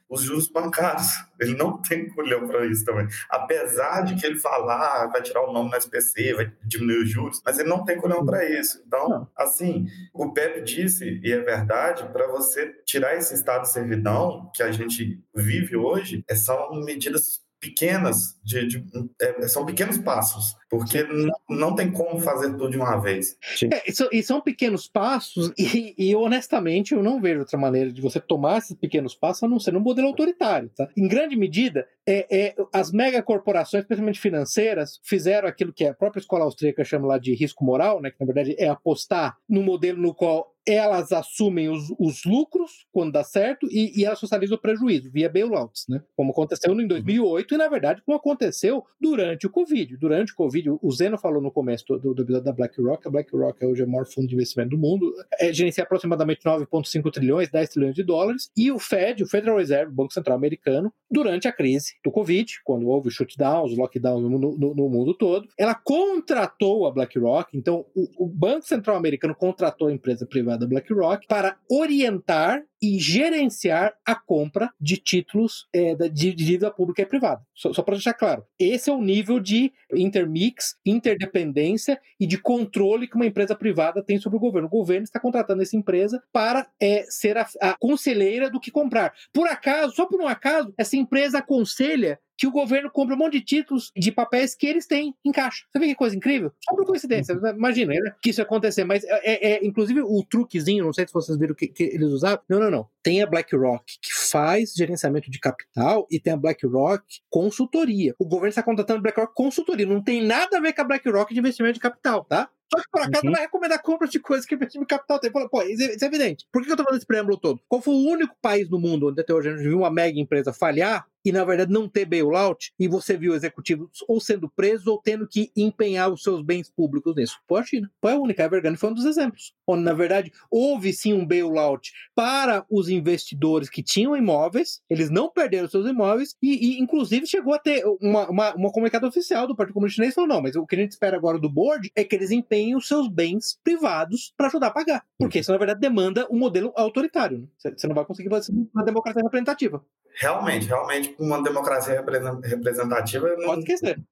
[0.10, 1.08] os juros bancários.
[1.40, 3.08] Ele não tem culhão para isso também.
[3.30, 7.10] Apesar de que ele falar, ah, vai tirar o nome no SPC, vai diminuir os
[7.10, 8.82] juros, mas ele não tem culhão para isso.
[8.86, 14.50] Então, assim, o Pepe disse, e é verdade, para você tirar esse estado de servidão
[14.54, 18.86] que a gente vive hoje, é são medidas pequenas, de, de
[19.20, 23.36] é, são pequenos passos, porque não, não tem como fazer tudo de uma vez.
[23.72, 28.20] É, e, são, pequenos passos, e, e, honestamente eu não vejo outra maneira de você
[28.20, 30.70] tomar esses pequenos passos a não ser num modelo autoritário.
[30.76, 30.88] Tá?
[30.96, 36.44] Em grande medida, é, é, as megacorporações, especialmente financeiras, fizeram aquilo que a própria escola
[36.46, 40.14] austríaca chama lá de risco moral, né, que na verdade é apostar no modelo no
[40.14, 45.12] qual elas assumem os, os lucros quando dá certo e, e elas socializam o prejuízo
[45.12, 46.02] via bailouts, né?
[46.16, 49.98] Como aconteceu em 2008 e, na verdade, como aconteceu durante o Covid.
[49.98, 53.64] Durante o Covid, o Zeno falou no começo do, do episódio da BlackRock, a BlackRock
[53.64, 57.70] é hoje o maior fundo de investimento do mundo, é, gerencia aproximadamente 9,5 trilhões, 10
[57.70, 61.94] trilhões de dólares, e o Fed, o Federal Reserve, Banco Central Americano, durante a crise
[62.04, 67.56] do Covid, quando houve shutdowns, lockdowns no, no, no mundo todo, ela contratou a BlackRock,
[67.56, 73.96] então o, o Banco Central Americano contratou a empresa privada BlackRock para orientar e gerenciar
[74.06, 77.42] a compra de títulos é, de, dívida pública e privada.
[77.56, 83.08] Só, só para deixar claro, esse é o nível de intermix, interdependência e de controle
[83.08, 84.68] que uma empresa privada tem sobre o governo.
[84.68, 89.14] O governo está contratando essa empresa para é, ser a, a conselheira do que comprar.
[89.34, 93.40] Por acaso, só por um acaso, essa empresa aconselha que o governo compra um monte
[93.40, 95.64] de títulos de papéis que eles têm em caixa.
[95.72, 96.52] Você vê que coisa incrível?
[96.64, 97.36] Só por coincidência.
[97.36, 97.50] Uhum.
[97.50, 98.84] Imagina né, que isso acontecer.
[98.84, 102.10] Mas, é, é, é, inclusive, o truquezinho, não sei se vocês viram que, que eles
[102.10, 102.44] usavam.
[102.50, 102.75] Não, não, não.
[103.04, 108.14] Tem a BlackRock, que faz gerenciamento de capital, e tem a BlackRock consultoria.
[108.20, 109.86] O governo está contratando a BlackRock consultoria.
[109.86, 112.50] Não tem nada a ver com a BlackRock de investimento de capital, tá?
[112.74, 113.32] Só que por acaso uhum.
[113.32, 115.32] vai recomendar compras de coisas que investimento de capital tem.
[115.32, 116.46] Pô, isso é, evidente.
[116.52, 117.62] Por que eu tô falando esse preâmbulo todo?
[117.68, 120.20] Qual foi o único país no mundo onde até hoje a gente viu uma mega
[120.20, 124.86] empresa falhar e, na verdade, não ter bailout, e você viu executivos ou sendo presos
[124.86, 127.40] ou tendo que empenhar os seus bens públicos nisso.
[127.48, 127.92] Foi a China.
[128.00, 128.44] Foi a única.
[128.44, 129.54] A Evergrande foi um dos exemplos.
[129.68, 135.30] Onde, na verdade, houve sim um bailout para os investidores que tinham imóveis, eles não
[135.30, 139.56] perderam seus imóveis, e, e inclusive chegou a ter uma, uma, uma comunicado oficial do
[139.56, 142.04] Partido Comunista Chinês falou: não, mas o que a gente espera agora do board é
[142.04, 145.06] que eles empenhem os seus bens privados para ajudar a pagar.
[145.18, 147.40] Porque isso, na verdade, demanda um modelo autoritário.
[147.40, 147.74] Né?
[147.76, 149.84] Você não vai conseguir fazer uma democracia representativa.
[150.18, 152.04] Realmente, realmente, uma democracia
[152.44, 153.56] representativa não,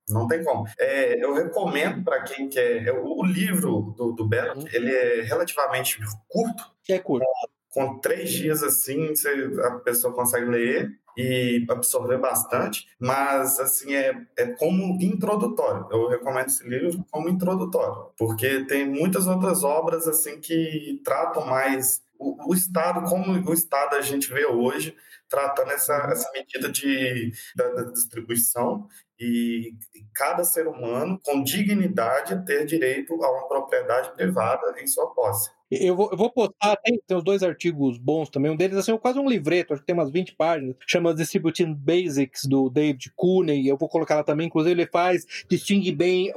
[0.10, 0.66] não tem como.
[0.80, 2.92] É, eu recomendo para quem quer.
[2.94, 4.68] O livro do, do Belo, uhum.
[4.72, 6.64] ele é relativamente curto.
[6.90, 7.26] É curto.
[7.74, 9.30] Com, com três dias assim, você,
[9.64, 15.88] a pessoa consegue ler e absorver bastante, mas assim é, é como introdutório.
[15.92, 22.02] Eu recomendo esse livro como introdutório, porque tem muitas outras obras assim que tratam mais
[22.18, 24.96] o, o Estado, como o Estado a gente vê hoje,
[25.34, 28.88] tratando essa, essa medida de, da, da distribuição
[29.20, 29.76] e
[30.14, 35.50] cada ser humano, com dignidade, ter direito a uma propriedade privada em sua posse.
[35.82, 38.52] Eu vou, eu vou postar, tem, tem os dois artigos bons também.
[38.52, 41.74] Um deles assim, é quase um livreto, acho que tem umas 20 páginas, chama Distributing
[41.74, 43.68] Basics, do David Cooney.
[43.68, 46.34] Eu vou colocar lá também, inclusive ele faz, distingue bem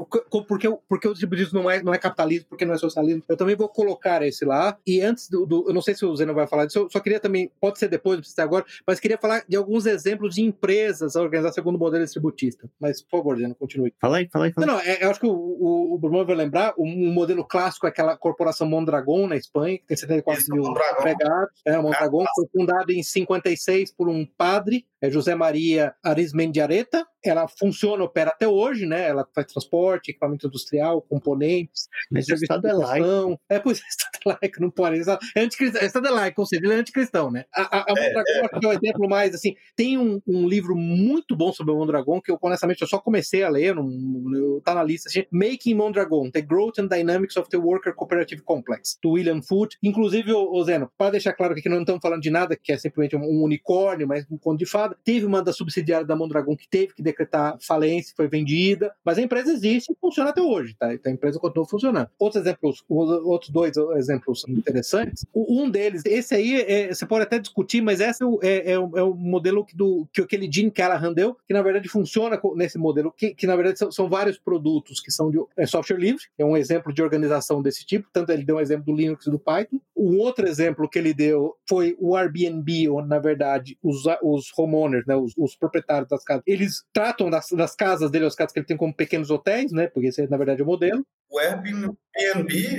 [0.47, 3.23] porque, porque o distributismo não é, não é capitalismo, porque não é socialismo.
[3.29, 4.77] Eu também vou colocar esse lá.
[4.87, 5.47] E antes do.
[5.47, 7.79] do eu não sei se o Zeno vai falar disso, eu só queria também, pode
[7.79, 11.23] ser depois, não precisa ser agora, mas queria falar de alguns exemplos de empresas a
[11.23, 12.69] organizar segundo o modelo distributista.
[12.81, 13.93] Mas, por favor, Zeno, continue.
[14.01, 14.53] Fala aí, fala aí.
[14.53, 14.69] Fala aí.
[14.69, 17.87] Não, não, é, eu acho que o, o, o Bruno vai lembrar, um modelo clássico
[17.87, 21.61] é aquela corporação Mondragon na Espanha, que tem 74 Isso, mil empregados.
[21.65, 27.07] É, o Mondragon é, foi fundado em 56 por um padre, é José Maria Arismendiareta,
[27.29, 29.09] ela funciona, opera até hoje, né?
[29.09, 33.41] Ela faz transporte, equipamento industrial, componentes, mas o Estado é laico.
[33.49, 35.01] É, pois é, Estado é laico, não pode.
[35.35, 37.45] É anticristão, Estado é laico, ou seja, ele é anticristão, né?
[37.55, 38.65] A, a, a é, Mondragon é.
[38.65, 42.31] é um exemplo mais, assim, tem um, um, livro muito bom sobre o Mondragon, que
[42.31, 43.89] eu, honestamente, eu só comecei a ler, não,
[44.35, 48.43] eu, tá na lista, assim, Making Mondragon, The Growth and Dynamics of the Worker Cooperative
[48.43, 49.79] Complex, do William Foote.
[49.83, 53.15] Inclusive, o, Zeno, para deixar claro que não estamos falando de nada que é simplesmente
[53.17, 56.93] um, unicórnio, mas um conto de fada, teve uma da subsidiária da Mondragon que teve
[56.95, 60.93] que decretar falência, foi vendida, mas a empresa existe e funciona até hoje, tá?
[60.93, 62.09] Então a empresa continua funcionando.
[62.19, 65.25] Outros exemplos, outros dois exemplos interessantes.
[65.35, 68.79] Um deles, esse aí é, você pode até discutir, mas esse é o, é, é
[68.79, 72.41] o, é o modelo que, do, que aquele Gene Callahan deu, que na verdade funciona
[72.57, 75.99] nesse modelo, que, que na verdade são, são vários produtos que são de é software
[75.99, 79.27] livre, é um exemplo de organização desse tipo, tanto ele deu um exemplo do Linux
[79.27, 79.79] e do Python.
[79.97, 85.07] Um outro exemplo que ele deu foi o Airbnb, onde na verdade os, os homeowners,
[85.07, 88.59] né, os, os proprietários das casas, eles tratam das, das casas dele, as casas que
[88.59, 89.87] ele tem como pequenos hotéis, né?
[89.87, 91.05] Porque esse é, na verdade, o modelo.
[91.31, 91.97] O Airbnb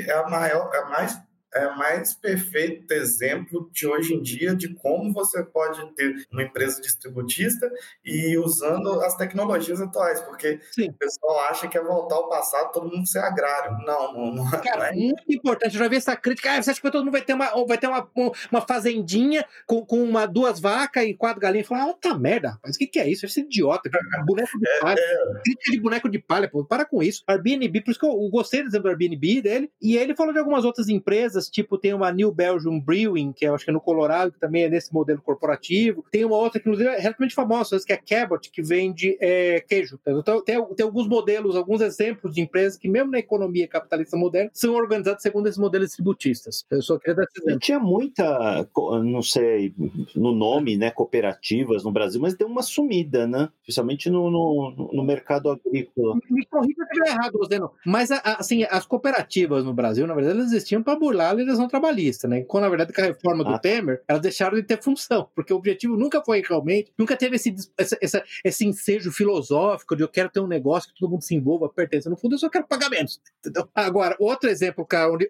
[0.07, 1.19] é a maior, é a mais
[1.53, 6.81] é mais perfeito exemplo de hoje em dia de como você pode ter uma empresa
[6.81, 7.71] distributista
[8.03, 10.89] e usando as tecnologias atuais, porque Sim.
[10.89, 13.77] o pessoal acha que é voltar ao passado todo mundo ser agrário.
[13.85, 14.61] Não, não, não é.
[14.61, 14.93] Cara, é.
[14.93, 15.75] muito importante.
[15.75, 16.51] Eu já vi essa crítica.
[16.51, 18.07] Ah, você acha que todo mundo vai ter uma, vai ter uma,
[18.51, 21.67] uma fazendinha com, com uma, duas vacas e quatro galinhas?
[21.67, 23.25] Fala, ah, tá merda, rapaz, o que, que é isso?
[23.25, 23.89] Esse idiota,
[24.25, 24.99] boneco de é, palha.
[24.99, 25.41] É.
[25.43, 27.23] Crítica de boneco de palha, pô, para com isso.
[27.27, 30.33] Airbnb, por isso que eu, eu gostei do exemplo do Airbnb dele, e ele falou
[30.33, 33.69] de algumas outras empresas empresas, tipo, tem uma New Belgium Brewing, que eu acho que
[33.69, 36.03] é no Colorado, que também é nesse modelo corporativo.
[36.11, 39.61] Tem uma outra que, inclusive, é relativamente famosa, que é a Cabot, que vende é,
[39.61, 39.99] queijo.
[40.05, 44.49] Então, tem, tem alguns modelos, alguns exemplos de empresas que, mesmo na economia capitalista moderna,
[44.53, 46.65] são organizadas segundo esses modelos tributistas.
[46.69, 47.59] Eu só queria dar esse.
[47.59, 48.67] Tinha muita,
[49.03, 49.73] não sei,
[50.15, 53.49] no nome, né, cooperativas no Brasil, mas deu uma sumida, né?
[53.61, 56.15] Especialmente no, no, no mercado agrícola.
[56.29, 60.51] Me corrija se estiver errado, Roseno, mas assim, as cooperativas no Brasil, na verdade, elas
[60.51, 62.43] existiam para burlar a legislação trabalhista, né?
[62.43, 63.59] Quando, na verdade, com a reforma do ah.
[63.59, 67.53] Temer, elas deixaram de ter função, porque o objetivo nunca foi realmente, nunca teve esse,
[67.77, 71.69] esse, esse ensejo filosófico de eu quero ter um negócio que todo mundo se envolva,
[71.69, 72.09] pertença.
[72.09, 73.19] No fundo, eu só quero pagar menos.
[73.39, 73.67] Entendeu?
[73.73, 75.29] Agora, outro exemplo, cara, onde,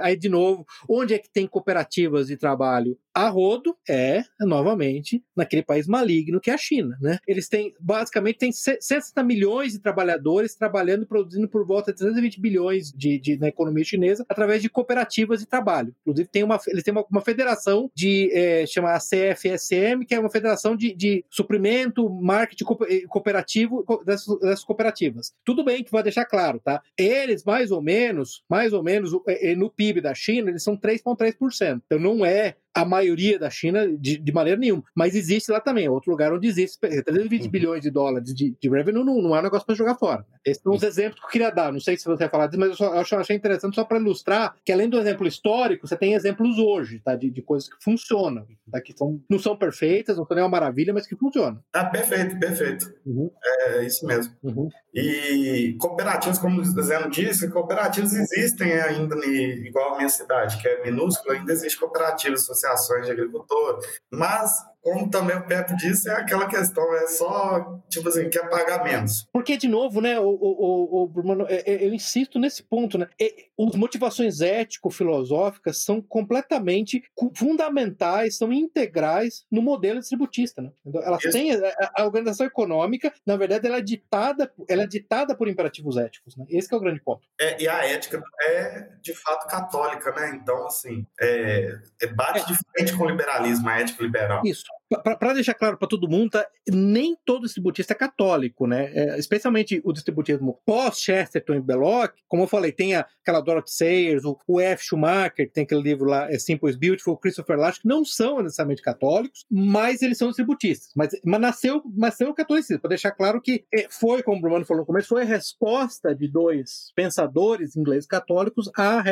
[0.00, 5.62] aí de novo, onde é que tem cooperativas de trabalho a rodo é, novamente, naquele
[5.62, 6.96] país maligno que é a China.
[7.00, 7.18] Né?
[7.26, 12.40] Eles têm, basicamente, tem 60 milhões de trabalhadores trabalhando e produzindo por volta de 320
[12.40, 15.94] bilhões de, de, na economia chinesa através de cooperativas de trabalho.
[16.02, 20.30] Inclusive, tem uma, eles têm uma, uma federação de, é, chama CFSM, que é uma
[20.30, 25.32] federação de, de suprimento, marketing eh, cooperativo dessas, dessas, cooperativas.
[25.44, 26.82] Tudo bem que vai deixar claro, tá?
[26.96, 31.82] Eles, mais ou menos, mais ou menos, eh, no PIB da China, eles são 3,3%.
[31.86, 34.84] Então, não é a maioria da China de, de, maneira nenhuma.
[34.94, 37.50] Mas existe lá também, é outro lugar onde existe 320 uhum.
[37.50, 40.18] bilhões de dólares de, de revenue não, não é um negócio para jogar fora.
[40.30, 40.38] Né?
[40.46, 41.72] Esses são os exemplos que eu queria dar.
[41.72, 43.98] Não sei se você vai falar disso, mas eu, só, eu achei interessante só para
[43.98, 47.14] ilustrar que além do exemplo histórico, você tem exemplos hoje, tá?
[47.14, 48.80] De, de coisas que funcionam, tá?
[48.80, 51.62] que são, não são perfeitas, não são nem uma maravilha, mas que funcionam.
[51.72, 52.92] Ah, perfeito, perfeito.
[53.04, 53.30] Uhum.
[53.66, 54.34] É isso mesmo.
[54.42, 54.68] Uhum.
[54.98, 60.82] E cooperativas, como o Zeno disse, cooperativas existem ainda, igual a minha cidade, que é
[60.84, 64.50] minúscula, ainda existe cooperativas associações de agricultores, mas
[64.82, 69.26] como também o Pepe disse, é aquela questão, é só, tipo assim, quer pagar menos.
[69.32, 73.08] Porque, de novo, né, o, o, o, Bruno, é, é, eu insisto nesse ponto, né,
[73.20, 77.02] as motivações ético-filosóficas são completamente
[77.34, 80.70] fundamentais, são integrais no modelo distributista, né?
[80.86, 81.32] Então, elas Isso.
[81.32, 81.52] têm,
[81.96, 86.44] a, organização econômica, na verdade, ela é ditada, ela é ditada por imperativos éticos, né?
[86.48, 87.26] Esse é o grande ponto.
[87.40, 90.38] É, e a ética é, de fato, católica, né?
[90.40, 92.46] Então, assim, é, é bate é.
[92.46, 94.42] de frente com o liberalismo, a ética liberal.
[94.44, 96.46] Isso talk para deixar claro para todo mundo, tá?
[96.70, 98.90] nem todo distributista é católico, né?
[98.94, 104.24] É, especialmente o distributismo pós-Chesterton e Belloc, como eu falei, tem a, aquela Dorothy Sayers,
[104.24, 104.84] o, o, F.
[104.84, 108.82] Schumacher, tem aquele livro lá, é Simple is Beautiful, Christopher Lash, que não são necessariamente
[108.82, 110.90] católicos, mas eles são distributistas.
[110.96, 114.64] Mas, mas nasceu, nasceu o catolicismo, para deixar claro que é, foi, como o Bruno
[114.64, 119.02] falou no começo, foi a resposta de dois pensadores ingleses católicos a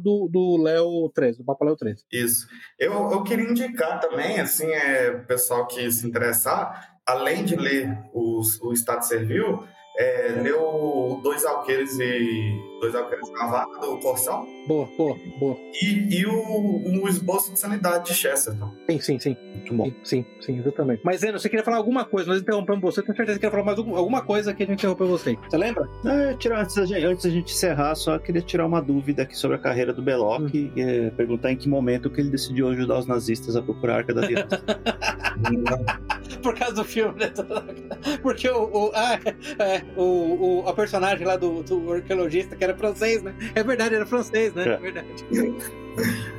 [0.00, 1.96] do, do Léo XIII, do Papa Léo XIII.
[2.12, 2.46] Isso.
[2.78, 7.96] Eu, eu queria indicar também, assim, é o pessoal que se interessar, além de ler
[8.12, 9.66] os, o Estado Servil,
[9.98, 14.46] é, leu Dois Alqueires e Dois Alqueires na Vaca, do Corção.
[14.66, 15.56] Boa, boa, boa.
[15.82, 18.72] E, e o, o Esboço de Sanidade de Chesterton.
[18.88, 19.36] Sim, sim, sim.
[19.54, 19.92] Muito bom.
[20.04, 21.00] Sim, sim, exatamente.
[21.04, 23.64] Mas, Zeno, você queria falar alguma coisa, nós interrompemos você, tenho certeza que queria falar
[23.64, 25.36] mais alguma coisa que a gente interrompeu você.
[25.48, 25.88] Você lembra?
[26.04, 29.36] Não, tirar, antes, da gente, antes da gente encerrar, só queria tirar uma dúvida aqui
[29.36, 30.50] sobre a carreira do Belloc hum.
[30.52, 33.96] e é, perguntar em que momento que ele decidiu ajudar os nazistas a procurar a
[33.98, 34.62] Arca da Aliança.
[36.46, 37.32] Por causa do filme, né?
[38.22, 39.18] Porque o, o, ah,
[39.58, 43.34] é, o, o, a personagem lá do, do arqueologista, que era francês, né?
[43.52, 44.64] É verdade, era francês, né?
[44.64, 45.08] É, é verdade.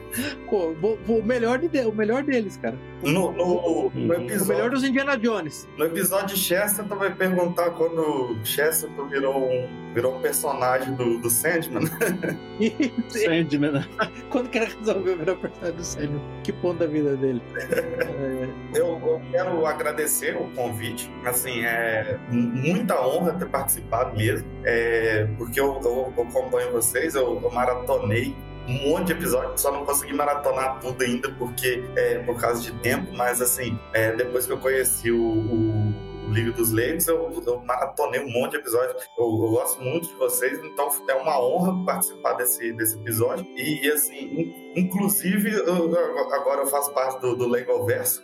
[0.49, 0.75] Pô,
[1.07, 2.77] o, melhor de, o melhor deles, cara.
[3.03, 5.67] No, no, no episódio, o melhor dos Indiana Jones.
[5.77, 11.29] No episódio de Chesterton vai perguntar quando Chesterton virou um, virou um personagem do, do
[11.29, 11.84] Sandman.
[13.09, 13.85] Sandman.
[14.29, 16.21] Quando que ele resolveu virar o personagem do Sandman?
[16.43, 17.41] Que ponto da vida dele?
[18.73, 21.11] eu, eu, quero agradecer o convite.
[21.25, 24.47] Assim, é muita honra ter participado mesmo.
[24.63, 28.35] É, porque eu, eu, eu acompanho vocês, eu, eu maratonei
[28.68, 32.72] um monte de episódios, só não consegui maratonar tudo ainda porque é, por causa de
[32.80, 37.43] tempo, mas assim, é, depois que eu conheci o, o o Liga dos Leigos, eu,
[37.45, 38.95] eu maratonei um monte de episódios.
[39.17, 43.45] Eu, eu, gosto muito de vocês, então é uma honra participar desse, desse episódio.
[43.55, 48.23] E, e assim, inclusive, eu, agora eu faço parte do, do Legoverso,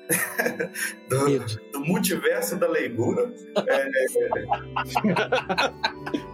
[1.09, 1.39] do,
[1.71, 3.33] do multiverso da leigura.
[3.67, 3.87] É,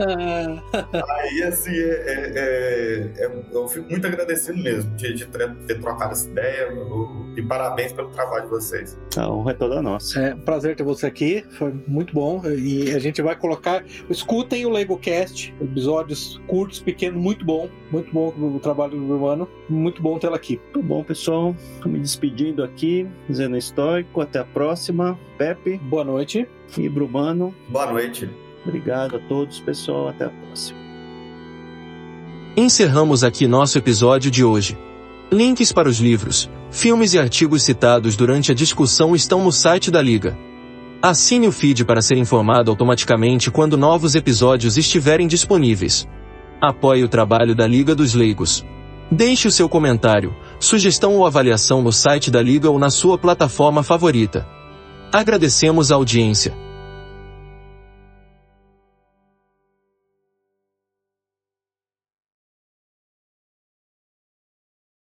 [0.00, 6.12] Aí, assim, é, é, é, é, eu fico muito agradecido mesmo de, de ter, trocado
[6.12, 6.68] essa ideia
[7.36, 8.98] e parabéns pelo trabalho de vocês.
[9.16, 10.20] A honra é toda nossa.
[10.20, 13.84] É um prazer ter você aqui, foi muito bom e a gente vai colocar.
[14.08, 20.02] Escutem o LegoCast, episódios curtos, pequenos, muito bom, muito bom o trabalho do Romano, muito
[20.02, 20.60] bom tê-lo aqui.
[20.74, 21.54] Muito bom, pessoal.
[21.74, 24.20] Estou me despedindo aqui, dizendo histórico.
[24.20, 25.18] Até a próxima.
[25.38, 25.78] Pepe.
[25.78, 26.48] Boa noite.
[26.76, 27.54] E Brumano.
[27.68, 28.28] Boa noite.
[28.64, 30.08] Obrigado a todos, pessoal.
[30.08, 30.78] Até a próxima.
[32.56, 34.76] Encerramos aqui nosso episódio de hoje.
[35.32, 40.02] Links para os livros, filmes e artigos citados durante a discussão estão no site da
[40.02, 40.36] Liga.
[41.02, 46.06] Assine o feed para ser informado automaticamente quando novos episódios estiverem disponíveis.
[46.60, 48.66] Apoie o trabalho da Liga dos Leigos.
[49.10, 53.82] Deixe o seu comentário, sugestão ou avaliação no site da Liga ou na sua plataforma
[53.82, 54.46] favorita.
[55.10, 56.54] Agradecemos a audiência.